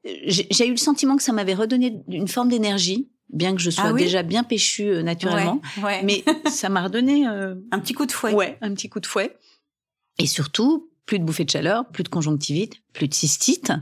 j'ai 0.05 0.47
j'ai 0.51 0.67
eu 0.69 0.71
le 0.71 0.77
sentiment 0.77 1.17
que 1.17 1.23
ça 1.25 1.33
m'avait 1.33 1.55
redonné 1.55 2.01
une 2.09 2.29
forme 2.29 2.51
d'énergie, 2.51 3.09
bien 3.31 3.57
que 3.57 3.61
je 3.61 3.71
sois 3.71 3.87
Ah 3.89 3.93
oui? 3.93 4.01
déjà 4.03 4.23
bien 4.23 4.45
péchue 4.45 4.89
euh, 4.89 5.03
naturellement. 5.03 5.61
Ouais, 5.79 5.83
ouais. 5.85 6.03
Mais 6.05 6.25
ça 6.51 6.69
m'a 6.69 6.85
redonné 6.85 7.27
euh, 7.27 7.57
un 7.73 7.81
petit 7.81 7.95
coup 7.95 8.07
de 8.07 8.13
fouet. 8.13 8.33
ouais, 8.33 8.59
un 8.61 8.73
petit 8.75 8.89
coup 8.89 9.01
de 9.01 9.07
fouet. 9.07 9.37
Et 10.21 10.27
surtout, 10.27 10.89
plus 11.07 11.19
de 11.19 11.25
bouffées 11.25 11.45
de 11.45 11.51
chaleur, 11.51 11.87
plus 11.89 12.03
de 12.05 12.09
conjonctivite, 12.09 12.75
plus 12.93 13.09
de 13.09 13.15
cystite. 13.15 13.73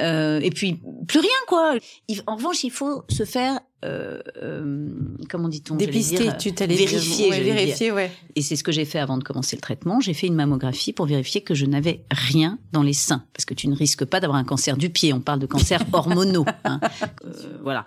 Euh, 0.00 0.38
et 0.40 0.50
puis, 0.50 0.80
plus 1.08 1.18
rien, 1.18 1.28
quoi. 1.48 1.74
Il- 2.06 2.22
en 2.28 2.36
revanche, 2.36 2.62
il 2.62 2.70
faut 2.70 3.02
se 3.08 3.24
faire, 3.24 3.58
euh, 3.84 4.20
euh, 4.40 4.90
comment 5.28 5.48
dit-on 5.48 5.74
Dépister, 5.74 6.28
tu 6.38 6.52
t'allais 6.52 6.76
vérifier. 6.76 7.28
Ouais, 7.30 7.40
vérifier, 7.40 7.90
ouais. 7.90 8.12
Et 8.36 8.42
c'est 8.42 8.54
ce 8.54 8.62
que 8.62 8.70
j'ai 8.70 8.84
fait 8.84 9.00
avant 9.00 9.18
de 9.18 9.24
commencer 9.24 9.56
le 9.56 9.60
traitement. 9.60 9.98
J'ai 9.98 10.14
fait 10.14 10.28
une 10.28 10.36
mammographie 10.36 10.92
pour 10.92 11.06
vérifier 11.06 11.40
que 11.40 11.52
je 11.56 11.66
n'avais 11.66 12.04
rien 12.12 12.60
dans 12.70 12.84
les 12.84 12.92
seins. 12.92 13.24
Parce 13.32 13.44
que 13.44 13.54
tu 13.54 13.66
ne 13.66 13.74
risques 13.74 14.04
pas 14.04 14.20
d'avoir 14.20 14.38
un 14.38 14.44
cancer 14.44 14.76
du 14.76 14.88
pied. 14.88 15.12
On 15.12 15.20
parle 15.20 15.40
de 15.40 15.46
cancer 15.46 15.80
hormonaux. 15.92 16.46
hein. 16.62 16.78
Euh, 17.24 17.58
voilà. 17.64 17.82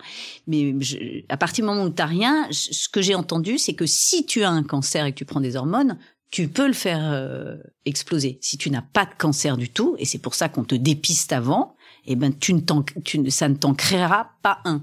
Mais 0.46 0.74
je- 0.80 1.22
à 1.30 1.38
partir 1.38 1.64
du 1.64 1.70
moment 1.70 1.84
où 1.84 1.88
tu 1.88 1.96
n'as 1.96 2.06
rien, 2.06 2.46
ce 2.50 2.90
que 2.90 3.00
j'ai 3.00 3.14
entendu, 3.14 3.56
c'est 3.56 3.72
que 3.72 3.86
si 3.86 4.26
tu 4.26 4.42
as 4.42 4.50
un 4.50 4.64
cancer 4.64 5.06
et 5.06 5.12
que 5.12 5.16
tu 5.18 5.24
prends 5.24 5.40
des 5.40 5.56
hormones, 5.56 5.96
tu 6.32 6.48
peux 6.48 6.66
le 6.66 6.72
faire 6.72 6.98
euh, 7.12 7.56
exploser. 7.84 8.38
Si 8.40 8.58
tu 8.58 8.70
n'as 8.70 8.82
pas 8.82 9.04
de 9.04 9.12
cancer 9.16 9.56
du 9.56 9.68
tout, 9.68 9.94
et 9.98 10.04
c'est 10.04 10.18
pour 10.18 10.34
ça 10.34 10.48
qu'on 10.48 10.64
te 10.64 10.74
dépiste 10.74 11.32
avant, 11.32 11.76
eh 12.06 12.16
ben 12.16 12.36
tu 12.36 12.52
ne 12.54 12.60
t'en, 12.60 12.82
tu 13.04 13.20
ne- 13.20 13.30
ça 13.30 13.48
ne 13.48 13.54
t'en 13.54 13.74
créera 13.74 14.32
pas 14.42 14.58
un. 14.64 14.82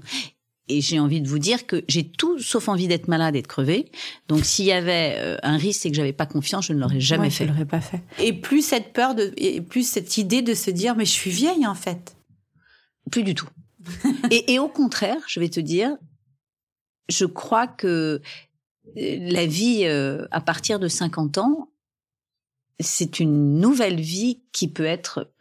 Et 0.68 0.80
j'ai 0.80 1.00
envie 1.00 1.20
de 1.20 1.28
vous 1.28 1.40
dire 1.40 1.66
que 1.66 1.84
j'ai 1.88 2.08
tout 2.08 2.38
sauf 2.38 2.68
envie 2.68 2.86
d'être 2.86 3.08
malade 3.08 3.34
et 3.34 3.42
de 3.42 3.46
crever. 3.48 3.90
Donc 4.28 4.44
s'il 4.44 4.64
y 4.66 4.72
avait 4.72 5.16
euh, 5.18 5.36
un 5.42 5.56
risque 5.56 5.84
et 5.86 5.90
que 5.90 5.96
j'avais 5.96 6.12
pas 6.12 6.26
confiance, 6.26 6.66
je 6.66 6.72
ne 6.72 6.78
l'aurais 6.78 7.00
jamais 7.00 7.24
Ouais, 7.24 7.30
fait. 7.30 7.44
Je 7.46 7.50
l'aurais 7.50 7.64
pas 7.66 7.80
fait. 7.80 8.00
Et 8.20 8.32
plus 8.32 8.62
cette 8.64 8.92
peur 8.92 9.16
de, 9.16 9.32
et 9.36 9.60
plus 9.60 9.82
cette 9.86 10.16
idée 10.16 10.42
de 10.42 10.54
se 10.54 10.70
dire, 10.70 10.94
mais 10.94 11.04
je 11.04 11.10
suis 11.10 11.30
vieille 11.32 11.66
en 11.66 11.74
fait. 11.74 12.16
Plus 13.10 13.24
du 13.24 13.34
tout. 13.34 13.48
et, 14.30 14.52
et 14.54 14.58
au 14.60 14.68
contraire, 14.68 15.16
je 15.26 15.40
vais 15.40 15.48
te 15.48 15.58
dire, 15.58 15.96
je 17.08 17.24
crois 17.24 17.66
que 17.66 18.22
la 18.96 19.46
vie 19.46 19.82
euh, 19.84 20.26
à 20.30 20.40
partir 20.40 20.78
de 20.78 20.88
50 20.88 21.38
ans, 21.38 21.70
c'est 22.78 23.20
une 23.20 23.60
nouvelle 23.60 24.00
vie 24.00 24.42
qui 24.52 24.68
peut 24.68 24.84
être, 24.84 25.32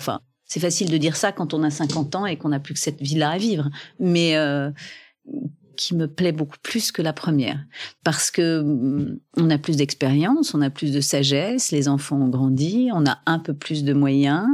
enfin, 0.00 0.20
c'est 0.44 0.60
facile 0.60 0.90
de 0.90 0.96
dire 0.96 1.16
ça 1.16 1.32
quand 1.32 1.54
on 1.54 1.62
a 1.62 1.70
50 1.70 2.14
ans 2.14 2.26
et 2.26 2.36
qu'on 2.36 2.48
n'a 2.50 2.60
plus 2.60 2.74
que 2.74 2.80
cette 2.80 3.00
vie-là 3.00 3.30
à 3.30 3.38
vivre, 3.38 3.68
mais 3.98 4.36
euh, 4.36 4.70
qui 5.76 5.94
me 5.94 6.08
plaît 6.08 6.32
beaucoup 6.32 6.56
plus 6.62 6.90
que 6.90 7.02
la 7.02 7.12
première. 7.12 7.64
Parce 8.02 8.30
que 8.30 8.60
hum, 8.60 9.18
on 9.36 9.50
a 9.50 9.58
plus 9.58 9.76
d'expérience, 9.76 10.54
on 10.54 10.62
a 10.62 10.70
plus 10.70 10.92
de 10.92 11.00
sagesse, 11.00 11.70
les 11.70 11.88
enfants 11.88 12.20
ont 12.20 12.28
grandi, 12.28 12.88
on 12.92 13.06
a 13.06 13.18
un 13.26 13.38
peu 13.38 13.54
plus 13.54 13.84
de 13.84 13.92
moyens, 13.92 14.46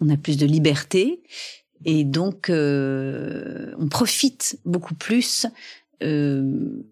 on 0.00 0.08
a 0.08 0.16
plus 0.16 0.36
de 0.36 0.46
liberté 0.46 1.22
et 1.84 2.04
donc 2.04 2.48
euh, 2.48 3.74
on 3.78 3.88
profite 3.88 4.58
beaucoup 4.64 4.94
plus 4.94 5.46
euh, 6.02 6.82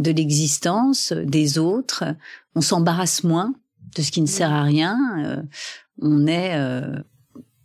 de 0.00 0.10
l'existence 0.10 1.12
des 1.12 1.58
autres, 1.58 2.04
on 2.54 2.60
s'embarrasse 2.60 3.24
moins 3.24 3.54
de 3.96 4.02
ce 4.02 4.10
qui 4.10 4.20
ne 4.20 4.26
sert 4.26 4.52
à 4.52 4.62
rien, 4.62 4.98
euh, 5.24 5.42
on 6.00 6.26
est 6.26 6.54
euh, 6.54 6.96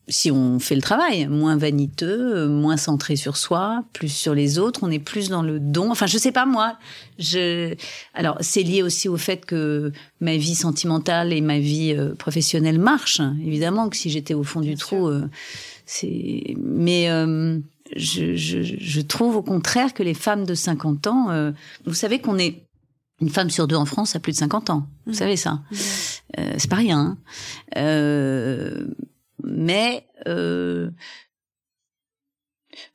si 0.08 0.30
on 0.32 0.60
fait 0.60 0.76
le 0.76 0.82
travail, 0.82 1.28
moins 1.28 1.58
vaniteux, 1.58 2.48
moins 2.48 2.78
centré 2.78 3.16
sur 3.16 3.38
soi, 3.38 3.84
plus 3.94 4.10
sur 4.10 4.36
les 4.36 4.60
autres, 4.60 4.82
on 4.84 4.92
est 4.92 5.00
plus 5.00 5.30
dans 5.30 5.42
le 5.42 5.60
don. 5.60 5.90
Enfin, 5.92 6.06
je 6.06 6.18
sais 6.18 6.32
pas 6.32 6.46
moi. 6.46 6.78
Je 7.18 7.76
alors 8.14 8.38
c'est 8.42 8.62
lié 8.62 8.84
aussi 8.84 9.10
au 9.10 9.18
fait 9.18 9.46
que 9.46 9.92
ma 10.20 10.38
vie 10.38 10.56
sentimentale 10.56 11.34
et 11.34 11.42
ma 11.42 11.60
vie 11.60 11.96
euh, 11.98 12.14
professionnelle 12.14 12.80
marchent. 12.80 13.22
Évidemment 13.44 13.90
que 13.90 13.98
si 13.98 14.10
j'étais 14.10 14.36
au 14.36 14.44
fond 14.44 14.62
du 14.62 14.76
trou, 14.76 15.10
c'est. 15.86 16.56
Mais 16.58 17.10
je, 17.96 18.36
je, 18.36 18.62
je 18.62 19.02
trouve 19.02 19.36
au 19.38 19.42
contraire 19.44 19.94
que 19.94 20.04
les 20.04 20.14
femmes 20.14 20.46
de 20.46 20.54
50 20.54 21.08
ans, 21.08 21.30
euh, 21.32 21.52
vous 21.86 21.94
savez 21.94 22.20
qu'on 22.20 22.38
est 22.38 22.64
une 23.22 23.30
femme 23.30 23.50
sur 23.50 23.68
deux 23.68 23.76
en 23.78 23.86
France 23.86 24.16
a 24.16 24.20
plus 24.20 24.34
de 24.34 24.38
50 24.38 24.70
ans. 24.70 24.88
Vous 25.06 25.12
Mhm. 25.14 25.18
savez 25.18 25.38
ça. 25.38 25.62
Euh, 26.38 26.54
c'est 26.58 26.70
pas 26.70 26.76
rien. 26.76 27.00
hein. 27.00 27.18
Euh, 27.78 28.88
mais 29.44 30.06
euh, 30.28 30.90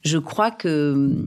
je 0.02 0.18
crois 0.18 0.50
que 0.50 0.92
hum, 0.92 1.26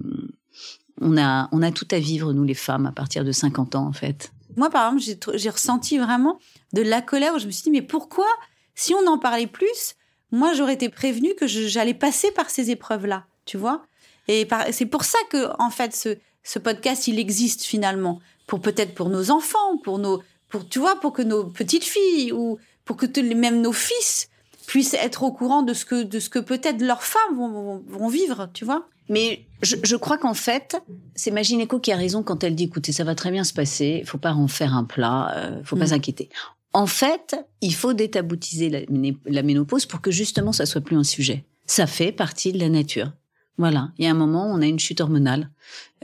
on 1.01 1.17
a 1.17 1.49
on 1.51 1.61
a 1.61 1.71
tout 1.71 1.87
à 1.91 1.99
vivre 1.99 2.33
nous 2.33 2.43
les 2.43 2.53
femmes 2.53 2.85
à 2.85 2.91
partir 2.91 3.23
de 3.23 3.31
50 3.31 3.75
ans 3.75 3.87
en 3.87 3.93
fait. 3.93 4.31
Moi, 4.55 4.69
par 4.69 4.93
exemple, 4.93 5.33
j'ai 5.35 5.49
ressenti 5.49 5.97
vraiment 5.97 6.37
de 6.73 6.83
la 6.83 7.01
colère 7.01 7.33
où 7.35 7.39
je 7.39 7.47
me 7.47 7.51
suis 7.51 7.63
dit, 7.63 7.71
mais 7.71 7.81
pourquoi, 7.81 8.27
si 8.75 8.93
on 8.93 9.07
en 9.07 9.17
parlait 9.17 9.47
plus, 9.47 9.95
moi, 10.31 10.53
j'aurais 10.53 10.75
été 10.75 10.89
prévenue 10.89 11.33
que 11.35 11.47
j'allais 11.47 11.95
passer 11.95 12.29
par 12.31 12.51
ces 12.51 12.69
épreuves-là, 12.69 13.25
tu 13.45 13.57
vois? 13.57 13.85
Et 14.27 14.47
c'est 14.71 14.85
pour 14.85 15.03
ça 15.03 15.17
que, 15.29 15.49
en 15.59 15.69
fait, 15.69 15.95
ce, 15.95 16.17
ce 16.43 16.59
podcast, 16.59 17.07
il 17.07 17.19
existe 17.19 17.63
finalement. 17.63 18.19
Pour 18.47 18.61
peut-être 18.61 18.93
pour 18.93 19.09
nos 19.09 19.31
enfants, 19.31 19.77
pour 19.83 19.99
nos, 19.99 20.21
pour, 20.49 20.67
tu 20.67 20.79
vois, 20.79 20.99
pour 20.99 21.13
que 21.13 21.21
nos 21.21 21.45
petites 21.45 21.83
filles 21.85 22.31
ou 22.31 22.57
pour 22.85 22.97
que 22.97 23.05
même 23.33 23.61
nos 23.61 23.71
fils 23.73 24.29
puissent 24.67 24.93
être 24.93 25.23
au 25.23 25.31
courant 25.31 25.61
de 25.61 25.73
ce 25.73 25.85
que, 25.85 26.03
de 26.03 26.19
ce 26.19 26.29
que 26.29 26.39
peut-être 26.39 26.81
leurs 26.81 27.03
femmes 27.03 27.35
vont, 27.35 27.49
vont, 27.49 27.83
vont 27.87 28.07
vivre, 28.07 28.49
tu 28.53 28.63
vois? 28.65 28.87
Mais 29.09 29.45
je, 29.61 29.75
je 29.83 29.95
crois 29.97 30.17
qu'en 30.17 30.33
fait, 30.33 30.77
c'est 31.15 31.31
ma 31.31 31.41
gynéco 31.41 31.79
qui 31.79 31.91
a 31.91 31.97
raison 31.97 32.23
quand 32.23 32.43
elle 32.45 32.55
dit 32.55 32.65
écoutez, 32.65 32.93
ça 32.93 33.03
va 33.03 33.15
très 33.15 33.31
bien 33.31 33.43
se 33.43 33.53
passer, 33.53 33.99
il 34.01 34.07
faut 34.07 34.17
pas 34.17 34.31
en 34.33 34.47
faire 34.47 34.73
un 34.73 34.85
plat, 34.85 35.33
euh, 35.35 35.61
faut 35.65 35.75
pas 35.75 35.85
Mm. 35.85 35.87
s'inquiéter. 35.89 36.29
En 36.71 36.85
fait, 36.87 37.35
il 37.61 37.75
faut 37.75 37.93
détaboutiser 37.93 38.69
la, 38.69 38.79
la 39.25 39.43
ménopause 39.43 39.85
pour 39.85 39.99
que 40.01 40.09
justement 40.11 40.53
ça 40.53 40.65
soit 40.65 40.81
plus 40.81 40.95
un 40.97 41.03
sujet. 41.03 41.43
Ça 41.65 41.85
fait 41.87 42.11
partie 42.13 42.51
de 42.53 42.59
la 42.59 42.69
nature. 42.69 43.11
Voilà, 43.57 43.91
il 43.97 44.05
y 44.05 44.07
a 44.07 44.11
un 44.11 44.15
moment, 44.15 44.47
on 44.51 44.61
a 44.61 44.65
une 44.65 44.79
chute 44.79 45.01
hormonale, 45.01 45.49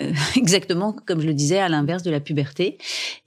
Euh, 0.01 0.11
exactement 0.35 0.95
comme 1.05 1.21
je 1.21 1.27
le 1.27 1.33
disais, 1.33 1.59
à 1.59 1.69
l'inverse 1.69 2.03
de 2.03 2.11
la 2.11 2.19
puberté, 2.19 2.77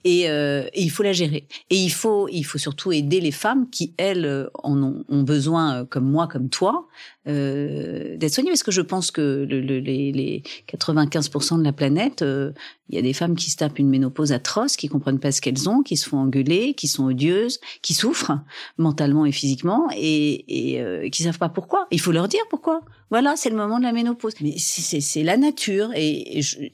et, 0.03 0.29
euh, 0.29 0.67
et 0.73 0.81
il 0.81 0.89
faut 0.89 1.03
la 1.03 1.13
gérer. 1.13 1.47
Et 1.69 1.75
il 1.75 1.89
faut, 1.91 2.27
il 2.29 2.43
faut 2.43 2.57
surtout 2.57 2.91
aider 2.91 3.19
les 3.21 3.31
femmes 3.31 3.69
qui 3.69 3.93
elles 3.97 4.25
euh, 4.25 4.47
en 4.55 4.81
ont, 4.81 5.03
besoin, 5.23 5.85
comme 5.85 6.09
moi, 6.09 6.27
comme 6.27 6.49
toi, 6.49 6.87
d'être 7.25 8.33
soignées, 8.33 8.49
parce 8.49 8.63
que 8.63 8.71
je 8.71 8.81
pense 8.81 9.09
que 9.09 9.45
le, 9.49 9.61
le- 9.61 9.79
les, 9.79 10.11
les 10.11 10.43
95% 10.69 11.57
de 11.59 11.63
la 11.63 11.71
planète, 11.71 12.21
il 12.21 12.95
y 12.95 12.97
a 12.97 13.01
des 13.01 13.13
femmes 13.13 13.35
qui 13.35 13.49
se 13.49 13.55
tapent 13.55 13.79
une 13.79 13.87
ménopause 13.89 14.33
atroce, 14.33 14.75
qui 14.75 14.89
comprennent 14.89 15.19
pas 15.19 15.31
ce 15.31 15.39
qu'elles 15.39 15.69
ont, 15.69 15.83
qui 15.83 15.95
se 15.95 16.09
font 16.09 16.17
engueuler, 16.17 16.73
qui 16.73 16.89
sont 16.89 17.05
odieuses, 17.05 17.61
qui 17.81 17.93
souffrent 17.93 18.37
mentalement 18.77 19.25
et 19.25 19.31
physiquement, 19.31 19.87
et, 19.95 21.05
et 21.05 21.09
qui 21.11 21.23
savent 21.23 21.39
pas 21.39 21.47
pourquoi. 21.49 21.87
Il 21.91 22.01
faut 22.01 22.11
leur 22.11 22.27
dire 22.27 22.43
pourquoi. 22.49 22.81
Voilà, 23.09 23.35
c'est 23.37 23.49
le 23.49 23.55
moment 23.55 23.77
de 23.77 23.83
la 23.83 23.93
ménopause. 23.93 24.33
Mais 24.41 24.55
c'est 24.57 25.23
la 25.23 25.37
nature, 25.37 25.91
et, 25.95 26.22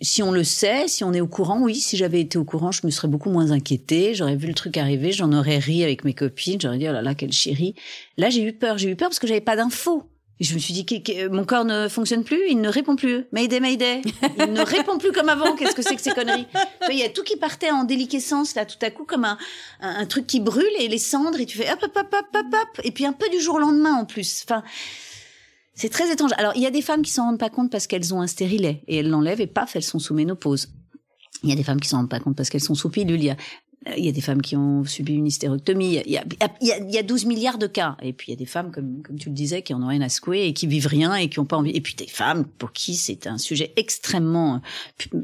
si 0.02 0.24
on 0.24 0.32
le 0.32 0.44
sait, 0.44 0.88
si 0.88 1.04
on 1.04 1.14
est 1.14 1.22
au 1.22 1.28
courant, 1.28 1.62
oui, 1.62 1.76
si 1.76 1.98
j'avais 1.98 2.22
été 2.22 2.38
au 2.38 2.44
courant, 2.44 2.72
je 2.72 2.86
me 2.86 2.92
serais 2.92 3.08
beaucoup 3.08 3.30
moins 3.30 3.52
inquiétée, 3.52 4.14
j'aurais 4.14 4.36
vu 4.36 4.48
le 4.48 4.54
truc 4.54 4.78
arriver, 4.78 5.12
j'en 5.12 5.32
aurais 5.34 5.58
ri 5.58 5.84
avec 5.84 6.04
mes 6.04 6.14
copines, 6.14 6.60
j'aurais 6.60 6.78
dit 6.78 6.88
oh 6.90 6.94
là 6.94 7.02
là 7.02 7.16
quelle 7.16 7.32
chérie. 7.32 7.76
Là, 8.18 8.30
j'ai 8.30 8.44
eu 8.44 8.54
peur, 8.54 8.78
j'ai 8.78 8.90
eu 8.90 8.96
peur 8.96 9.10
parce 9.10 9.20
que 9.20 9.28
j'avais 9.28 9.42
pas 9.42 9.56
d'infos. 9.56 10.04
Je 10.40 10.54
me 10.54 10.60
suis 10.60 10.74
dit, 10.74 10.86
mon 11.30 11.44
corps 11.44 11.66
ne 11.66 11.90
fonctionne 11.90 12.24
plus, 12.24 12.40
il 12.50 12.62
ne 12.62 12.70
répond 12.70 12.96
plus. 12.96 13.26
Mayday, 13.34 13.60
Mayday. 13.60 14.02
Il 14.38 14.54
ne 14.54 14.62
répond 14.62 14.98
plus 14.98 15.12
comme 15.12 15.28
avant. 15.28 15.54
Qu'est-ce 15.58 15.76
que 15.76 15.82
c'est 15.82 15.98
que 15.98 16.02
ces 16.02 16.12
conneries? 16.12 16.48
Il 16.90 16.98
y 16.98 17.04
a 17.04 17.10
tout 17.10 17.24
qui 17.24 17.36
partait 17.36 17.72
en 17.72 17.84
déliquescence, 17.84 18.56
là, 18.56 18.66
tout 18.66 18.78
à 18.82 18.90
coup, 18.90 19.04
comme 19.04 19.28
un 19.82 20.06
truc 20.06 20.28
qui 20.28 20.40
brûle 20.40 20.72
et 20.80 20.88
les 20.88 20.98
cendres, 20.98 21.42
et 21.42 21.46
tu 21.46 21.58
fais 21.58 21.70
hop, 21.70 21.80
hop, 21.84 21.92
hop, 21.94 22.16
hop, 22.18 22.26
hop, 22.34 22.46
hop. 22.54 22.86
Et 22.86 22.92
puis 22.92 23.06
un 23.06 23.12
peu 23.12 23.28
du 23.28 23.42
jour 23.42 23.56
au 23.56 23.60
lendemain, 23.60 23.96
en 23.96 24.06
plus. 24.06 24.46
Enfin, 24.46 24.64
c'est 25.80 25.88
très 25.88 26.12
étrange. 26.12 26.32
Alors, 26.36 26.52
il 26.58 26.62
y 26.62 26.66
a 26.66 26.72
des 26.72 26.82
femmes 26.82 27.04
qui 27.04 27.12
s'en 27.12 27.24
rendent 27.24 27.40
pas 27.40 27.50
compte 27.50 27.72
parce 27.72 27.88
qu'elles 27.88 28.14
ont 28.14 28.20
un 28.20 28.28
stérilet, 28.28 28.84
et 28.90 28.98
elles 28.98 29.10
l'enlèvent, 29.10 29.40
et 29.40 29.48
paf, 29.48 29.78
elles 29.78 29.84
sont 29.84 29.98
sous 29.98 30.14
ménopause. 30.14 30.68
Il 31.42 31.50
y 31.50 31.54
a 31.54 31.56
des 31.56 31.64
femmes 31.64 31.80
qui 31.80 31.88
s'en 31.88 31.98
rendent 31.98 32.10
pas 32.10 32.20
compte 32.20 32.36
parce 32.36 32.50
qu'elles 32.50 32.60
sont 32.60 32.76
sous 32.76 32.90
pilule. 32.90 33.38
Il 33.98 34.06
y 34.06 34.10
a 34.10 34.12
des 34.12 34.22
femmes 34.22 34.42
qui 34.42 34.56
ont 34.56 34.84
subi 34.84 35.14
une 35.14 35.28
hystérectomie. 35.28 36.02
Il 36.06 36.12
y 36.12 36.18
a, 36.18 36.24
il 36.62 36.68
y 36.68 36.72
a, 36.72 36.78
il 36.80 36.92
y 36.92 36.98
a 36.98 37.04
12 37.04 37.26
milliards 37.26 37.58
de 37.58 37.68
cas. 37.68 37.96
Et 38.02 38.12
puis, 38.12 38.28
il 38.28 38.32
y 38.32 38.38
a 38.38 38.38
des 38.38 38.46
femmes, 38.46 38.72
comme, 38.72 39.02
comme 39.02 39.18
tu 39.18 39.30
le 39.30 39.36
disais, 39.36 39.62
qui 39.62 39.74
en 39.74 39.82
ont 39.82 39.88
rien 39.88 40.02
à 40.02 40.10
secouer 40.10 40.48
et 40.48 40.54
qui 40.54 40.68
vivent 40.68 40.88
rien 40.88 41.16
et 41.16 41.30
qui 41.30 41.40
ont 41.40 41.46
pas 41.46 41.58
envie. 41.58 41.72
Et 41.72 41.82
puis, 41.82 41.96
des 41.96 42.08
femmes 42.08 42.46
pour 42.58 42.74
qui 42.74 42.96
c'est 42.96 43.26
un 43.28 43.38
sujet 43.38 43.72
extrêmement 43.78 44.62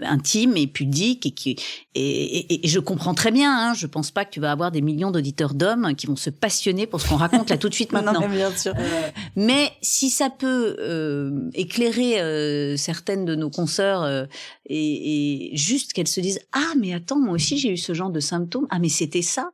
intime 0.03 0.55
et 0.55 0.67
pudique 0.67 1.25
et 1.25 1.31
qui, 1.31 1.57
et, 1.95 2.01
et, 2.01 2.65
et 2.65 2.67
je 2.67 2.79
comprends 2.79 3.13
très 3.13 3.31
bien, 3.31 3.51
hein. 3.51 3.73
Je 3.73 3.87
pense 3.87 4.11
pas 4.11 4.23
que 4.23 4.31
tu 4.31 4.39
vas 4.39 4.51
avoir 4.51 4.71
des 4.71 4.81
millions 4.81 5.11
d'auditeurs 5.11 5.53
d'hommes 5.53 5.93
qui 5.95 6.07
vont 6.07 6.15
se 6.15 6.29
passionner 6.29 6.87
pour 6.87 7.01
ce 7.01 7.09
qu'on 7.09 7.17
raconte 7.17 7.49
là 7.49 7.57
tout 7.57 7.69
de 7.69 7.73
suite 7.73 7.91
maintenant. 7.91 8.13
Non, 8.13 8.27
mais 8.29 8.37
bien 8.37 8.55
sûr. 8.55 8.73
Euh, 8.77 9.09
mais 9.35 9.71
si 9.81 10.09
ça 10.09 10.29
peut 10.29 10.77
euh, 10.79 11.49
éclairer 11.53 12.21
euh, 12.21 12.77
certaines 12.77 13.25
de 13.25 13.35
nos 13.35 13.49
consoeurs 13.49 14.03
euh, 14.03 14.25
et, 14.65 15.51
et 15.51 15.57
juste 15.57 15.93
qu'elles 15.93 16.07
se 16.07 16.21
disent 16.21 16.39
ah 16.53 16.73
mais 16.79 16.93
attends 16.93 17.19
moi 17.19 17.33
aussi 17.33 17.57
j'ai 17.57 17.69
eu 17.69 17.77
ce 17.77 17.93
genre 17.93 18.09
de 18.09 18.19
symptômes 18.19 18.44
ah 18.69 18.79
mais 18.79 18.89
c'était 18.89 19.21
ça. 19.21 19.51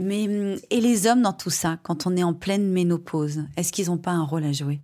Mais 0.00 0.26
hum, 0.26 0.58
et 0.70 0.80
les 0.80 1.06
hommes 1.06 1.22
dans 1.22 1.32
tout 1.32 1.50
ça, 1.50 1.78
quand 1.82 2.06
on 2.06 2.16
est 2.16 2.22
en 2.22 2.34
pleine 2.34 2.70
ménopause, 2.70 3.44
est-ce 3.56 3.72
qu'ils 3.72 3.86
n'ont 3.86 3.98
pas 3.98 4.12
un 4.12 4.24
rôle 4.24 4.44
à 4.44 4.52
jouer? 4.52 4.80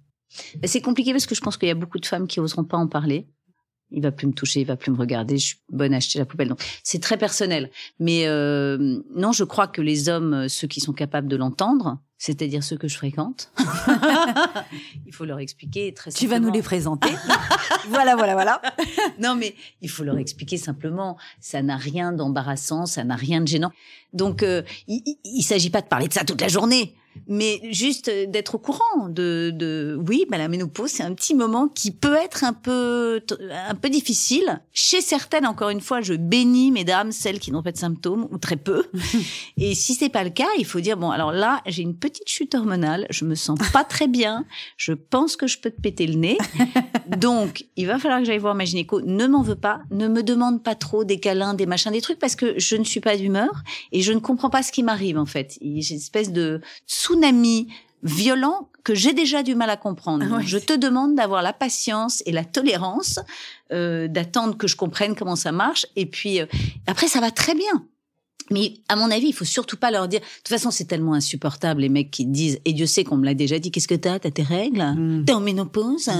Ben, 0.57 0.68
c'est 0.68 0.81
compliqué 0.81 1.12
parce 1.12 1.27
que 1.27 1.35
je 1.35 1.40
pense 1.40 1.57
qu'il 1.57 1.68
y 1.68 1.73
a 1.73 1.75
beaucoup 1.75 1.99
de 1.99 2.07
femmes 2.07 2.27
qui 2.27 2.40
oseront 2.40 2.64
pas 2.64 2.79
en 2.79 2.88
parler 2.88 3.29
il 3.92 4.02
va 4.02 4.12
plus 4.12 4.26
me 4.26 4.33
toucher 4.33 4.61
il 4.61 4.66
va 4.66 4.76
plus 4.76 4.90
me 4.90 4.96
regarder 4.96 5.38
je 5.38 5.46
suis 5.46 5.57
bonne 5.70 5.94
à 5.94 5.98
acheter 5.98 6.18
la 6.18 6.24
poubelle 6.24 6.48
donc 6.48 6.62
c'est 6.83 7.00
très 7.00 7.16
personnel 7.16 7.70
mais 7.98 8.26
euh, 8.26 9.00
non 9.14 9.33
je 9.33 9.44
crois 9.44 9.66
que 9.66 9.81
les 9.81 10.09
hommes 10.09 10.35
euh, 10.35 10.48
ceux 10.48 10.66
qui 10.66 10.81
sont 10.81 10.92
capables 10.92 11.28
de 11.28 11.37
l'entendre 11.37 11.98
c'est-à-dire 12.18 12.62
ceux 12.62 12.76
que 12.76 12.88
je 12.88 12.96
fréquente 12.96 13.52
il 15.07 15.12
faut 15.12 15.24
leur 15.24 15.38
expliquer 15.38 15.92
très 15.92 16.11
Tu 16.11 16.26
vas 16.26 16.38
nous 16.38 16.50
les 16.50 16.62
présenter. 16.62 17.11
voilà, 17.88 18.16
voilà, 18.16 18.35
voilà. 18.35 18.62
non, 19.20 19.35
mais 19.35 19.55
il 19.81 19.88
faut 19.88 20.05
leur 20.05 20.18
expliquer 20.18 20.57
simplement, 20.57 21.16
ça 21.40 21.62
n'a 21.62 21.76
rien 21.76 22.12
d'embarrassant, 22.12 22.87
ça 22.87 23.05
n'a 23.05 23.16
rien 23.16 23.40
de 23.40 23.48
gênant. 23.48 23.72
Donc, 24.12 24.42
euh, 24.42 24.62
il, 24.88 25.02
il 25.24 25.42
s'agit 25.42 25.70
pas 25.70 25.81
de 25.81 25.87
parler 25.87 26.09
de 26.09 26.12
ça 26.12 26.24
toute 26.24 26.40
la 26.40 26.48
journée, 26.48 26.94
mais 27.29 27.61
juste 27.70 28.11
d'être 28.29 28.57
au 28.57 28.59
courant 28.59 29.09
de, 29.09 29.53
de 29.55 29.98
oui, 30.09 30.27
bah, 30.29 30.38
la 30.38 30.48
ménopause, 30.48 30.90
c'est 30.90 31.03
un 31.03 31.14
petit 31.14 31.35
moment 31.35 31.68
qui 31.68 31.90
peut 31.90 32.14
être 32.14 32.44
un 32.44 32.53
peu, 32.53 33.20
un 33.68 33.75
peu 33.75 33.88
difficile. 33.88 34.61
Chez 34.72 35.01
certaines, 35.01 35.46
encore 35.46 35.70
une 35.70 35.81
fois, 35.81 36.01
je 36.01 36.14
bénis, 36.14 36.70
mesdames, 36.70 37.12
celles 37.12 37.38
qui 37.38 37.53
n'ont 37.53 37.62
pas 37.62 37.72
de 37.72 37.79
symptômes, 37.79 38.29
ou 38.31 38.38
très 38.38 38.57
peu. 38.57 38.85
Et 39.57 39.75
si 39.75 39.94
c'est 39.94 40.09
pas 40.09 40.25
le 40.25 40.31
cas, 40.31 40.48
il 40.59 40.64
faut 40.64 40.81
dire, 40.81 40.96
bon, 40.96 41.11
alors 41.11 41.33
là, 41.33 41.62
j'ai 41.66 41.83
une 41.83 41.96
petite 41.96 42.29
chute 42.29 42.55
hormonale, 42.55 43.07
je 43.11 43.25
me 43.25 43.35
sens 43.35 43.59
pas 43.72 43.85
très 43.85 44.09
bien, 44.09 44.44
je 44.77 44.92
pense 44.92 45.37
que 45.37 45.46
je 45.46 45.59
peux 45.59 45.70
te 45.70 45.81
péter 45.81 46.07
le 46.07 46.14
nez. 46.14 46.38
Donc, 47.18 47.66
il 47.77 47.87
va 47.87 47.98
falloir 47.98 48.20
que 48.20 48.27
j'aille 48.27 48.38
voir 48.38 48.55
ma 48.55 48.64
gynéco. 48.64 49.01
Ne 49.03 49.27
m'en 49.27 49.42
veux 49.42 49.57
pas, 49.57 49.83
ne 49.90 50.09
me 50.09 50.22
demande 50.22 50.62
pas 50.62 50.75
trop 50.75 51.05
des 51.05 51.20
câlins, 51.20 51.55
des 51.55 51.66
machins, 51.66 51.92
des 51.92 52.01
trucs, 52.01 52.18
parce 52.18 52.37
que 52.37 52.59
je 52.59 52.77
ne 52.77 52.85
suis 52.85 53.01
pas 53.01 53.16
d'humeur 53.16 53.62
et 53.92 54.03
je 54.03 54.12
ne 54.12 54.18
comprends 54.18 54.51
pas 54.51 54.62
ce 54.62 54.72
qui 54.72 54.83
m'arrive, 54.83 55.18
en 55.18 55.27
fait. 55.27 55.59
J'ai 55.61 55.94
une 55.94 56.01
espèce 56.01 56.33
de 56.33 56.61
tsunami 57.03 57.69
violent 58.03 58.69
que 58.85 58.95
j'ai 58.95 59.12
déjà 59.12 59.43
du 59.43 59.55
mal 59.55 59.71
à 59.71 59.77
comprendre. 59.77 60.27
Ah 60.29 60.37
ouais. 60.37 60.43
Je 60.45 60.59
te 60.59 60.73
demande 60.73 61.15
d'avoir 61.15 61.43
la 61.43 61.53
patience 61.53 62.23
et 62.27 62.33
la 62.33 62.45
tolérance, 62.45 63.21
euh, 63.73 64.09
d'attendre 64.09 64.57
que 64.57 64.67
je 64.67 64.77
comprenne 64.77 65.15
comment 65.15 65.37
ça 65.37 65.53
marche, 65.53 65.87
et 65.95 66.07
puis 66.07 66.41
euh, 66.41 66.47
après, 66.87 67.07
ça 67.07 67.21
va 67.21 67.31
très 67.31 67.55
bien. 67.55 67.87
Mais 68.51 68.75
à 68.88 68.97
mon 68.97 69.11
avis, 69.11 69.29
il 69.29 69.33
faut 69.33 69.45
surtout 69.45 69.77
pas 69.77 69.91
leur 69.91 70.09
dire. 70.09 70.21
De 70.21 70.25
toute 70.25 70.49
façon, 70.49 70.71
c'est 70.71 70.85
tellement 70.85 71.15
insupportable 71.15 71.81
les 71.81 71.88
mecs 71.88 72.11
qui 72.11 72.27
disent. 72.27 72.59
Et 72.65 72.73
Dieu 72.73 72.87
sait 72.87 73.05
qu'on 73.05 73.17
me 73.17 73.25
l'a 73.25 73.35
déjà 73.35 73.59
dit. 73.59 73.71
Qu'est-ce 73.71 73.88
que 73.88 73.95
t'as? 73.95 74.19
T'as 74.19 74.31
tes 74.31 74.43
règles? 74.43 74.83
Mm. 74.83 75.25
T'es 75.25 75.33
en 75.33 75.41
ménopause? 75.41 76.11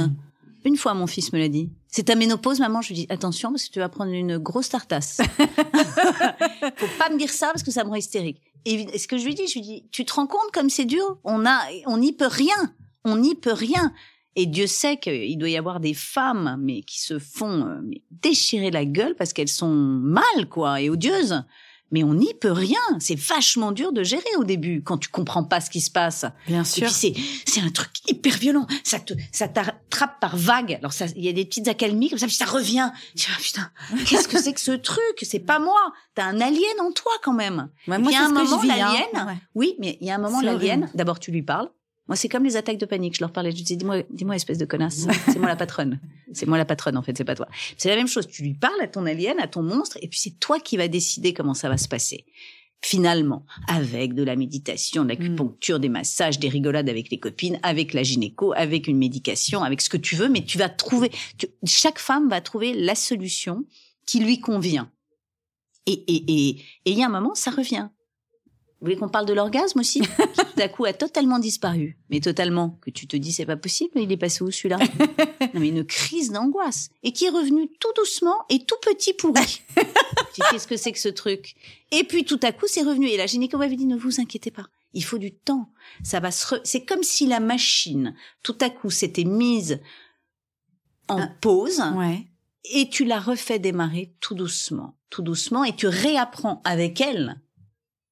Une 0.65 0.77
fois, 0.77 0.95
mon 0.95 1.09
fils 1.09 1.33
me 1.33 1.39
l'a 1.39 1.49
dit. 1.49 1.69
C'est 1.89 2.05
ta 2.05 2.15
ménopause, 2.15 2.61
maman? 2.61 2.81
Je 2.81 2.89
lui 2.89 2.95
dis 2.95 3.07
attention 3.11 3.51
parce 3.51 3.65
que 3.65 3.73
tu 3.73 3.81
vas 3.81 3.89
prendre 3.89 4.13
une 4.13 4.39
grosse 4.39 4.69
tartasse. 4.69 5.21
Faut 6.77 6.87
pas 6.99 7.11
me 7.11 7.19
dire 7.19 7.31
ça 7.31 7.49
parce 7.49 7.65
que 7.65 7.73
ça 7.73 7.85
me 7.85 7.91
rend 7.91 7.97
hystérique. 7.97 8.41
Et 8.65 8.99
ce 8.99 9.09
que 9.09 9.19
je 9.19 9.25
lui 9.25 9.35
dis, 9.35 9.47
je 9.47 9.55
lui 9.55 9.61
dis, 9.61 9.85
tu 9.91 10.05
te 10.05 10.15
rends 10.15 10.27
compte 10.27 10.51
comme 10.53 10.71
c'est 10.71 10.85
dur? 10.85 11.19
On 11.25 11.47
a, 11.47 11.61
on 11.87 11.99
n'y 11.99 12.13
peut 12.13 12.29
rien. 12.29 12.75
On 13.05 13.17
n'y 13.17 13.35
peut 13.35 13.53
rien. 13.53 13.93
Et 14.35 14.47
Dieu 14.47 14.67
sait 14.67 14.97
qu'il 14.97 15.37
doit 15.37 15.51
y 15.51 15.57
avoir 15.57 15.81
des 15.81 15.95
femmes, 15.95 16.57
mais 16.61 16.83
qui 16.83 17.01
se 17.01 17.19
font 17.19 17.67
euh, 17.67 17.81
déchirer 18.11 18.71
la 18.71 18.85
gueule 18.85 19.15
parce 19.15 19.33
qu'elles 19.33 19.49
sont 19.49 19.75
mal, 19.75 20.49
quoi, 20.49 20.81
et 20.81 20.89
odieuses. 20.89 21.45
Mais 21.93 22.03
on 22.03 22.15
n'y 22.15 22.35
peut 22.35 22.51
rien. 22.53 22.81
C'est 22.99 23.19
vachement 23.19 23.71
dur 23.71 23.93
de 23.93 24.03
gérer 24.03 24.23
au 24.39 24.45
début 24.45 24.83
quand 24.83 24.99
tu 24.99 25.09
comprends 25.09 25.45
pas 25.45 25.61
ce 25.61 25.71
qui 25.71 25.81
se 25.81 25.91
passe. 25.91 26.25
Bien 26.49 26.63
Et 26.63 26.65
sûr. 26.65 26.85
puis 26.85 26.93
c'est 26.93 27.15
c'est 27.47 27.61
un 27.61 27.71
truc 27.71 27.91
hyper 28.09 28.37
violent. 28.37 28.67
Ça 28.83 28.99
te 28.99 29.15
ça 29.31 29.47
t'attrape 29.47 30.19
par 30.21 30.37
vague. 30.37 30.75
Alors 30.75 30.93
ça 30.93 31.07
il 31.15 31.25
y 31.25 31.29
a 31.29 31.33
des 31.33 31.45
petites 31.45 31.69
accalmies 31.69 32.11
comme 32.11 32.19
ça 32.19 32.27
puis 32.27 32.35
ça 32.35 32.47
revient. 32.47 32.91
Tu 33.17 33.31
Ah, 33.33 33.39
putain, 33.41 33.71
qu'est-ce 34.07 34.29
que 34.29 34.41
c'est 34.41 34.53
que 34.53 34.61
ce 34.61 34.73
truc? 34.73 35.03
C'est 35.23 35.39
pas 35.39 35.59
moi. 35.59 35.81
T'as 36.15 36.25
un 36.25 36.41
alien 36.41 36.81
en 36.81 36.93
toi 36.93 37.13
quand 37.23 37.33
même. 37.33 37.69
Ouais, 37.87 37.99
moi, 37.99 38.11
c'est 38.11 38.19
un 38.19 38.29
moment 38.29 38.61
hein. 38.63 38.67
l'alien. 38.67 39.27
Ouais. 39.27 39.37
Oui, 39.55 39.77
mais 39.79 39.99
il 40.01 40.07
y 40.07 40.11
a 40.11 40.15
un 40.15 40.19
moment 40.19 40.41
l'alien. 40.41 40.91
D'abord 40.95 41.19
tu 41.19 41.31
lui 41.31 41.43
parles. 41.43 41.69
Moi 42.09 42.17
c'est 42.17 42.29
comme 42.29 42.45
les 42.45 42.57
attaques 42.57 42.79
de 42.79 42.87
panique. 42.87 43.15
Je 43.17 43.21
leur 43.21 43.33
parlais. 43.33 43.51
Je 43.53 43.57
disais 43.57 43.77
dis-moi 43.77 44.03
dis-moi 44.11 44.35
espèce 44.37 44.59
de 44.59 44.65
connasse. 44.65 45.07
C'est 45.27 45.39
moi 45.39 45.49
la 45.49 45.57
patronne. 45.57 46.01
C'est 46.33 46.47
moi 46.47 46.59
la 46.59 46.65
patronne 46.65 46.97
en 46.97 47.03
fait. 47.03 47.17
C'est 47.17 47.25
pas 47.25 47.35
toi. 47.37 47.49
C'est 47.79 47.89
la 47.89 47.97
même 47.97 48.09
chose. 48.09 48.27
Tu 48.27 48.43
lui 48.43 48.55
parles 48.55 48.81
à 48.83 48.89
ton 48.89 49.07
alien, 49.07 49.39
à 49.41 49.47
ton 49.47 49.63
monstre, 49.63 49.99
et 50.03 50.09
puis 50.09 50.19
c'est 50.19 50.39
toi 50.41 50.59
qui 50.61 50.77
vas 50.77 50.89
décider 50.89 51.33
comment 51.33 51.55
ça 51.55 51.69
va 51.69 51.77
se 51.77 51.89
passer 51.89 52.25
finalement, 52.85 53.47
avec 53.69 54.13
de 54.13 54.25
la 54.25 54.35
méditation, 54.35 55.05
de 55.05 55.11
l'acupuncture, 55.11 55.79
des 55.79 55.89
massages, 55.89 56.41
des 56.41 56.49
rigolades 56.49 56.89
avec 56.89 57.11
les 57.11 57.21
copines, 57.21 57.61
avec 57.63 57.93
la 57.95 58.03
gynéco, 58.03 58.53
avec 58.57 58.89
une 58.89 58.99
médication, 58.99 59.63
avec 59.63 59.81
ce 59.81 59.89
que 59.89 59.97
tu 59.97 60.17
veux, 60.17 60.29
mais 60.29 60.45
tu 60.45 60.59
vas 60.59 60.69
trouver, 60.69 61.13
tu- 61.39 61.47
chaque 61.65 62.01
femme 62.01 62.29
va 62.29 62.41
trouver 62.41 62.75
la 62.75 62.97
solution 62.97 63.65
qui 64.05 64.19
lui 64.19 64.41
convient. 64.41 64.91
Et 65.87 65.93
et 65.93 66.25
et 66.27 66.49
et 66.85 66.91
il 66.91 66.99
y 66.99 67.05
a 67.05 67.07
un 67.07 67.11
moment, 67.11 67.37
ça 67.37 67.53
revient. 67.53 67.89
Vous 68.83 68.87
voulez 68.87 68.97
qu'on 68.97 69.09
parle 69.09 69.27
de 69.27 69.33
l'orgasme 69.33 69.79
aussi 69.79 70.01
Qui 70.01 70.09
tout 70.37 70.61
à 70.61 70.67
coup 70.69 70.85
a 70.85 70.93
totalement 70.93 71.39
disparu. 71.39 71.97
Mais 72.11 72.19
totalement. 72.19 72.79
Que 72.83 72.91
tu 72.91 73.07
te 73.07 73.17
dis, 73.17 73.33
c'est 73.33 73.47
pas 73.47 73.57
possible, 73.57 73.93
il 74.01 74.11
est 74.11 74.17
passé 74.17 74.43
où 74.43 74.51
celui-là 74.51 74.79
Non 75.55 75.61
mais 75.61 75.69
une 75.69 75.85
crise 75.85 76.33
d'angoisse. 76.33 76.91
Et 77.05 77.13
qui 77.13 77.27
est 77.27 77.31
revenu 77.31 77.69
tout 77.79 77.93
doucement 77.97 78.45
et 78.49 78.65
tout 78.65 78.75
petit 78.83 79.15
pourri. 79.15 79.63
Qu'est-ce 80.51 80.67
que 80.67 80.77
c'est 80.77 80.91
que 80.91 80.99
ce 80.99 81.09
truc? 81.09 81.55
Et 81.93 82.03
puis 82.03 82.25
tout 82.25 82.41
à 82.43 82.51
coup, 82.51 82.67
c'est 82.67 82.83
revenu. 82.83 83.07
Et 83.07 83.17
la 83.17 83.27
gynéco 83.27 83.57
m'avait 83.57 83.77
dit, 83.77 83.87
ne 83.87 83.97
vous 83.97 84.21
inquiétez 84.21 84.51
pas. 84.51 84.67
Il 84.95 85.05
faut 85.05 85.19
du 85.19 85.31
temps. 85.33 85.71
Ça 86.03 86.19
va 86.19 86.33
se 86.33 86.45
re- 86.55 86.61
C'est 86.65 86.85
comme 86.85 87.05
si 87.05 87.27
la 87.29 87.39
machine, 87.39 88.17
tout 88.43 88.57
à 88.61 88.69
coup, 88.69 88.91
s'était 88.91 89.23
mise 89.25 89.81
en 91.09 91.21
Ah. 91.21 91.29
pause 91.41 91.81
Ouais. 91.97 92.27
et 92.65 92.89
tu 92.89 93.05
la 93.05 93.21
refais 93.21 93.59
démarrer 93.61 94.13
tout 94.21 94.35
doucement, 94.35 94.97
tout 95.09 95.23
doucement, 95.23 95.63
et 95.65 95.75
tu 95.77 95.87
réapprends 95.87 96.61
avec 96.65 97.01
elle, 97.01 97.41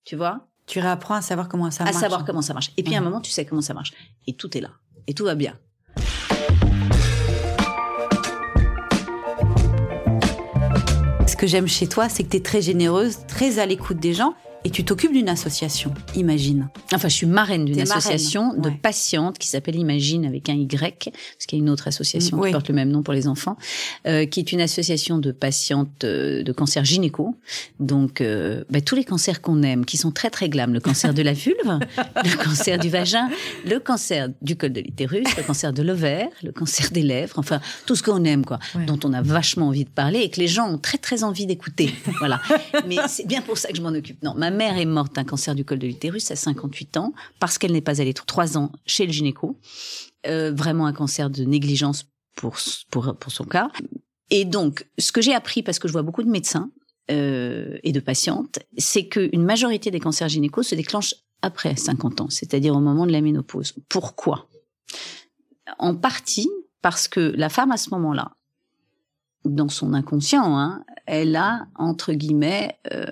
tu 0.04 0.14
vois, 0.16 0.46
Tu 0.70 0.78
réapprends 0.78 1.14
à 1.16 1.20
savoir 1.20 1.48
comment 1.48 1.68
ça 1.72 1.82
à 1.82 1.86
marche. 1.86 1.96
savoir 1.96 2.24
comment 2.24 2.42
ça 2.42 2.54
marche. 2.54 2.70
Et 2.76 2.84
puis 2.84 2.94
à 2.94 2.98
un 2.98 3.00
Mhm. 3.00 3.06
moment, 3.08 3.20
tu 3.20 3.32
sais 3.32 3.44
comment 3.44 3.60
ça 3.60 3.74
marche. 3.74 3.92
Et 4.28 4.34
tout 4.34 4.56
est 4.56 4.60
là. 4.60 4.68
Et 5.08 5.14
tout 5.14 5.24
va 5.24 5.34
bien. 5.34 5.54
Ce 11.26 11.36
que 11.36 11.46
j'aime 11.46 11.66
chez 11.68 11.86
toi, 11.86 12.08
c'est 12.08 12.24
que 12.24 12.28
tu 12.30 12.36
es 12.38 12.40
très 12.40 12.60
généreuse, 12.62 13.18
très 13.26 13.58
à 13.58 13.66
l'écoute 13.66 13.98
des 13.98 14.14
gens 14.14 14.34
et 14.64 14.70
tu 14.70 14.84
t'occupes 14.84 15.12
d'une 15.12 15.28
association, 15.28 15.92
imagine. 16.14 16.68
Enfin, 16.94 17.08
je 17.08 17.14
suis 17.14 17.26
marraine 17.26 17.64
d'une 17.64 17.76
marraine, 17.76 17.92
association 17.92 18.52
de 18.54 18.68
ouais. 18.68 18.78
patientes 18.82 19.38
qui 19.38 19.48
s'appelle 19.48 19.76
Imagine 19.76 20.26
avec 20.26 20.48
un 20.50 20.54
Y, 20.54 20.68
parce 21.10 21.46
qu'il 21.46 21.58
y 21.58 21.62
a 21.62 21.64
une 21.64 21.70
autre 21.70 21.88
association 21.88 22.36
Mm, 22.36 22.40
oui. 22.40 22.48
qui 22.48 22.52
porte 22.52 22.68
le 22.68 22.74
même 22.74 22.90
nom 22.90 23.02
pour 23.02 23.14
les 23.14 23.26
enfants, 23.26 23.56
euh, 24.06 24.26
qui 24.26 24.40
est 24.40 24.52
une 24.52 24.60
association 24.60 25.18
de 25.18 25.32
patientes 25.32 26.04
euh, 26.04 26.42
de 26.42 26.52
cancer 26.52 26.84
gynéco. 26.84 27.34
Donc, 27.78 28.20
euh, 28.20 28.64
bah, 28.70 28.80
tous 28.82 28.94
les 28.96 29.04
cancers 29.04 29.40
qu'on 29.40 29.62
aime, 29.62 29.84
qui 29.86 29.96
sont 29.96 30.10
très 30.10 30.28
très 30.30 30.48
glam, 30.48 30.72
le 30.74 30.80
cancer 30.80 31.14
de 31.14 31.22
la 31.22 31.32
vulve, 31.32 31.56
le 32.24 32.44
cancer 32.44 32.78
du 32.78 32.90
vagin, 32.90 33.28
le 33.66 33.78
cancer 33.78 34.28
du 34.42 34.56
col 34.56 34.72
de 34.72 34.80
l'utérus, 34.80 35.26
le 35.36 35.42
cancer 35.42 35.72
de 35.72 35.82
l'ovaire, 35.82 36.28
le 36.42 36.52
cancer 36.52 36.90
des 36.90 37.02
lèvres, 37.02 37.38
enfin 37.38 37.60
tout 37.86 37.96
ce 37.96 38.02
qu'on 38.02 38.24
aime 38.24 38.44
quoi, 38.44 38.58
Ouais. 38.74 38.84
dont 38.84 38.98
on 39.04 39.12
a 39.14 39.22
vachement 39.22 39.68
envie 39.68 39.84
de 39.84 39.90
parler 39.90 40.20
et 40.20 40.30
que 40.30 40.38
les 40.40 40.48
gens 40.48 40.68
ont 40.70 40.78
très 40.78 40.98
très 40.98 41.24
envie 41.24 41.46
d'écouter. 41.46 41.94
voilà. 42.18 42.40
Mais 42.86 42.96
c'est 43.08 43.26
bien 43.26 43.40
pour 43.40 43.56
ça 43.58 43.68
que 43.70 43.76
je 43.76 43.82
m'en 43.82 43.88
occupe. 43.88 44.22
Non, 44.22 44.34
ma 44.36 44.49
mère 44.50 44.76
est 44.76 44.84
morte 44.84 45.14
d'un 45.14 45.24
cancer 45.24 45.54
du 45.54 45.64
col 45.64 45.78
de 45.78 45.86
l'utérus 45.86 46.30
à 46.30 46.36
58 46.36 46.96
ans 46.96 47.12
parce 47.38 47.58
qu'elle 47.58 47.72
n'est 47.72 47.80
pas 47.80 48.00
allée 48.00 48.14
trois 48.14 48.58
ans 48.58 48.72
chez 48.86 49.06
le 49.06 49.12
gynéco. 49.12 49.58
Euh, 50.26 50.52
vraiment 50.52 50.86
un 50.86 50.92
cancer 50.92 51.30
de 51.30 51.44
négligence 51.44 52.06
pour 52.36 52.56
pour 52.90 53.32
son 53.32 53.44
cas. 53.44 53.70
Et 54.30 54.44
donc, 54.44 54.86
ce 54.98 55.12
que 55.12 55.20
j'ai 55.20 55.34
appris 55.34 55.62
parce 55.62 55.78
que 55.78 55.88
je 55.88 55.92
vois 55.92 56.02
beaucoup 56.02 56.22
de 56.22 56.30
médecins 56.30 56.70
euh, 57.10 57.78
et 57.82 57.92
de 57.92 58.00
patientes, 58.00 58.60
c'est 58.78 59.08
qu'une 59.08 59.44
majorité 59.44 59.90
des 59.90 60.00
cancers 60.00 60.28
gynécos 60.28 60.68
se 60.68 60.74
déclenchent 60.74 61.14
après 61.42 61.74
50 61.74 62.20
ans, 62.20 62.30
c'est-à-dire 62.30 62.76
au 62.76 62.80
moment 62.80 63.06
de 63.06 63.12
la 63.12 63.20
ménopause. 63.20 63.74
Pourquoi? 63.88 64.48
En 65.78 65.94
partie 65.96 66.48
parce 66.82 67.08
que 67.08 67.34
la 67.36 67.48
femme 67.48 67.72
à 67.72 67.76
ce 67.76 67.90
moment-là, 67.90 68.32
dans 69.44 69.68
son 69.68 69.94
inconscient, 69.94 70.56
hein, 70.56 70.84
elle 71.06 71.34
a 71.34 71.66
entre 71.74 72.12
guillemets 72.12 72.78
euh, 72.92 73.06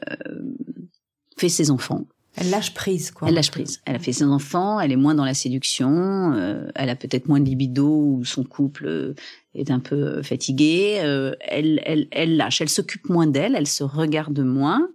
fait 1.39 1.49
ses 1.49 1.71
enfants. 1.71 2.05
Elle 2.41 2.51
lâche 2.51 2.73
prise, 2.73 3.11
quoi. 3.11 3.29
Elle 3.29 3.35
lâche 3.35 3.51
prise. 3.51 3.81
Elle 3.85 3.97
a 3.97 3.99
fait 3.99 4.13
ses 4.13 4.25
enfants, 4.25 4.79
elle 4.79 4.93
est 4.93 4.97
moins 4.97 5.15
dans 5.15 5.25
la 5.25 5.35
séduction, 5.35 6.33
euh, 6.35 6.69
elle 6.77 6.89
a 6.89 6.95
peut-être 6.95 7.27
moins 7.27 7.41
de 7.41 7.47
libido 7.47 7.89
ou 7.89 8.25
son 8.25 8.45
couple 8.45 8.87
euh, 8.87 9.15
est 9.55 9.71
un 9.71 9.81
peu 9.81 9.97
euh, 9.97 10.23
fatigué. 10.23 11.01
euh, 11.03 11.33
elle, 11.41 11.81
elle, 11.85 12.07
elle 12.13 12.37
lâche, 12.37 12.61
elle 12.61 12.69
s'occupe 12.69 13.09
moins 13.09 13.27
d'elle, 13.27 13.57
elle 13.57 13.67
se 13.67 13.83
regarde 13.83 14.39
moins. 14.39 14.89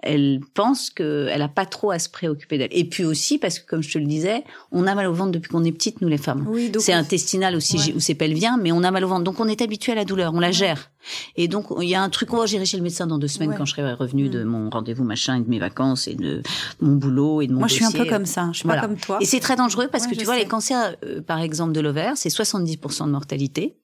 Elle 0.00 0.40
pense 0.54 0.90
qu'elle 0.90 1.42
a 1.42 1.48
pas 1.48 1.66
trop 1.66 1.90
à 1.90 1.98
se 1.98 2.08
préoccuper 2.08 2.56
d'elle. 2.56 2.68
Et 2.70 2.84
puis 2.84 3.04
aussi 3.04 3.36
parce 3.38 3.58
que, 3.58 3.66
comme 3.66 3.82
je 3.82 3.92
te 3.92 3.98
le 3.98 4.06
disais, 4.06 4.44
on 4.70 4.86
a 4.86 4.94
mal 4.94 5.06
au 5.08 5.12
ventre 5.12 5.32
depuis 5.32 5.48
qu'on 5.50 5.64
est 5.64 5.72
petite, 5.72 6.00
nous 6.00 6.08
les 6.08 6.18
femmes. 6.18 6.46
Oui, 6.48 6.70
C'est 6.78 6.92
intestinal 6.92 7.56
aussi, 7.56 7.76
Ouais. 7.78 7.94
ou 7.96 8.00
c'est 8.00 8.14
pelvien, 8.14 8.58
mais 8.58 8.70
on 8.70 8.84
a 8.84 8.90
mal 8.92 9.04
au 9.04 9.08
ventre. 9.08 9.24
Donc 9.24 9.40
on 9.40 9.48
est 9.48 9.60
habitué 9.60 9.90
à 9.92 9.94
la 9.96 10.04
douleur, 10.04 10.32
on 10.34 10.40
la 10.40 10.52
gère. 10.52 10.90
Et 11.36 11.48
donc 11.48 11.66
il 11.80 11.88
y 11.88 11.96
a 11.96 12.02
un 12.02 12.10
truc, 12.10 12.32
oh, 12.32 12.46
j'irai 12.46 12.64
chez 12.64 12.76
le 12.76 12.82
médecin 12.84 13.06
dans 13.08 13.18
deux 13.18 13.26
semaines 13.28 13.50
Ouais. 13.50 13.56
quand 13.56 13.64
je 13.64 13.72
serai 13.72 13.92
revenue 13.92 14.28
de 14.28 14.44
Mm. 14.44 14.46
mon 14.48 14.70
rendez-vous 14.70 15.04
machin 15.04 15.36
et 15.36 15.40
de 15.40 15.48
mes 15.48 15.58
vacances 15.58 16.06
et 16.06 16.14
de 16.14 16.42
mon 16.80 16.94
boulot 16.94 17.42
et 17.42 17.48
de 17.48 17.52
mon 17.52 17.60
Moi, 17.60 17.68
je 17.68 17.74
suis 17.74 17.84
un 17.84 17.90
peu 17.90 18.04
comme 18.04 18.26
ça. 18.26 18.50
Je 18.52 18.58
suis 18.58 18.66
Voilà. 18.66 18.82
pas 18.82 18.86
comme 18.88 18.96
toi. 18.98 19.18
Et 19.20 19.24
c'est 19.24 19.40
très 19.40 19.56
dangereux 19.56 19.88
parce 19.90 20.04
Ouais, 20.04 20.10
que 20.12 20.16
tu 20.16 20.24
vois, 20.24 20.34
sais. 20.34 20.40
les 20.42 20.46
cancers, 20.46 20.94
euh, 21.04 21.20
par 21.22 21.40
exemple, 21.40 21.72
de 21.72 21.80
l'ovaire, 21.80 22.12
c'est 22.16 22.28
70% 22.30 23.06
de 23.06 23.10
mortalité. 23.12 23.76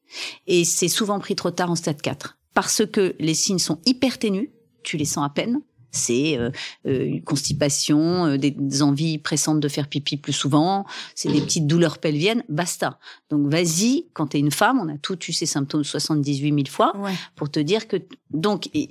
Et 0.47 0.65
c'est 0.65 0.89
souvent 0.89 1.19
pris 1.19 1.35
trop 1.35 1.51
tard 1.51 1.71
en 1.73 1.75
stade 1.77 2.01
4. 2.01 2.37
Parce 2.55 2.83
que 2.87 3.17
les 3.19 3.35
signes 3.35 3.59
sont 3.59 3.79
hyper 3.85 4.19
ténus, 4.19 4.49
tu 4.85 4.97
les 4.97 5.05
sens 5.07 5.25
à 5.27 5.29
peine. 5.31 5.61
C'est 5.95 6.37
euh, 6.37 6.51
euh, 6.87 7.05
une 7.07 7.23
constipation, 7.23 8.27
euh, 8.27 8.37
des, 8.37 8.51
des 8.51 8.83
envies 8.83 9.19
pressantes 9.19 9.61
de 9.61 9.69
faire 9.69 9.87
pipi 9.89 10.17
plus 10.17 10.33
souvent, 10.33 10.85
c'est 11.15 11.31
des 11.31 11.41
petites 11.41 11.67
douleurs 11.67 11.99
pelviennes, 11.99 12.43
basta. 12.49 12.99
Donc 13.31 13.47
vas-y, 13.51 14.07
quand 14.13 14.29
tu 14.29 14.37
es 14.37 14.41
une 14.41 14.51
femme, 14.51 14.81
on 14.81 14.89
a 14.93 14.99
tous 14.99 15.29
eu 15.29 15.33
ces 15.33 15.47
symptômes 15.47 15.85
78 15.85 16.49
000 16.53 16.61
fois 16.69 16.97
Ouais. 16.99 17.13
pour 17.37 17.51
te 17.51 17.61
dire 17.61 17.87
que 17.89 17.97
donc 18.33 18.69
et- 18.75 18.91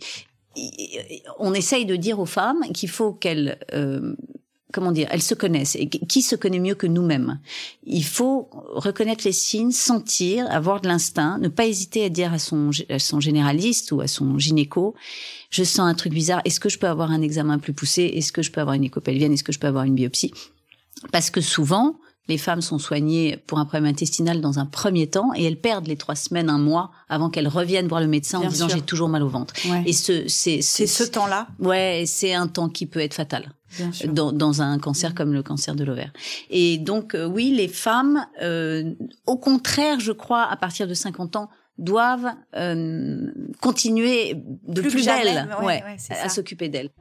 et- 0.55 1.23
on 1.39 1.53
essaye 1.53 1.85
de 1.85 1.95
dire 1.95 2.19
aux 2.19 2.25
femmes 2.25 2.61
qu'il 2.73 2.89
faut 2.89 3.11
qu'elles 3.13 3.59
euh, 3.73 4.15
comment 4.73 4.91
dire 4.91 5.07
elles 5.11 5.21
se 5.21 5.35
connaissent. 5.35 5.75
Et 5.75 5.87
qui 5.87 6.21
se 6.21 6.35
connaît 6.35 6.59
mieux 6.59 6.75
que 6.75 6.87
nous-mêmes? 6.87 7.39
Il 7.85 8.03
faut 8.03 8.49
reconnaître 8.73 9.23
les 9.25 9.31
signes 9.31 9.71
sentir 9.71 10.45
avoir 10.51 10.81
de 10.81 10.87
l'instinct 10.89 11.37
ne 11.37 11.47
pas 11.47 11.65
hésiter 11.65 12.03
à 12.03 12.09
dire 12.09 12.33
à 12.33 12.39
son 12.39 12.71
généraliste 13.21 13.91
ou 13.93 14.01
à 14.01 14.07
son 14.07 14.37
gynéco 14.37 14.95
je 15.49 15.63
sens 15.63 15.87
un 15.87 15.93
truc 15.93 16.13
bizarre 16.13 16.41
est-ce 16.45 16.59
que 16.59 16.67
je 16.67 16.79
peux 16.79 16.87
avoir 16.87 17.11
un 17.11 17.21
examen 17.21 17.59
plus 17.59 17.73
poussé? 17.73 18.11
Est-ce 18.15 18.31
que 18.31 18.41
je 18.41 18.51
peux 18.51 18.59
avoir 18.59 18.75
une 18.75 18.83
écho 18.83 18.99
pelvienne 18.99 19.31
est-ce 19.33 19.43
que 19.43 19.51
je 19.51 19.59
peux 19.59 19.67
avoir 19.67 19.85
une 19.85 19.95
biopsie 19.95 20.33
parce 21.11 21.29
que 21.29 21.41
souvent 21.41 21.95
les 22.27 22.37
femmes 22.37 22.61
sont 22.61 22.79
soignées 22.79 23.37
pour 23.47 23.59
un 23.59 23.65
problème 23.65 23.89
intestinal 23.89 24.39
dans 24.39 24.59
un 24.59 24.65
premier 24.65 25.07
temps 25.07 25.31
et 25.35 25.43
elles 25.43 25.59
perdent 25.59 25.87
les 25.87 25.97
trois 25.97 26.15
semaines, 26.15 26.49
un 26.49 26.57
mois 26.57 26.91
avant 27.09 27.29
qu'elles 27.29 27.47
reviennent 27.47 27.87
voir 27.87 28.01
le 28.01 28.07
médecin 28.07 28.39
Bien 28.39 28.47
en 28.47 28.51
disant 28.51 28.67
j'ai 28.69 28.81
toujours 28.81 29.09
mal 29.09 29.23
au 29.23 29.29
ventre. 29.29 29.53
Ouais. 29.69 29.83
Et 29.85 29.93
ce, 29.93 30.27
c'est, 30.27 30.61
C'est 30.61 30.87
ce 30.87 31.03
temps-là, 31.03 31.47
ouais, 31.59 32.03
c'est 32.07 32.33
un 32.33 32.47
temps 32.47 32.69
qui 32.69 32.85
peut 32.85 32.99
être 32.99 33.13
fatal 33.13 33.51
dans, 34.07 34.31
dans 34.31 34.61
un 34.61 34.77
cancer 34.79 35.13
comme 35.13 35.33
le 35.33 35.43
cancer 35.43 35.75
de 35.75 35.83
l'ovaire. 35.83 36.13
Et 36.49 36.77
donc 36.77 37.15
euh, 37.15 37.25
oui, 37.25 37.51
les 37.51 37.67
femmes, 37.67 38.25
euh, 38.41 38.93
au 39.25 39.37
contraire, 39.37 39.99
je 39.99 40.11
crois, 40.11 40.43
à 40.43 40.55
partir 40.55 40.87
de 40.87 40.93
50 40.93 41.35
ans, 41.35 41.49
doivent 41.77 42.31
euh, 42.55 43.31
continuer 43.59 44.35
de 44.35 44.81
Plus 44.81 44.91
plus, 44.91 45.05
belle, 45.05 45.49
ouais, 45.63 45.83
à 46.09 46.29
s'occuper 46.29 46.69
d'elles. 46.69 46.91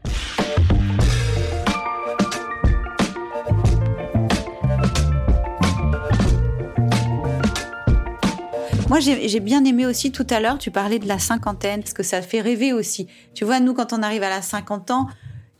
Moi, 8.92 9.00
j'ai 9.00 9.40
bien 9.40 9.64
aimé 9.64 9.86
aussi 9.86 10.12
tout 10.12 10.26
à 10.28 10.38
l'heure, 10.38 10.58
tu 10.58 10.70
parlais 10.70 10.98
de 10.98 11.08
la 11.08 11.18
cinquantaine, 11.18 11.80
parce 11.80 11.94
que 11.94 12.02
ça 12.02 12.20
fait 12.20 12.42
rêver 12.42 12.74
aussi. 12.74 13.06
Tu 13.32 13.46
vois, 13.46 13.58
nous, 13.58 13.72
quand 13.72 13.94
on 13.94 14.02
arrive 14.02 14.22
à 14.22 14.28
la 14.28 14.42
50 14.42 14.90
ans, 14.90 15.08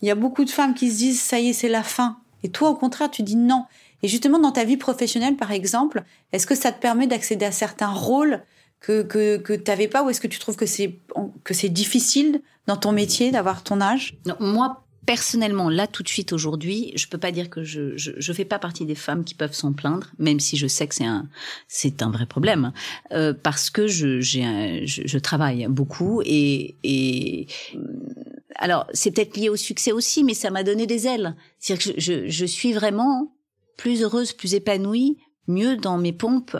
il 0.03 0.09
y 0.09 0.11
a 0.11 0.15
beaucoup 0.15 0.45
de 0.45 0.51
femmes 0.51 0.75
qui 0.75 0.91
se 0.91 0.99
disent, 0.99 1.23
ça 1.23 1.41
y 1.41 1.49
est, 1.49 1.53
c'est 1.55 1.71
la 1.71 1.83
fin. 1.83 2.19
Et 2.43 2.51
toi, 2.51 2.69
au 2.69 2.75
contraire, 2.75 3.11
tu 3.11 3.23
dis 3.23 3.37
non. 3.37 3.65
Et 4.03 4.09
justement, 4.09 4.39
dans 4.39 4.53
ta 4.53 4.65
vie 4.65 4.77
professionnelle, 4.77 5.37
par 5.37 5.51
exemple, 5.51 6.03
est-ce 6.33 6.47
que 6.47 6.55
ça 6.55 6.73
te 6.73 6.79
permet 6.79 7.07
d'accéder 7.07 7.47
à 7.47 7.53
certains 7.53 7.91
rôles 7.91 8.43
que, 8.81 9.01
que, 9.01 9.39
que 9.39 9.55
tu 9.55 9.65
n'avais 9.71 9.89
pas, 9.89 10.03
ou 10.03 10.11
est-ce 10.11 10.21
que 10.21 10.27
tu 10.27 10.39
trouves 10.39 10.57
que 10.57 10.67
c'est 10.67 10.99
que 11.43 11.55
c'est 11.55 11.71
difficile 11.71 12.43
dans 12.67 12.77
ton 12.77 12.93
métier 12.93 13.31
d'avoir 13.31 13.63
ton 13.63 13.81
âge? 13.81 14.15
Non, 14.27 14.37
moi, 14.41 14.82
personnellement, 15.07 15.69
là, 15.69 15.87
tout 15.87 16.03
de 16.03 16.09
suite, 16.09 16.33
aujourd'hui, 16.33 16.93
je 16.95 17.07
peux 17.09 17.19
pas 17.19 17.33
dire 17.33 17.51
que 17.51 17.65
je, 17.65 17.97
je, 17.97 18.13
je 18.17 18.33
fais 18.33 18.45
pas 18.45 18.59
partie 18.59 18.85
des 18.85 18.95
femmes 18.95 19.25
qui 19.25 19.35
peuvent 19.35 19.55
s'en 19.55 19.73
plaindre, 19.73 20.11
même 20.19 20.41
si 20.41 20.57
je 20.57 20.67
sais 20.67 20.87
que 20.87 20.95
c'est 20.95 21.05
un, 21.05 21.29
c'est 21.69 22.03
un 22.03 22.11
vrai 22.11 22.27
problème, 22.27 22.73
euh, 23.13 23.35
parce 23.35 23.71
que 23.71 23.87
je, 23.87 24.21
j'ai 24.21 24.87
je, 24.87 25.03
je 25.05 25.19
travaille 25.19 25.67
beaucoup 25.69 26.23
et, 26.25 26.77
et 26.85 27.47
euh, 27.75 27.79
alors 28.57 28.87
c'est 28.93 29.11
peut-être 29.11 29.37
lié 29.37 29.49
au 29.49 29.57
succès 29.57 29.93
aussi, 29.93 30.25
mais 30.25 30.35
ça 30.35 30.51
m'a 30.51 30.63
donné 30.63 30.87
des 30.87 31.07
ailes. 31.07 31.35
C'est-à-dire 31.59 31.95
que 31.95 32.01
je, 32.01 32.29
je 32.29 32.45
suis 32.45 32.73
vraiment 32.73 33.33
plus 33.77 34.03
heureuse, 34.03 34.33
plus 34.33 34.55
épanouie, 34.55 35.19
mieux 35.49 35.77
dans 35.77 35.99
mes 35.99 36.13
pompes 36.13 36.57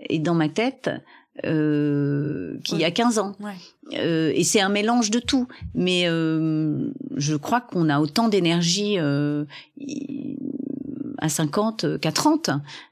et 0.00 0.18
dans 0.18 0.34
ma 0.34 0.48
tête 0.48 0.90
euh, 1.44 2.58
qu'il 2.64 2.78
y 2.78 2.84
a 2.84 2.90
15 2.90 3.18
ans. 3.18 3.34
Ouais. 3.40 3.54
Euh, 3.98 4.32
et 4.34 4.44
c'est 4.44 4.60
un 4.60 4.68
mélange 4.68 5.10
de 5.10 5.18
tout. 5.18 5.48
Mais 5.74 6.04
euh, 6.06 6.90
je 7.16 7.34
crois 7.36 7.60
qu'on 7.60 7.88
a 7.88 8.00
autant 8.00 8.28
d'énergie 8.28 8.98
euh, 8.98 9.44
à 11.18 11.28
50 11.28 12.00
qu'à 12.00 12.12
30, 12.12 12.50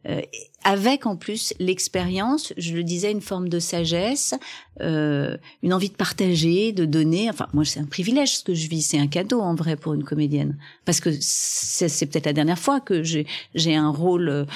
euh, 0.08 0.20
avec 0.64 1.06
en 1.06 1.16
plus 1.16 1.52
l'expérience, 1.58 2.52
je 2.56 2.74
le 2.74 2.82
disais, 2.82 3.10
une 3.10 3.20
forme 3.20 3.48
de 3.48 3.58
sagesse, 3.58 4.34
euh, 4.80 5.36
une 5.62 5.72
envie 5.72 5.88
de 5.88 5.94
partager, 5.94 6.72
de 6.72 6.84
donner. 6.84 7.28
Enfin, 7.28 7.48
moi, 7.52 7.64
c'est 7.64 7.80
un 7.80 7.84
privilège 7.84 8.38
ce 8.38 8.44
que 8.44 8.54
je 8.54 8.68
vis, 8.68 8.82
c'est 8.82 8.98
un 8.98 9.06
cadeau 9.06 9.40
en 9.40 9.54
vrai 9.54 9.76
pour 9.76 9.94
une 9.94 10.04
comédienne, 10.04 10.56
parce 10.84 11.00
que 11.00 11.10
c'est 11.20 12.06
peut-être 12.06 12.26
la 12.26 12.32
dernière 12.32 12.58
fois 12.58 12.80
que 12.80 13.02
j'ai 13.02 13.26
j'ai 13.54 13.74
un 13.74 13.90
rôle. 13.90 14.46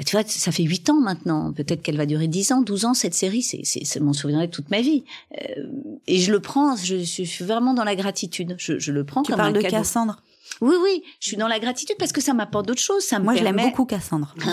Enfin, 0.00 0.04
tu 0.06 0.16
vois, 0.16 0.24
ça 0.26 0.52
fait 0.52 0.62
huit 0.62 0.88
ans 0.90 1.00
maintenant. 1.00 1.52
Peut-être 1.52 1.82
qu'elle 1.82 1.96
va 1.96 2.06
durer 2.06 2.28
10 2.28 2.52
ans, 2.52 2.60
12 2.62 2.84
ans, 2.84 2.94
cette 2.94 3.14
série. 3.14 3.42
C'est, 3.42 3.62
c'est, 3.64 3.84
ça 3.84 3.98
m'en 3.98 4.12
souviendrai 4.12 4.48
toute 4.48 4.70
ma 4.70 4.80
vie. 4.80 5.04
Euh, 5.40 5.64
et 6.06 6.18
je 6.18 6.30
le 6.30 6.38
prends, 6.40 6.76
je, 6.76 6.96
suis- 7.04 7.24
je 7.24 7.30
suis 7.30 7.44
vraiment 7.44 7.74
dans 7.74 7.84
la 7.84 7.96
gratitude. 7.96 8.54
Je, 8.58 8.78
je 8.78 8.92
le 8.92 9.04
prends 9.04 9.22
Tu 9.22 9.32
comme 9.32 9.38
parles 9.38 9.50
un 9.50 9.58
de 9.58 9.60
cadeau. 9.60 9.76
Cassandre? 9.76 10.22
Oui, 10.60 10.74
oui, 10.82 11.02
je 11.20 11.28
suis 11.28 11.36
dans 11.36 11.46
la 11.46 11.58
gratitude 11.60 11.96
parce 11.98 12.10
que 12.10 12.20
ça 12.20 12.32
m'apporte 12.32 12.66
d'autres 12.66 12.80
choses. 12.80 13.02
Ça 13.04 13.18
me 13.18 13.24
Moi, 13.24 13.34
je 13.34 13.44
l'aime 13.44 13.54
permet- 13.56 13.70
beaucoup, 13.70 13.84
Cassandre. 13.84 14.34
Mais 14.46 14.52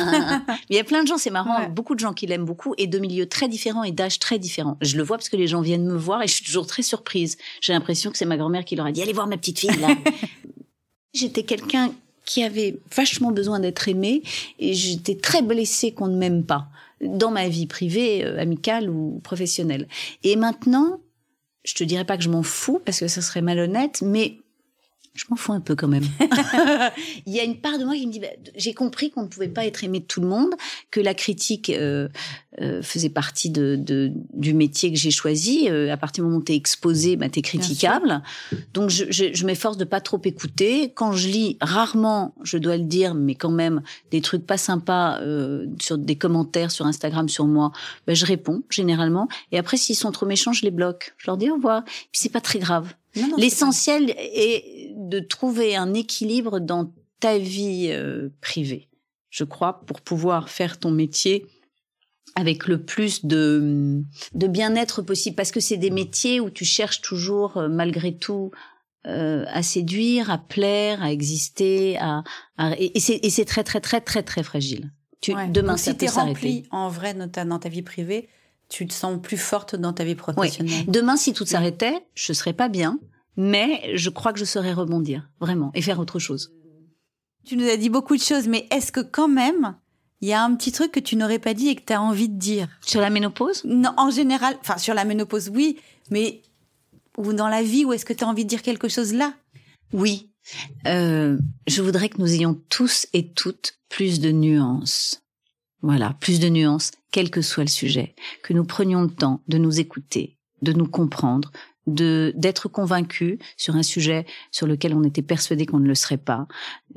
il 0.70 0.76
y 0.76 0.80
a 0.80 0.84
plein 0.84 1.02
de 1.04 1.08
gens, 1.08 1.18
c'est 1.18 1.30
marrant, 1.32 1.60
Ouais. 1.62 1.70
beaucoup 1.70 1.96
de 1.96 2.00
gens 2.00 2.14
qui 2.14 2.28
l'aiment 2.28 2.44
beaucoup 2.46 2.74
et 2.78 2.86
de 2.88 3.00
milieux 3.00 3.28
très 3.28 3.48
différents 3.48 3.84
et 3.84 3.92
d'âges 3.92 4.20
très 4.20 4.38
différents. 4.38 4.78
Je 4.82 4.98
le 4.98 5.04
vois 5.04 5.18
parce 5.18 5.30
que 5.30 5.38
les 5.38 5.48
gens 5.48 5.62
viennent 5.62 5.86
me 5.86 5.96
voir 5.98 6.22
et 6.22 6.28
je 6.28 6.34
suis 6.34 6.46
toujours 6.46 6.68
très 6.68 6.82
surprise. 6.84 7.38
J'ai 7.62 7.74
l'impression 7.74 8.12
que 8.12 8.18
c'est 8.18 8.26
ma 8.26 8.36
grand-mère 8.38 8.66
qui 8.66 8.76
leur 8.76 8.86
a 8.88 8.92
dit 8.92 9.02
allez 9.02 9.14
voir 9.14 9.28
ma 9.28 9.38
petite 9.38 9.60
fille 9.60 9.70
là. 9.80 9.88
J'étais 11.14 11.44
quelqu'un 11.44 11.92
qui 12.26 12.44
avait 12.44 12.78
vachement 12.96 13.32
besoin 13.32 13.60
d'être 13.60 13.88
aimé 13.88 14.24
et 14.60 14.74
j'étais 14.74 15.16
très 15.16 15.42
blessée 15.42 15.92
qu'on 15.92 16.08
ne 16.08 16.18
m'aime 16.18 16.44
pas 16.44 16.68
dans 17.02 17.32
ma 17.32 17.48
vie 17.48 17.68
privée, 17.68 18.26
euh, 18.26 18.40
amicale 18.40 18.90
ou 18.90 19.20
professionnelle. 19.24 19.88
Et 20.24 20.36
maintenant, 20.36 21.00
je 21.64 21.74
te 21.74 21.84
dirais 21.84 22.06
pas 22.06 22.18
que 22.18 22.24
je 22.24 22.30
m'en 22.30 22.44
fous 22.44 22.82
parce 22.84 23.00
que 23.00 23.08
ça 23.08 23.22
serait 23.22 23.42
malhonnête, 23.42 24.02
mais 24.02 24.38
je 25.16 25.24
m'en 25.30 25.36
fous 25.38 25.54
un 25.54 25.62
peu 25.62 25.76
quand 25.76 25.88
même. 25.88 26.04
Il 27.26 27.34
y 27.34 27.40
a 27.40 27.44
une 27.44 27.60
part 27.60 27.80
de 27.80 27.86
moi 27.86 27.96
qui 27.96 28.06
me 28.06 28.12
dit, 28.12 28.20
bah, 28.20 28.28
j'ai 28.56 28.74
compris 28.74 29.12
qu'on 29.12 29.24
ne 29.24 29.28
pouvait 29.28 29.48
pas 29.48 29.66
être 29.66 29.84
aimé 29.84 30.02
de 30.02 30.06
tout 30.06 30.22
le 30.22 30.28
monde, 30.28 30.52
que 30.92 31.00
la 31.00 31.14
critique 31.14 31.70
euh, 31.70 32.10
euh, 32.62 32.82
faisait 32.84 33.10
partie 33.10 33.50
de, 33.50 33.76
de- 33.80 34.12
du 34.34 34.54
métier 34.54 34.92
que 34.92 34.98
j'ai 35.00 35.12
choisi. 35.12 35.70
Euh, 35.70 35.92
à 35.92 35.98
partir 35.98 36.24
du 36.24 36.28
moment 36.28 36.42
où 36.42 36.44
t'es 36.44 36.56
exposé, 36.56 37.16
bah, 37.16 37.30
t'es 37.30 37.42
critiquable. 37.42 38.22
Donc 38.74 38.90
je, 38.90 39.06
je, 39.10 39.34
je 39.34 39.46
m'efforce 39.46 39.78
de 39.78 39.86
pas 39.86 40.02
trop 40.02 40.20
écouter. 40.26 40.92
Quand 40.94 41.14
je 41.14 41.28
lis, 41.30 41.58
rarement, 41.62 42.36
je 42.44 42.58
dois 42.58 42.78
le 42.78 42.84
dire, 42.84 43.16
mais 43.16 43.36
quand 43.36 43.52
même, 43.52 43.82
des 44.12 44.22
trucs 44.22 44.46
pas 44.46 44.58
sympas 44.58 45.20
euh, 45.22 45.66
sur 45.82 45.98
des 45.98 46.18
commentaires 46.18 46.72
sur 46.72 46.86
Instagram 46.86 47.30
sur 47.30 47.46
moi, 47.46 47.72
bah, 48.06 48.14
je 48.14 48.26
réponds 48.26 48.64
généralement. 48.70 49.28
Et 49.52 49.58
après, 49.58 49.78
s'ils 49.78 49.96
sont 49.96 50.12
trop 50.12 50.26
méchants, 50.26 50.52
je 50.54 50.64
les 50.64 50.72
bloque. 50.72 51.14
Je 51.18 51.28
leur 51.28 51.38
dis 51.38 51.50
au 51.50 51.56
revoir. 51.56 51.84
Puis 51.86 52.10
c'est 52.14 52.32
pas 52.32 52.42
très 52.42 52.60
grave. 52.60 52.94
L'essentiel 53.38 54.14
est 54.18 54.92
de 54.96 55.20
trouver 55.20 55.76
un 55.76 55.94
équilibre 55.94 56.60
dans 56.60 56.92
ta 57.20 57.38
vie 57.38 57.88
euh, 57.90 58.30
privée, 58.42 58.90
je 59.30 59.44
crois, 59.44 59.82
pour 59.86 60.02
pouvoir 60.02 60.50
faire 60.50 60.80
ton 60.80 60.92
métier 60.92 61.46
avec 62.36 62.68
le 62.68 62.84
plus 62.84 63.26
de, 63.26 64.02
de 64.34 64.48
bien-être 64.48 65.02
possible. 65.02 65.36
Parce 65.36 65.52
que 65.52 65.60
c'est 65.62 65.78
des 65.78 65.92
métiers 65.92 66.40
où 66.42 66.50
tu 66.50 66.66
cherches 66.66 67.02
toujours, 67.02 67.58
euh, 67.58 67.70
malgré 67.70 68.18
tout, 68.18 68.52
euh, 69.08 69.46
à 69.48 69.62
séduire, 69.64 70.30
à 70.32 70.38
plaire, 70.38 71.02
à 71.04 71.12
exister, 71.12 71.98
à, 72.00 72.24
à- 72.58 72.74
et, 72.80 72.92
et 72.98 73.30
c'est 73.30 73.46
très 73.46 73.64
très 73.64 73.80
très 73.80 74.02
très 74.02 74.24
très 74.24 74.44
fragile. 74.44 74.92
Tu, 75.22 75.34
Ouais. 75.34 75.48
Demain, 75.48 75.74
Donc, 75.74 75.80
ça 75.80 75.92
si 75.92 75.98
peut 75.98 76.06
remplie 76.12 76.64
en 76.72 76.90
vrai 76.90 77.14
dans 77.14 77.30
ta, 77.30 77.46
dans 77.46 77.60
ta 77.60 77.70
vie 77.70 77.82
privée, 77.84 78.28
tu 78.70 78.88
te 78.88 78.94
sens 78.94 79.22
plus 79.22 79.38
forte 79.38 79.76
dans 79.76 79.94
ta 79.94 80.04
vie 80.04 80.16
professionnelle. 80.16 80.86
Demain, 80.88 81.18
si 81.18 81.34
tout 81.34 81.46
s'arrêtait, 81.46 82.06
je 82.14 82.34
serais 82.34 82.54
pas 82.54 82.70
bien, 82.70 83.00
mais 83.38 83.96
je 83.96 84.10
crois 84.10 84.34
que 84.34 84.40
je 84.40 84.46
saurais 84.46 84.74
rebondir, 84.74 85.30
vraiment, 85.40 85.72
et 85.74 85.82
faire 85.82 86.00
autre 86.00 86.20
chose. 86.20 86.54
Tu 87.46 87.58
nous 87.58 87.68
as 87.68 87.78
dit 87.78 87.90
beaucoup 87.90 88.16
de 88.16 88.22
choses, 88.22 88.48
mais 88.48 88.68
est-ce 88.72 88.92
que 88.92 89.02
quand 89.02 89.28
même, 89.28 89.76
il 90.22 90.30
y 90.30 90.34
a 90.34 90.44
un 90.44 90.56
petit 90.56 90.72
truc 90.72 90.92
que 90.92 91.00
tu 91.00 91.16
n'aurais 91.16 91.40
pas 91.40 91.54
dit 91.54 91.68
et 91.68 91.76
que 91.76 91.86
tu 91.86 91.94
as 91.94 92.02
envie 92.02 92.30
de 92.30 92.40
dire? 92.40 92.68
Sur 92.82 93.02
la 93.02 93.10
ménopause? 93.10 93.62
Non, 93.66 93.94
en 93.98 94.10
général, 94.10 94.58
enfin 94.62 94.78
sur 94.78 94.94
la 94.94 95.06
ménopause, 95.06 95.50
oui, 95.54 95.78
mais 96.10 96.42
ou 97.18 97.34
dans 97.34 97.48
la 97.48 97.62
vie, 97.62 97.86
ou 97.86 97.94
est-ce 97.94 98.06
que 98.06 98.14
tu 98.14 98.24
as 98.24 98.28
envie 98.28 98.44
de 98.44 98.50
dire 98.50 98.62
quelque 98.62 98.90
chose 98.90 99.14
là? 99.14 99.34
Oui. 99.94 100.32
Euh, 100.88 101.38
je 101.68 101.82
voudrais 101.82 102.10
que 102.10 102.20
nous 102.20 102.34
ayons 102.34 102.60
tous 102.70 103.08
et 103.14 103.32
toutes 103.32 103.80
plus 103.90 104.20
de 104.20 104.32
nuances. 104.32 105.22
Voilà, 105.86 106.16
plus 106.20 106.40
de 106.40 106.50
nuances, 106.50 106.90
quel 107.12 107.30
que 107.30 107.44
soit 107.44 107.64
le 107.64 107.70
sujet. 107.70 108.16
Que 108.42 108.54
nous 108.54 108.66
prenions 108.66 109.04
le 109.04 109.12
temps 109.12 109.44
de 109.48 109.60
nous 109.60 109.80
écouter, 109.80 110.40
de 110.64 110.74
nous 110.74 110.88
comprendre, 110.88 111.52
de 111.86 112.34
d'être 112.36 112.68
convaincus 112.68 113.38
sur 113.56 113.76
un 113.76 113.84
sujet 113.84 114.26
sur 114.50 114.66
lequel 114.66 114.96
on 114.96 115.04
était 115.04 115.22
persuadé 115.22 115.68
qu'on 115.68 115.78
ne 115.78 115.88
le 115.88 115.94
serait 115.94 116.18
pas, 116.18 116.48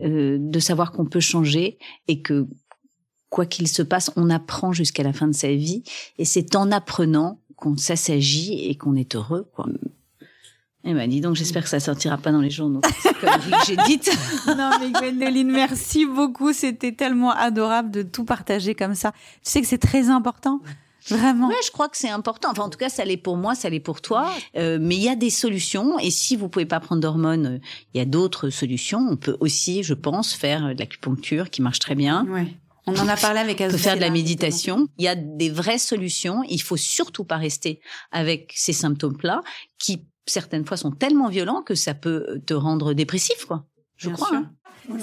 euh, 0.00 0.38
de 0.40 0.58
savoir 0.58 0.92
qu'on 0.92 1.04
peut 1.04 1.20
changer 1.20 1.78
et 2.06 2.22
que 2.22 2.46
quoi 3.28 3.44
qu'il 3.44 3.68
se 3.68 3.82
passe, 3.82 4.10
on 4.16 4.30
apprend 4.30 4.72
jusqu'à 4.72 5.02
la 5.02 5.12
fin 5.12 5.28
de 5.28 5.34
sa 5.34 5.52
vie 5.52 5.82
et 6.16 6.24
c'est 6.24 6.56
en 6.56 6.72
apprenant 6.72 7.42
qu'on 7.56 7.76
s'assagit 7.76 8.70
et 8.70 8.74
qu'on 8.74 8.96
est 8.96 9.14
heureux, 9.14 9.50
quoi. 9.54 9.66
Eh 10.90 10.94
ben, 10.94 11.06
dis 11.06 11.20
donc, 11.20 11.36
j'espère 11.36 11.64
que 11.64 11.68
ça 11.68 11.80
sortira 11.80 12.16
pas 12.16 12.32
dans 12.32 12.40
les 12.40 12.48
journaux. 12.48 12.80
que 13.04 13.26
j'ai 13.66 13.76
dites. 13.86 14.10
Non, 14.46 14.70
mais 14.80 14.90
Gwendoline, 14.90 15.50
merci 15.50 16.06
beaucoup. 16.06 16.54
C'était 16.54 16.92
tellement 16.92 17.30
adorable 17.30 17.90
de 17.90 18.02
tout 18.02 18.24
partager 18.24 18.74
comme 18.74 18.94
ça. 18.94 19.12
Tu 19.12 19.50
sais 19.50 19.60
que 19.60 19.66
c'est 19.66 19.76
très 19.76 20.08
important. 20.08 20.60
Vraiment. 21.10 21.48
Ouais, 21.48 21.60
je 21.62 21.70
crois 21.70 21.90
que 21.90 21.98
c'est 21.98 22.08
important. 22.08 22.48
Enfin, 22.50 22.62
en 22.62 22.70
tout 22.70 22.78
cas, 22.78 22.88
ça 22.88 23.04
l'est 23.04 23.18
pour 23.18 23.36
moi, 23.36 23.54
ça 23.54 23.68
l'est 23.68 23.80
pour 23.80 24.00
toi. 24.00 24.32
Euh, 24.56 24.78
mais 24.80 24.96
il 24.96 25.02
y 25.02 25.10
a 25.10 25.14
des 25.14 25.28
solutions. 25.28 25.98
Et 25.98 26.10
si 26.10 26.36
vous 26.36 26.48
pouvez 26.48 26.64
pas 26.64 26.80
prendre 26.80 27.02
d'hormones, 27.02 27.46
euh, 27.46 27.58
il 27.92 27.98
y 27.98 28.00
a 28.00 28.06
d'autres 28.06 28.48
solutions. 28.48 29.06
On 29.10 29.16
peut 29.16 29.36
aussi, 29.40 29.82
je 29.82 29.94
pense, 29.94 30.32
faire 30.32 30.64
euh, 30.64 30.74
de 30.74 30.78
l'acupuncture 30.78 31.50
qui 31.50 31.60
marche 31.60 31.80
très 31.80 31.96
bien. 31.96 32.26
Ouais. 32.30 32.46
On 32.86 32.96
en 32.96 33.08
a 33.08 33.16
parlé 33.16 33.40
avec 33.40 33.60
On 33.60 33.70
peut 33.70 33.76
faire 33.76 33.96
de 33.96 34.00
la 34.00 34.08
méditation. 34.08 34.88
Il 34.96 35.04
y 35.04 35.08
a 35.08 35.14
des 35.14 35.50
vraies 35.50 35.76
solutions. 35.76 36.42
Il 36.48 36.62
faut 36.62 36.78
surtout 36.78 37.24
pas 37.24 37.36
rester 37.36 37.80
avec 38.10 38.54
ces 38.56 38.72
symptômes-là 38.72 39.42
qui, 39.78 40.06
certaines 40.30 40.64
fois, 40.66 40.76
sont 40.76 40.90
tellement 40.92 41.28
violents 41.28 41.62
que 41.62 41.74
ça 41.74 41.94
peut 41.94 42.40
te 42.46 42.54
rendre 42.54 42.92
dépressif, 42.94 43.44
quoi. 43.46 43.64
Je 43.96 44.08
Bien 44.08 44.16
crois. 44.16 44.36
hein. 44.36 44.50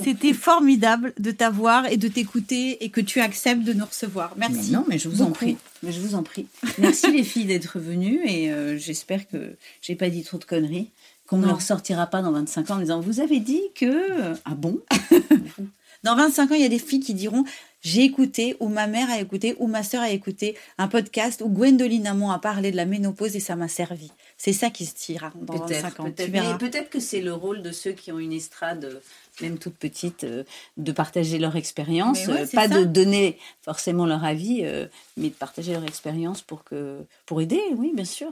C'était 0.04 0.34
formidable 0.34 1.14
de 1.20 1.30
t'avoir 1.30 1.86
et 1.92 1.98
de 1.98 2.08
t'écouter 2.08 2.84
et 2.84 2.90
que 2.90 3.02
tu 3.02 3.20
acceptes 3.20 3.62
de 3.64 3.74
nous 3.74 3.86
recevoir. 3.86 4.34
Merci. 4.36 4.72
Mais 4.72 4.78
non, 4.78 4.86
mais 4.88 4.98
je 4.98 5.08
vous 5.10 5.22
en 5.22 5.30
prie. 5.30 5.58
Mais 5.84 5.92
je 5.92 6.00
vous 6.00 6.16
en 6.16 6.24
prie. 6.24 6.48
Merci 6.80 7.12
les 7.12 7.24
filles 7.24 7.46
d'être 7.46 7.78
venues 7.78 8.22
et 8.26 8.52
euh, 8.52 8.78
j'espère 8.80 9.28
que 9.28 9.56
j'ai 9.82 9.96
pas 9.96 10.10
dit 10.10 10.24
trop 10.24 10.40
de 10.40 10.46
conneries. 10.46 10.90
Qu'on 11.28 11.38
ne 11.38 11.44
Non. 11.44 11.50
leur 11.50 11.62
sortira 11.62 12.08
pas 12.08 12.22
dans 12.24 12.32
25 12.32 12.72
ans 12.72 12.76
en 12.76 12.80
disant 12.80 13.00
Vous 13.00 13.20
avez 13.20 13.40
dit 13.40 13.62
que. 13.76 14.34
Ah 14.46 14.56
bon? 14.56 14.80
Dans 16.04 16.16
25 16.16 16.52
ans, 16.52 16.56
il 16.56 16.62
y 16.62 16.66
a 16.66 16.70
des 16.70 16.78
filles 16.80 17.00
qui 17.00 17.16
diront 17.16 17.44
j'ai 17.82 18.04
écouté 18.04 18.56
ou 18.60 18.68
ma 18.68 18.86
mère 18.88 19.10
a 19.10 19.20
écouté 19.20 19.56
ou 19.60 19.66
ma 19.68 19.82
sœur 19.84 20.02
a 20.04 20.10
écouté 20.12 20.56
un 20.78 20.88
podcast 20.88 21.42
où 21.44 21.50
Gwendoline 21.50 22.06
Amon 22.08 22.30
a 22.32 22.38
parlé 22.40 22.70
de 22.72 22.76
la 22.76 22.86
ménopause 22.86 23.36
et 23.36 23.40
ça 23.40 23.56
m'a 23.56 23.68
servi. 23.68 24.12
C'est 24.38 24.54
ça 24.54 24.70
qui 24.70 24.86
se 24.86 24.94
tira 24.94 25.32
dans 25.36 25.56
25 25.56 26.00
ans. 26.00 26.04
Peut-être. 26.12 26.32
Mais 26.32 26.58
peut-être 26.58 26.90
que 26.90 27.00
c'est 27.00 27.22
le 27.22 27.34
rôle 27.34 27.62
de 27.62 27.72
ceux 27.72 27.94
qui 27.94 28.12
ont 28.12 28.20
une 28.20 28.34
estrade, 28.34 28.86
euh, 28.86 29.00
même 29.42 29.58
toute 29.58 29.76
petite, 29.76 30.26
euh, 30.26 30.44
de 30.78 30.92
partager 30.92 31.40
leur 31.40 31.56
expérience. 31.56 32.28
Ouais, 32.28 32.42
euh, 32.42 32.48
pas 32.54 32.68
ça. 32.68 32.80
de 32.80 32.84
donner 32.84 33.40
forcément 33.62 34.06
leur 34.06 34.26
avis, 34.26 34.62
euh, 34.64 34.88
mais 35.16 35.30
de 35.30 35.34
partager 35.34 35.74
leur 35.74 35.86
expérience 35.86 36.42
pour, 36.42 36.64
que, 36.64 37.00
pour 37.26 37.42
aider, 37.42 37.62
oui, 37.78 37.92
bien 37.94 38.06
sûr. 38.06 38.32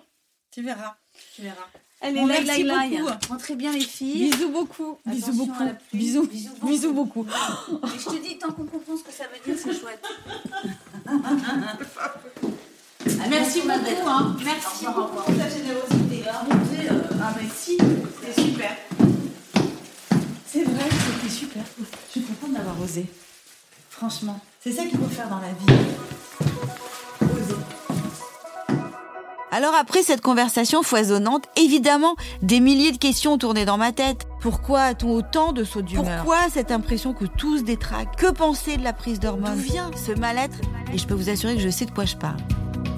Tu 0.52 0.62
verras. 0.62 0.96
Tu 1.36 1.44
verras. 1.44 1.68
Allez, 2.02 2.20
Bon, 2.20 2.28
là, 2.28 2.42
merci 2.42 2.64
là. 2.64 3.20
Rentrez 3.30 3.56
bien 3.56 3.72
les 3.72 3.80
filles. 3.80 4.30
Bisous 4.30 4.52
beaucoup. 4.52 4.98
Bisous 5.06 5.34
beaucoup. 5.34 5.64
Bisous. 5.94 6.28
Bisous 6.28 6.52
beaucoup. 6.52 6.68
Bisous 6.68 6.94
beaucoup. 6.94 7.26
Et 7.26 8.00
je 8.00 8.06
te 8.10 8.22
dis, 8.22 8.38
tant 8.38 8.52
qu'on 8.52 8.66
comprend 8.66 8.98
ce 8.98 9.04
que 9.04 9.12
ça 9.14 9.24
veut 9.28 9.40
dire, 9.46 9.58
c'est 9.58 9.80
chouette. 9.80 10.04
Merci 13.30 13.62
beaucoup. 13.62 14.08
Hein. 14.08 14.36
Merci 14.44 14.86
beaucoup 14.86 15.16
pour 15.16 15.26
ta 15.26 15.50
générosité. 15.50 16.24
Ah, 16.30 17.34
mais 17.40 17.48
si, 17.54 17.78
c'est 18.24 18.42
super. 18.42 18.72
C'est 20.46 20.64
vrai, 20.64 20.86
c'était 20.90 21.34
super. 21.34 21.64
Je 21.80 22.12
suis 22.12 22.22
contente 22.22 22.54
d'avoir 22.54 22.80
osé. 22.82 23.06
Franchement, 23.90 24.40
c'est 24.64 24.72
ça 24.72 24.84
qu'il 24.86 24.98
faut 24.98 25.08
faire 25.08 25.30
dans 25.30 25.40
la 25.40 25.48
vie. 25.48 25.84
Oser. 27.22 27.56
Alors 29.52 29.76
après 29.76 30.04
cette 30.04 30.22
conversation 30.22 30.82
foisonnante, 30.84 31.46
évidemment, 31.56 32.16
des 32.42 32.60
milliers 32.60 32.92
de 32.92 32.98
questions 32.98 33.34
ont 33.34 33.38
tourné 33.38 33.66
dans 33.66 33.78
ma 33.78 33.92
tête. 33.92 34.24
Pourquoi 34.42 34.82
a-t-on 34.82 35.12
autant 35.12 35.54
de 35.54 35.64
sauts 35.64 35.82
d'humeur? 35.82 36.18
Pourquoi 36.18 36.50
cette 36.52 36.72
impression 36.72 37.14
que 37.14 37.26
tout 37.26 37.60
se 37.60 37.64
détraque? 37.64 38.16
Que 38.18 38.32
penser 38.32 38.78
de 38.78 38.84
la 38.84 38.94
prise 38.94 39.20
d'hormones? 39.20 39.56
D'où 39.56 39.62
vient? 39.62 39.92
Ce 39.96 40.12
mal-être? 40.12 40.58
Et 40.94 40.98
je 40.98 41.06
peux 41.08 41.14
vous 41.14 41.30
assurer 41.30 41.56
que 41.56 41.62
je 41.62 41.70
sais 41.70 41.86
de 41.86 41.92
quoi 41.92 42.06
je 42.06 42.16
parle. 42.16 42.38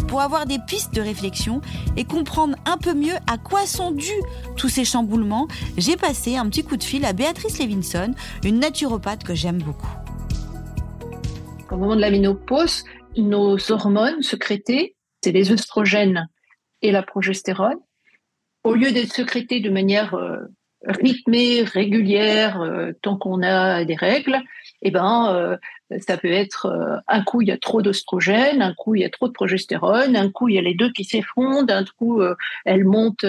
Pour 0.08 0.22
avoir 0.22 0.46
des 0.46 0.60
pistes 0.60 0.94
de 0.94 1.02
réflexion 1.02 1.62
et 1.98 2.04
comprendre 2.04 2.56
un 2.65 2.78
peu 2.78 2.94
mieux 2.94 3.15
à 3.28 3.38
quoi 3.38 3.65
sont 3.65 3.91
dus 3.91 4.22
tous 4.56 4.70
ces 4.70 4.86
chamboulements, 4.86 5.48
j'ai 5.78 5.98
passé 5.98 6.38
un 6.38 6.48
petit 6.50 6.63
coup 6.63 6.78
de 6.78 6.84
fil 6.84 7.06
à 7.06 7.13
Béatrice 7.13 7.60
Levinson, 7.60 8.13
une 8.44 8.60
naturopathe 8.60 9.24
que 9.24 9.34
j'aime 9.34 9.62
beaucoup. 9.62 9.89
Au 11.72 11.78
moment 11.78 11.96
de 11.96 12.02
la 12.02 12.12
ménopause, 12.12 12.84
nos 13.18 13.58
hormones 13.72 14.22
sécrétées, 14.22 14.96
c'est 15.24 15.32
les 15.32 15.52
œstrogènes 15.52 16.28
et 16.82 16.91
la 16.91 17.02
progestérone. 17.02 17.80
Au 18.63 18.76
lieu 18.76 18.91
d'être 18.91 19.12
sécrétées 19.12 19.60
de 19.60 19.70
manière 19.70 20.13
euh, 20.13 20.38
rythmée, 20.86 21.63
régulière, 21.63 22.62
euh, 22.62 22.91
tant 23.02 23.18
qu'on 23.18 23.41
a 23.41 23.86
des 23.86 23.96
règles, 23.96 24.39
eh 24.88 24.92
ben, 24.92 25.34
euh, 25.34 25.58
ça 26.08 26.16
peut 26.16 26.32
être 26.32 26.68
euh, 26.68 26.98
un 27.08 27.24
coup 27.24 27.42
il 27.42 27.48
y 27.48 27.52
a 27.52 27.58
trop 27.58 27.82
d'œstrogènes, 27.82 28.62
un 28.62 28.76
coup 28.76 28.94
il 28.94 29.02
y 29.02 29.04
a 29.04 29.10
trop 29.10 29.28
de 29.28 29.34
progestérone, 29.34 30.16
un 30.16 30.30
coup 30.30 30.48
il 30.48 30.54
y 30.54 30.60
a 30.60 30.62
les 30.62 30.76
deux 30.76 30.92
qui 30.92 31.04
s'effondrent, 31.04 31.74
un 31.74 31.84
coup 31.98 32.22
euh, 32.22 32.36
elles 32.66 32.86
montent 32.86 33.26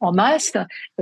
en 0.00 0.12
masse, 0.12 0.52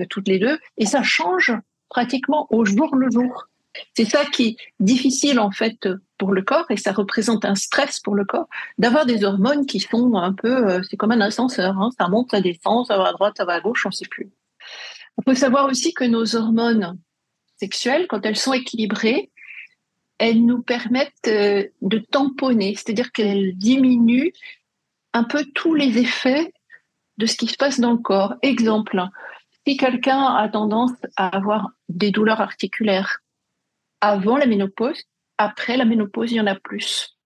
toutes 0.09 0.29
les 0.29 0.39
deux, 0.39 0.61
et 0.79 0.87
ça 0.87 1.03
change 1.03 1.53
pratiquement 1.89 2.47
au 2.51 2.65
jour 2.65 2.95
le 2.95 3.11
jour. 3.11 3.49
C'est 3.97 4.05
ça 4.05 4.25
qui 4.25 4.47
est 4.47 4.57
difficile 4.79 5.41
en 5.41 5.51
fait 5.51 5.89
pour 6.19 6.33
le 6.33 6.43
corps 6.43 6.67
et 6.71 6.77
ça 6.77 6.93
représente 6.93 7.45
un 7.45 7.57
stress 7.57 7.99
pour 7.99 8.15
le 8.15 8.25
corps 8.25 8.49
d'avoir 8.79 9.07
des 9.07 9.25
hormones 9.25 9.67
qui 9.67 9.81
sont 9.81 10.15
un 10.15 10.33
peu, 10.33 10.81
c'est 10.89 10.97
comme 10.97 11.11
un 11.11 11.21
ascenseur, 11.21 11.77
hein, 11.81 11.91
ça 11.99 12.07
monte, 12.07 12.31
ça 12.31 12.41
descend, 12.41 12.87
ça 12.87 12.97
va 12.97 13.09
à 13.09 13.13
droite, 13.13 13.35
ça 13.37 13.45
va 13.45 13.55
à 13.55 13.61
gauche, 13.61 13.85
on 13.87 13.89
ne 13.89 13.95
sait 13.95 14.07
plus. 14.09 14.31
Il 15.19 15.25
faut 15.29 15.37
savoir 15.37 15.67
aussi 15.67 15.93
que 15.95 16.05
nos 16.05 16.37
hormones 16.37 16.97
sexuelles, 17.59 18.07
quand 18.09 18.25
elles 18.25 18.37
sont 18.37 18.53
équilibrées, 18.53 19.31
elles 20.19 20.45
nous 20.45 20.63
permettent 20.63 21.29
euh, 21.29 21.65
de 21.83 21.99
tamponner, 21.99 22.75
c'est-à-dire 22.75 23.13
qu'elles 23.13 23.57
diminuent 23.57 24.33
un 25.13 25.25
peu 25.25 25.45
tous 25.55 25.75
les 25.75 25.99
effets 25.99 26.53
de 27.19 27.27
ce 27.27 27.37
qui 27.37 27.47
se 27.47 27.57
passe 27.57 27.81
dans 27.81 27.93
le 27.93 27.99
corps. 27.99 28.35
Exemple, 28.43 29.03
si 29.67 29.77
quelqu'un 29.77 30.23
a 30.23 30.49
tendance 30.49 30.93
à 31.17 31.29
avoir 31.35 31.71
des 31.89 32.11
douleurs 32.11 32.41
articulaires 32.41 33.21
avant 34.01 34.37
la 34.37 34.47
ménopause, 34.47 35.03
après 35.39 35.77
la 35.77 35.85
ménopause, 35.85 36.33
il 36.33 36.37
y 36.37 36.41
en 36.41 36.47
a 36.47 36.55
plus. 36.55 37.17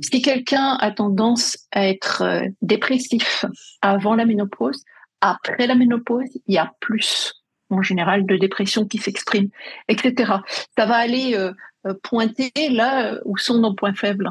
Si 0.00 0.22
quelqu'un 0.22 0.76
a 0.80 0.90
tendance 0.90 1.56
à 1.70 1.86
être 1.86 2.22
euh, 2.22 2.48
dépressif 2.62 3.44
avant 3.80 4.14
la 4.14 4.26
ménopause, 4.26 4.82
après 5.20 5.66
la 5.66 5.74
ménopause, 5.74 6.28
il 6.46 6.54
y 6.54 6.58
a 6.58 6.72
plus 6.80 7.32
en 7.70 7.82
général 7.82 8.26
de 8.26 8.36
dépression 8.36 8.86
qui 8.86 8.98
s'exprime, 8.98 9.48
etc. 9.88 10.32
Ça 10.76 10.86
va 10.86 10.96
aller 10.96 11.34
euh, 11.34 11.52
pointer 12.02 12.52
là 12.70 13.18
où 13.24 13.36
sont 13.36 13.58
nos 13.58 13.74
points 13.74 13.94
faibles. 13.94 14.30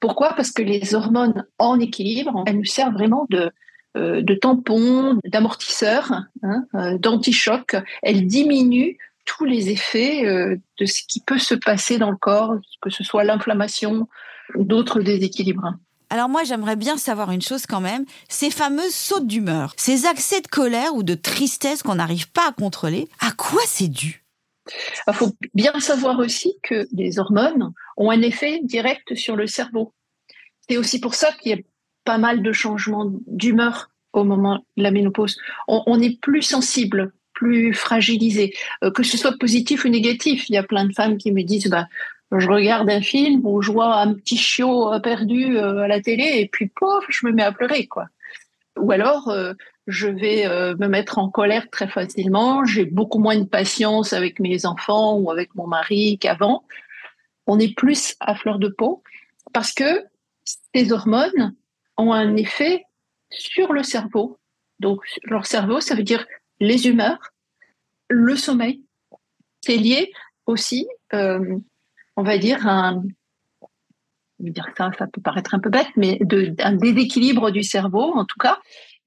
Pourquoi? 0.00 0.34
Parce 0.34 0.50
que 0.50 0.62
les 0.62 0.94
hormones 0.94 1.46
en 1.58 1.78
équilibre, 1.78 2.42
elles 2.46 2.56
nous 2.56 2.64
servent 2.64 2.94
vraiment 2.94 3.26
de, 3.30 3.52
de 3.94 4.34
tampons, 4.34 5.20
d'amortisseurs, 5.24 6.22
hein, 6.42 6.64
d'antichocs. 6.98 7.76
Elles 8.02 8.26
diminuent 8.26 8.96
tous 9.26 9.44
les 9.44 9.68
effets 9.68 10.24
de 10.24 10.84
ce 10.86 11.02
qui 11.06 11.20
peut 11.20 11.38
se 11.38 11.54
passer 11.54 11.98
dans 11.98 12.10
le 12.10 12.16
corps, 12.16 12.54
que 12.80 12.90
ce 12.90 13.04
soit 13.04 13.24
l'inflammation, 13.24 14.08
d'autres 14.56 15.00
déséquilibres. 15.00 15.74
Alors 16.08 16.28
moi, 16.28 16.42
j'aimerais 16.42 16.74
bien 16.74 16.96
savoir 16.96 17.30
une 17.30 17.42
chose 17.42 17.66
quand 17.66 17.80
même, 17.80 18.04
ces 18.28 18.50
fameuses 18.50 18.94
sautes 18.94 19.28
d'humeur, 19.28 19.74
ces 19.76 20.06
accès 20.06 20.40
de 20.40 20.48
colère 20.48 20.94
ou 20.96 21.04
de 21.04 21.14
tristesse 21.14 21.84
qu'on 21.84 21.94
n'arrive 21.94 22.32
pas 22.32 22.48
à 22.48 22.52
contrôler, 22.52 23.08
à 23.20 23.30
quoi 23.30 23.60
c'est 23.66 23.86
dû? 23.86 24.24
Il 24.66 24.72
ah, 25.06 25.12
faut 25.12 25.32
bien 25.54 25.78
savoir 25.80 26.18
aussi 26.18 26.54
que 26.62 26.86
les 26.92 27.18
hormones 27.18 27.72
ont 27.96 28.10
un 28.10 28.22
effet 28.22 28.60
direct 28.62 29.14
sur 29.14 29.36
le 29.36 29.46
cerveau. 29.46 29.92
C'est 30.68 30.76
aussi 30.76 31.00
pour 31.00 31.14
ça 31.14 31.32
qu'il 31.32 31.52
y 31.52 31.54
a 31.54 31.62
pas 32.04 32.18
mal 32.18 32.42
de 32.42 32.52
changements 32.52 33.10
d'humeur 33.26 33.90
au 34.12 34.24
moment 34.24 34.64
de 34.76 34.82
la 34.82 34.90
ménopause. 34.90 35.36
On, 35.68 36.00
est 36.00 36.20
plus 36.20 36.42
sensible, 36.42 37.12
plus 37.32 37.74
fragilisé, 37.74 38.54
euh, 38.84 38.90
que 38.90 39.02
ce 39.02 39.16
soit 39.16 39.38
positif 39.38 39.84
ou 39.84 39.88
négatif. 39.88 40.48
Il 40.48 40.54
y 40.54 40.58
a 40.58 40.62
plein 40.62 40.84
de 40.84 40.92
femmes 40.92 41.16
qui 41.16 41.32
me 41.32 41.42
disent 41.42 41.68
bah, 41.68 41.86
je 42.36 42.48
regarde 42.48 42.88
un 42.90 43.00
film 43.00 43.40
où 43.44 43.62
je 43.62 43.72
vois 43.72 43.96
un 43.96 44.14
petit 44.14 44.36
chiot 44.36 44.90
perdu 45.00 45.56
euh, 45.56 45.82
à 45.82 45.88
la 45.88 46.00
télé 46.00 46.24
et 46.36 46.48
puis 46.48 46.68
pof, 46.68 47.04
je 47.08 47.26
me 47.26 47.32
mets 47.32 47.42
à 47.42 47.52
pleurer 47.52 47.86
quoi. 47.86 48.06
Ou 48.76 48.92
alors 48.92 49.28
euh, 49.28 49.54
je 49.90 50.08
vais 50.08 50.46
euh, 50.46 50.74
me 50.78 50.86
mettre 50.86 51.18
en 51.18 51.28
colère 51.28 51.68
très 51.70 51.88
facilement, 51.88 52.64
j'ai 52.64 52.84
beaucoup 52.84 53.18
moins 53.18 53.36
de 53.36 53.44
patience 53.44 54.12
avec 54.12 54.40
mes 54.40 54.66
enfants 54.66 55.18
ou 55.18 55.30
avec 55.30 55.54
mon 55.54 55.66
mari 55.66 56.18
qu'avant. 56.18 56.64
On 57.46 57.58
est 57.58 57.74
plus 57.74 58.16
à 58.20 58.34
fleur 58.34 58.58
de 58.58 58.68
peau 58.68 59.02
parce 59.52 59.72
que 59.72 60.04
ces 60.74 60.92
hormones 60.92 61.54
ont 61.96 62.12
un 62.12 62.36
effet 62.36 62.84
sur 63.30 63.72
le 63.72 63.82
cerveau. 63.82 64.38
Donc 64.78 65.02
leur 65.24 65.46
cerveau, 65.46 65.80
ça 65.80 65.94
veut 65.94 66.02
dire 66.02 66.26
les 66.60 66.86
humeurs, 66.86 67.32
le 68.08 68.36
sommeil. 68.36 68.84
C'est 69.62 69.76
lié 69.76 70.12
aussi 70.46 70.86
euh, 71.12 71.58
on 72.16 72.22
va 72.22 72.36
dire, 72.38 72.66
un, 72.66 73.02
ça 74.76 75.06
peut 75.06 75.20
paraître 75.22 75.54
un 75.54 75.58
peu 75.58 75.70
bête, 75.70 75.88
mais 75.96 76.18
de, 76.20 76.54
un 76.58 76.74
déséquilibre 76.74 77.50
du 77.50 77.62
cerveau, 77.62 78.12
en 78.14 78.24
tout 78.24 78.38
cas, 78.38 78.58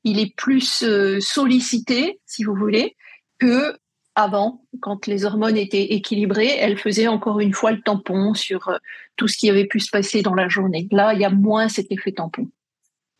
il 0.03 0.19
est 0.19 0.35
plus 0.35 0.83
euh, 0.83 1.19
sollicité, 1.19 2.19
si 2.25 2.43
vous 2.43 2.55
voulez, 2.55 2.95
que 3.39 3.77
avant, 4.15 4.63
quand 4.79 5.07
les 5.07 5.25
hormones 5.25 5.57
étaient 5.57 5.93
équilibrées, 5.93 6.55
elles 6.57 6.77
faisaient 6.77 7.07
encore 7.07 7.39
une 7.39 7.53
fois 7.53 7.71
le 7.71 7.81
tampon 7.81 8.33
sur 8.33 8.67
euh, 8.67 8.77
tout 9.15 9.27
ce 9.27 9.37
qui 9.37 9.49
avait 9.49 9.65
pu 9.65 9.79
se 9.79 9.89
passer 9.89 10.21
dans 10.21 10.35
la 10.35 10.47
journée. 10.49 10.87
Là, 10.91 11.13
il 11.13 11.21
y 11.21 11.25
a 11.25 11.29
moins 11.29 11.67
cet 11.67 11.91
effet 11.91 12.11
tampon. 12.11 12.49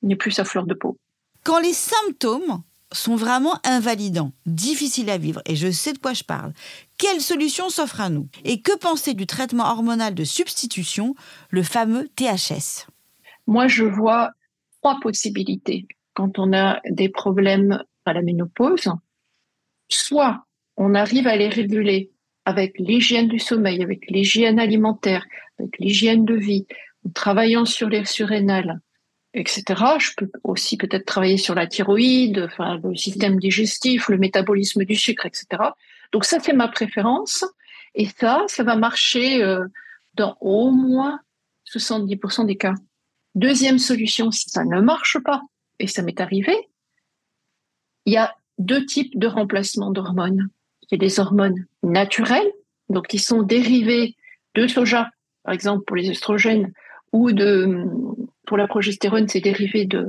Il 0.02 0.10
n'est 0.10 0.16
plus 0.16 0.38
à 0.40 0.44
fleur 0.44 0.66
de 0.66 0.74
peau. 0.74 0.98
Quand 1.44 1.60
les 1.60 1.74
symptômes 1.74 2.62
sont 2.92 3.16
vraiment 3.16 3.60
invalidants, 3.64 4.34
difficiles 4.46 5.10
à 5.10 5.18
vivre, 5.18 5.42
et 5.46 5.56
je 5.56 5.72
sais 5.72 5.94
de 5.94 5.98
quoi 5.98 6.14
je 6.14 6.24
parle. 6.24 6.54
Quelle 7.00 7.22
solution 7.22 7.70
s'offre 7.70 8.02
à 8.02 8.10
nous? 8.10 8.28
Et 8.44 8.62
que 8.62 8.78
penser 8.78 9.16
du 9.16 9.26
traitement 9.26 9.66
hormonal 9.66 10.14
de 10.14 10.24
substitution, 10.24 11.16
le 11.50 11.64
fameux 11.64 12.08
THS 12.16 12.86
Moi, 13.48 13.68
je 13.68 13.84
vois 13.84 14.30
trois 14.82 15.00
possibilités 15.02 15.88
quand 16.14 16.40
on 16.40 16.54
a 16.54 16.82
des 16.90 17.10
problèmes 17.10 17.84
à 18.06 18.14
la 18.14 18.22
ménopause. 18.22 18.90
Soit 19.90 20.46
on 20.78 20.96
arrive 20.96 21.28
à 21.28 21.36
les 21.36 21.50
réguler 21.50 22.12
avec 22.46 22.78
l'hygiène 22.78 23.28
du 23.28 23.40
sommeil, 23.40 23.82
avec 23.84 24.10
l'hygiène 24.10 24.60
alimentaire, 24.60 25.26
avec 25.60 25.78
l'hygiène 25.80 26.26
de 26.26 26.36
vie, 26.36 26.66
en 27.06 27.12
travaillant 27.12 27.66
sur 27.66 27.90
les 27.90 28.06
surrénales, 28.06 28.82
etc. 29.34 29.64
Je 30.00 30.12
peux 30.18 30.32
aussi 30.44 30.78
peut-être 30.78 31.06
travailler 31.06 31.38
sur 31.38 31.56
la 31.56 31.68
thyroïde, 31.68 32.48
enfin, 32.52 32.80
le 32.84 32.96
système 32.96 33.40
digestif, 33.40 34.10
le 34.10 34.18
métabolisme 34.18 34.84
du 34.84 34.96
sucre, 34.96 35.26
etc. 35.26 35.46
Donc 36.12 36.26
ça, 36.26 36.40
c'est 36.40 36.54
ma 36.54 36.68
préférence. 36.68 37.46
Et 37.96 38.06
ça, 38.06 38.44
ça 38.48 38.64
va 38.64 38.76
marcher 38.76 39.44
euh, 39.44 39.66
dans 40.16 40.36
au 40.42 40.72
moins 40.72 41.20
70% 41.72 42.46
des 42.46 42.58
cas. 42.58 42.74
Deuxième 43.36 43.80
solution, 43.80 44.32
si 44.32 44.50
ça 44.50 44.64
ne 44.64 44.82
marche 44.82 45.18
pas, 45.24 45.42
et 45.84 45.88
ça 45.88 46.02
m'est 46.02 46.22
arrivé, 46.22 46.56
il 48.06 48.14
y 48.14 48.18
a 48.18 48.34
deux 48.58 48.86
types 48.86 49.20
de 49.20 49.28
remplacement 49.28 49.92
d'hormones. 49.92 50.48
Il 50.84 50.88
y 50.92 50.96
a 50.96 50.98
des 50.98 51.20
hormones 51.20 51.66
naturelles, 51.84 52.52
donc 52.90 53.08
qui 53.08 53.20
sont 53.20 53.44
dérivées 53.44 54.16
de 54.56 54.66
soja, 54.66 55.10
par 55.44 55.54
exemple 55.54 55.84
pour 55.86 55.98
les 55.98 56.10
oestrogènes, 56.10 56.72
ou 57.12 57.34
de 57.34 57.86
pour 58.48 58.58
la 58.58 58.68
progestérone, 58.68 59.28
c'est 59.28 59.42
dérivé 59.42 59.86
de 59.86 60.08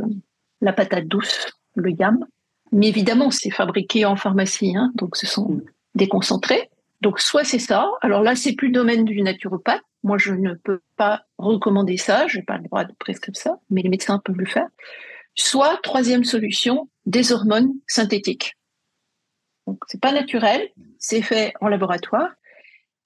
la 0.61 0.73
patate 0.73 1.09
douce, 1.09 1.51
le 1.75 1.91
yam. 1.91 2.25
Mais 2.71 2.89
évidemment, 2.89 3.31
c'est 3.31 3.51
fabriqué 3.51 4.05
en 4.05 4.17
pharmacie, 4.17 4.77
hein, 4.77 4.93
donc 4.95 5.17
ce 5.17 5.27
sont 5.27 5.61
des 5.97 6.09
concentrés. 6.09 6.71
Donc 7.01 7.19
soit 7.19 7.45
c'est 7.45 7.59
ça, 7.59 7.91
alors 8.01 8.23
là 8.23 8.37
c'est 8.37 8.55
plus 8.55 8.69
le 8.69 8.75
domaine 8.75 9.05
du 9.05 9.21
naturopathe. 9.23 9.83
Moi 10.05 10.19
je 10.19 10.35
ne 10.35 10.55
peux 10.55 10.81
pas 10.97 11.25
recommander 11.39 11.97
ça, 11.97 12.29
je 12.29 12.39
n'ai 12.39 12.45
pas 12.45 12.59
le 12.59 12.65
droit 12.65 12.85
de 12.85 12.93
prescrire 12.93 13.37
ça, 13.37 13.59
mais 13.71 13.83
les 13.83 13.89
médecins 13.89 14.21
peuvent 14.25 14.39
le 14.39 14.47
faire. 14.47 14.69
Soit 15.35 15.79
troisième 15.83 16.25
solution, 16.25 16.89
des 17.07 17.33
hormones 17.33 17.73
synthétiques. 17.87 18.57
Donc 19.67 19.79
c'est 19.89 20.01
pas 20.01 20.13
naturel, 20.13 20.69
c'est 20.99 21.23
fait 21.23 21.55
en 21.61 21.69
laboratoire, 21.69 22.31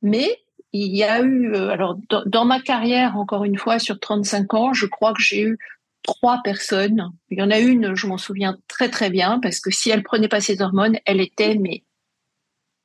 mais 0.03 0.39
il 0.73 0.95
y 0.95 1.05
a 1.05 1.21
eu, 1.23 1.55
euh, 1.55 1.71
alors 1.71 1.97
dans, 2.27 2.45
ma 2.45 2.61
carrière, 2.61 3.17
encore 3.17 3.45
une 3.45 3.57
fois, 3.57 3.79
sur 3.79 3.99
35 3.99 4.55
ans, 4.55 4.73
je 4.73 4.87
crois 4.87 5.15
que 5.15 5.23
j'ai 5.23 5.43
eu 5.43 5.59
trois 6.03 6.41
personnes. 6.43 7.13
Il 7.31 7.39
y 7.39 7.43
en 7.43 7.51
a 7.51 7.59
une, 7.59 7.95
je 7.95 8.07
m'en 8.07 8.19
souviens 8.19 8.59
très 8.69 8.91
très 8.91 9.11
bien, 9.11 9.41
parce 9.41 9.61
que 9.61 9.71
si 9.71 9.91
elle 9.91 10.03
prenait 10.03 10.29
pas 10.29 10.41
ses 10.41 10.61
hormones, 10.61 10.99
elle 11.07 11.21
était 11.21 11.55
mais 11.55 11.85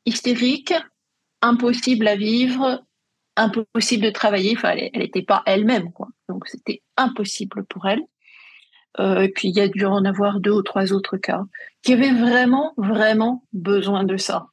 hystérique, 0.06 0.74
impossible 1.42 2.08
à 2.08 2.16
vivre, 2.16 2.84
impossible 3.36 4.06
de 4.06 4.10
travailler. 4.12 4.54
Enfin, 4.56 4.76
elle 4.76 5.02
n'était 5.02 5.22
pas 5.22 5.44
elle-même, 5.46 5.92
quoi. 5.92 6.08
Donc 6.30 6.48
c'était 6.48 6.82
impossible 6.98 7.66
pour 7.66 7.86
elle. 7.88 8.02
Euh, 9.00 9.22
et 9.22 9.30
puis 9.30 9.50
il 9.50 9.56
y 9.56 9.62
a 9.62 9.68
dû 9.68 9.86
en 9.86 10.06
avoir 10.06 10.40
deux 10.40 10.52
ou 10.52 10.62
trois 10.62 10.94
autres 10.94 11.18
cas 11.18 11.44
qui 11.82 11.94
avaient 11.94 12.14
vraiment, 12.14 12.74
vraiment 12.78 13.44
besoin 13.54 14.04
de 14.04 14.18
ça. 14.18 14.48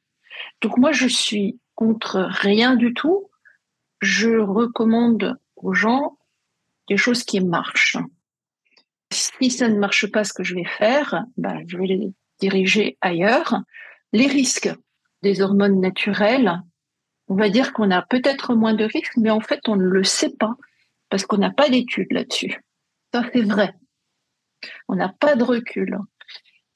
Donc 0.61 0.77
moi, 0.77 0.91
je 0.91 1.07
suis 1.07 1.59
contre 1.75 2.27
rien 2.29 2.75
du 2.75 2.93
tout. 2.93 3.29
Je 4.01 4.29
recommande 4.39 5.37
aux 5.55 5.73
gens 5.73 6.17
des 6.89 6.97
choses 6.97 7.23
qui 7.23 7.39
marchent. 7.39 7.97
Si 9.11 9.51
ça 9.51 9.67
ne 9.67 9.77
marche 9.77 10.09
pas 10.11 10.23
ce 10.23 10.33
que 10.33 10.43
je 10.43 10.55
vais 10.55 10.65
faire, 10.65 11.25
ben, 11.37 11.63
je 11.67 11.77
vais 11.77 11.87
les 11.87 12.13
diriger 12.39 12.97
ailleurs. 13.01 13.61
Les 14.13 14.27
risques 14.27 14.73
des 15.21 15.41
hormones 15.41 15.79
naturelles, 15.79 16.61
on 17.27 17.35
va 17.35 17.49
dire 17.49 17.73
qu'on 17.73 17.91
a 17.91 18.01
peut-être 18.01 18.55
moins 18.55 18.73
de 18.73 18.83
risques, 18.83 19.17
mais 19.17 19.29
en 19.29 19.39
fait, 19.39 19.61
on 19.67 19.75
ne 19.75 19.83
le 19.83 20.03
sait 20.03 20.35
pas 20.35 20.55
parce 21.09 21.25
qu'on 21.25 21.37
n'a 21.37 21.51
pas 21.51 21.69
d'études 21.69 22.11
là-dessus. 22.11 22.61
Ça, 23.13 23.23
c'est 23.33 23.41
vrai. 23.41 23.73
On 24.87 24.95
n'a 24.95 25.09
pas 25.09 25.35
de 25.35 25.43
recul. 25.43 25.97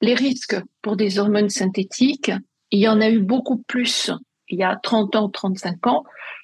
Les 0.01 0.13
risques 0.13 0.57
pour 0.81 0.95
des 0.95 1.19
hormones 1.19 1.49
synthétiques, 1.49 2.31
il 2.71 2.79
y 2.79 2.87
en 2.87 3.01
a 3.01 3.09
eu 3.09 3.19
beaucoup 3.19 3.57
plus 3.57 4.11
il 4.49 4.59
y 4.59 4.63
a 4.63 4.75
30 4.75 5.15
ans, 5.15 5.29
35 5.29 5.87
ans, 5.87 6.03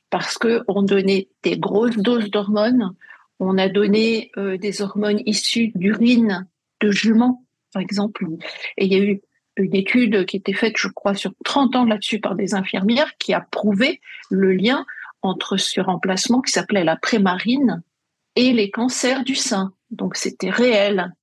parce 0.10 0.38
qu'on 0.38 0.82
donnait 0.82 1.30
des 1.44 1.58
grosses 1.58 1.98
doses 1.98 2.30
d'hormones. 2.30 2.94
On 3.40 3.58
a 3.58 3.70
donné 3.70 4.32
euh, 4.38 4.58
des 4.58 4.82
hormones 4.82 5.22
issues 5.26 5.72
d'urine 5.76 6.48
de 6.82 6.92
juments, 6.92 7.46
par 7.74 7.82
exemple. 7.82 8.26
Et 8.78 8.86
il 8.86 8.94
y 8.94 8.96
a 8.96 9.04
eu 9.04 9.22
une 9.58 9.76
étude 9.76 10.26
qui 10.26 10.38
était 10.38 10.54
faite, 10.54 10.78
je 10.78 10.88
crois, 10.88 11.14
sur 11.14 11.34
30 11.44 11.76
ans 11.76 11.86
là-dessus 11.86 12.20
par 12.20 12.36
des 12.36 12.54
infirmières 12.54 13.18
qui 13.18 13.34
a 13.34 13.42
prouvé 13.42 14.02
le 14.30 14.54
lien 14.54 14.86
entre 15.22 15.58
ce 15.58 15.82
remplacement 15.82 16.42
qui 16.42 16.52
s'appelait 16.52 16.84
la 16.84 16.96
prémarine 16.96 17.84
et 18.36 18.54
les 18.54 18.72
cancers 18.72 19.24
du 19.24 19.36
sein. 19.36 19.74
Donc 19.92 20.16
c'était 20.16 20.50
réel. 20.50 21.14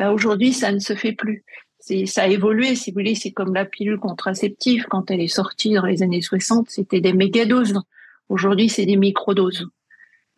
Aujourd'hui, 0.00 0.52
ça 0.52 0.72
ne 0.72 0.78
se 0.78 0.94
fait 0.94 1.12
plus. 1.12 1.44
c'est, 1.80 2.06
ça 2.06 2.22
a 2.22 2.26
évolué, 2.28 2.74
si 2.74 2.90
vous 2.90 2.96
voulez. 2.96 3.14
C'est 3.14 3.32
comme 3.32 3.54
la 3.54 3.64
pilule 3.64 3.98
contraceptive. 3.98 4.86
Quand 4.88 5.10
elle 5.10 5.20
est 5.20 5.26
sortie 5.28 5.74
dans 5.74 5.86
les 5.86 6.02
années 6.02 6.22
60, 6.22 6.70
c'était 6.70 7.00
des 7.00 7.12
mégadoses. 7.12 7.80
Aujourd'hui, 8.28 8.68
c'est 8.68 8.86
des 8.86 8.96
microdoses. 8.96 9.66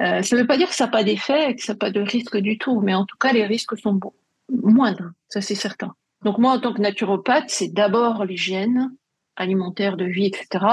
Euh, 0.00 0.22
ça 0.22 0.36
ne 0.36 0.40
veut 0.40 0.46
pas 0.46 0.56
dire 0.56 0.68
que 0.68 0.74
ça 0.74 0.86
n'a 0.86 0.90
pas 0.90 1.04
d'effet, 1.04 1.54
que 1.54 1.62
ça 1.62 1.74
n'a 1.74 1.78
pas 1.78 1.90
de 1.90 2.00
risque 2.00 2.38
du 2.38 2.56
tout, 2.56 2.80
mais 2.80 2.94
en 2.94 3.04
tout 3.04 3.18
cas, 3.18 3.32
les 3.32 3.44
risques 3.44 3.76
sont 3.78 4.00
moindres, 4.50 5.10
ça 5.28 5.40
c'est 5.40 5.54
certain. 5.54 5.94
Donc 6.24 6.38
moi, 6.38 6.52
en 6.52 6.60
tant 6.60 6.72
que 6.72 6.80
naturopathe, 6.80 7.48
c'est 7.48 7.72
d'abord 7.72 8.24
l'hygiène 8.24 8.90
alimentaire, 9.36 9.96
de 9.96 10.04
vie, 10.04 10.26
etc. 10.26 10.64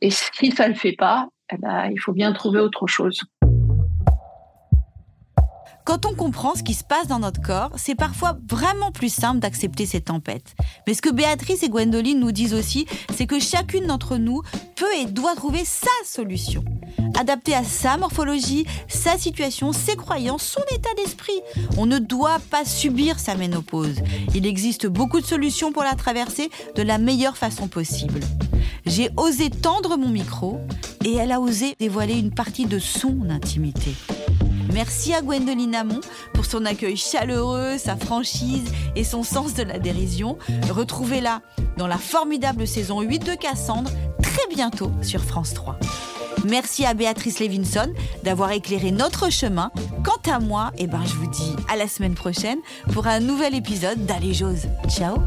Et 0.00 0.10
si 0.10 0.50
ça 0.52 0.68
ne 0.68 0.74
le 0.74 0.78
fait 0.78 0.92
pas, 0.92 1.28
eh 1.52 1.56
ben, 1.58 1.90
il 1.90 1.98
faut 1.98 2.12
bien 2.12 2.32
trouver 2.32 2.60
autre 2.60 2.86
chose. 2.86 3.22
Quand 5.84 6.06
on 6.06 6.14
comprend 6.14 6.54
ce 6.54 6.62
qui 6.62 6.74
se 6.74 6.84
passe 6.84 7.08
dans 7.08 7.18
notre 7.18 7.42
corps, 7.42 7.72
c'est 7.76 7.96
parfois 7.96 8.38
vraiment 8.48 8.92
plus 8.92 9.12
simple 9.12 9.40
d'accepter 9.40 9.84
ces 9.84 10.00
tempêtes. 10.00 10.54
Mais 10.86 10.94
ce 10.94 11.02
que 11.02 11.10
Béatrice 11.10 11.64
et 11.64 11.68
Gwendoline 11.68 12.20
nous 12.20 12.30
disent 12.30 12.54
aussi, 12.54 12.86
c'est 13.14 13.26
que 13.26 13.40
chacune 13.40 13.86
d'entre 13.86 14.16
nous 14.16 14.42
peut 14.76 14.94
et 15.00 15.06
doit 15.06 15.34
trouver 15.34 15.64
sa 15.64 15.90
solution. 16.04 16.64
Adaptée 17.18 17.54
à 17.54 17.64
sa 17.64 17.96
morphologie, 17.96 18.64
sa 18.86 19.18
situation, 19.18 19.72
ses 19.72 19.96
croyances, 19.96 20.44
son 20.44 20.62
état 20.72 20.94
d'esprit. 20.96 21.40
On 21.76 21.86
ne 21.86 21.98
doit 21.98 22.38
pas 22.50 22.64
subir 22.64 23.18
sa 23.18 23.34
ménopause. 23.34 24.02
Il 24.36 24.46
existe 24.46 24.86
beaucoup 24.86 25.20
de 25.20 25.26
solutions 25.26 25.72
pour 25.72 25.82
la 25.82 25.94
traverser 25.94 26.50
de 26.76 26.82
la 26.82 26.98
meilleure 26.98 27.36
façon 27.36 27.66
possible. 27.66 28.20
J'ai 28.86 29.10
osé 29.16 29.50
tendre 29.50 29.96
mon 29.96 30.08
micro 30.08 30.60
et 31.04 31.14
elle 31.16 31.32
a 31.32 31.40
osé 31.40 31.74
dévoiler 31.80 32.18
une 32.18 32.32
partie 32.32 32.66
de 32.66 32.78
son 32.78 33.30
intimité. 33.30 33.94
Merci 34.72 35.14
à 35.14 35.22
Gwendoline 35.22 35.74
Amon 35.74 36.00
pour 36.32 36.46
son 36.46 36.64
accueil 36.64 36.96
chaleureux, 36.96 37.78
sa 37.78 37.96
franchise 37.96 38.64
et 38.96 39.04
son 39.04 39.22
sens 39.22 39.54
de 39.54 39.62
la 39.62 39.78
dérision. 39.78 40.38
Retrouvez-la 40.70 41.42
dans 41.76 41.86
la 41.86 41.98
formidable 41.98 42.66
saison 42.66 43.00
8 43.00 43.18
de 43.20 43.34
Cassandre 43.34 43.90
très 44.22 44.46
bientôt 44.54 44.90
sur 45.02 45.22
France 45.22 45.54
3. 45.54 45.78
Merci 46.44 46.84
à 46.84 46.94
Béatrice 46.94 47.40
Levinson 47.40 47.92
d'avoir 48.24 48.50
éclairé 48.52 48.90
notre 48.90 49.30
chemin. 49.30 49.70
Quant 50.02 50.30
à 50.30 50.40
moi, 50.40 50.72
eh 50.78 50.86
ben, 50.86 51.02
je 51.04 51.14
vous 51.14 51.30
dis 51.30 51.54
à 51.68 51.76
la 51.76 51.86
semaine 51.86 52.14
prochaine 52.14 52.58
pour 52.92 53.06
un 53.06 53.20
nouvel 53.20 53.54
épisode 53.54 54.06
d'Allez 54.06 54.34
Jose. 54.34 54.68
Ciao 54.88 55.18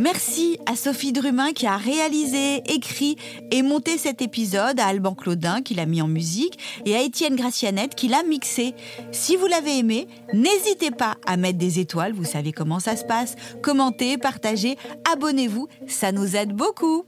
Merci 0.00 0.58
à 0.64 0.76
Sophie 0.76 1.12
Drumin 1.12 1.52
qui 1.52 1.66
a 1.66 1.76
réalisé, 1.76 2.62
écrit 2.72 3.16
et 3.50 3.60
monté 3.60 3.98
cet 3.98 4.22
épisode, 4.22 4.80
à 4.80 4.86
Alban 4.86 5.14
Claudin 5.14 5.60
qui 5.60 5.74
l'a 5.74 5.84
mis 5.84 6.00
en 6.00 6.08
musique 6.08 6.58
et 6.86 6.96
à 6.96 7.02
Étienne 7.02 7.36
Gracianette 7.36 7.94
qui 7.94 8.08
l'a 8.08 8.22
mixé. 8.22 8.74
Si 9.12 9.36
vous 9.36 9.46
l'avez 9.46 9.76
aimé, 9.76 10.08
n'hésitez 10.32 10.90
pas 10.90 11.18
à 11.26 11.36
mettre 11.36 11.58
des 11.58 11.80
étoiles, 11.80 12.14
vous 12.14 12.24
savez 12.24 12.50
comment 12.50 12.80
ça 12.80 12.96
se 12.96 13.04
passe. 13.04 13.36
Commentez, 13.62 14.16
partagez, 14.16 14.78
abonnez-vous, 15.12 15.68
ça 15.86 16.12
nous 16.12 16.34
aide 16.34 16.54
beaucoup. 16.54 17.04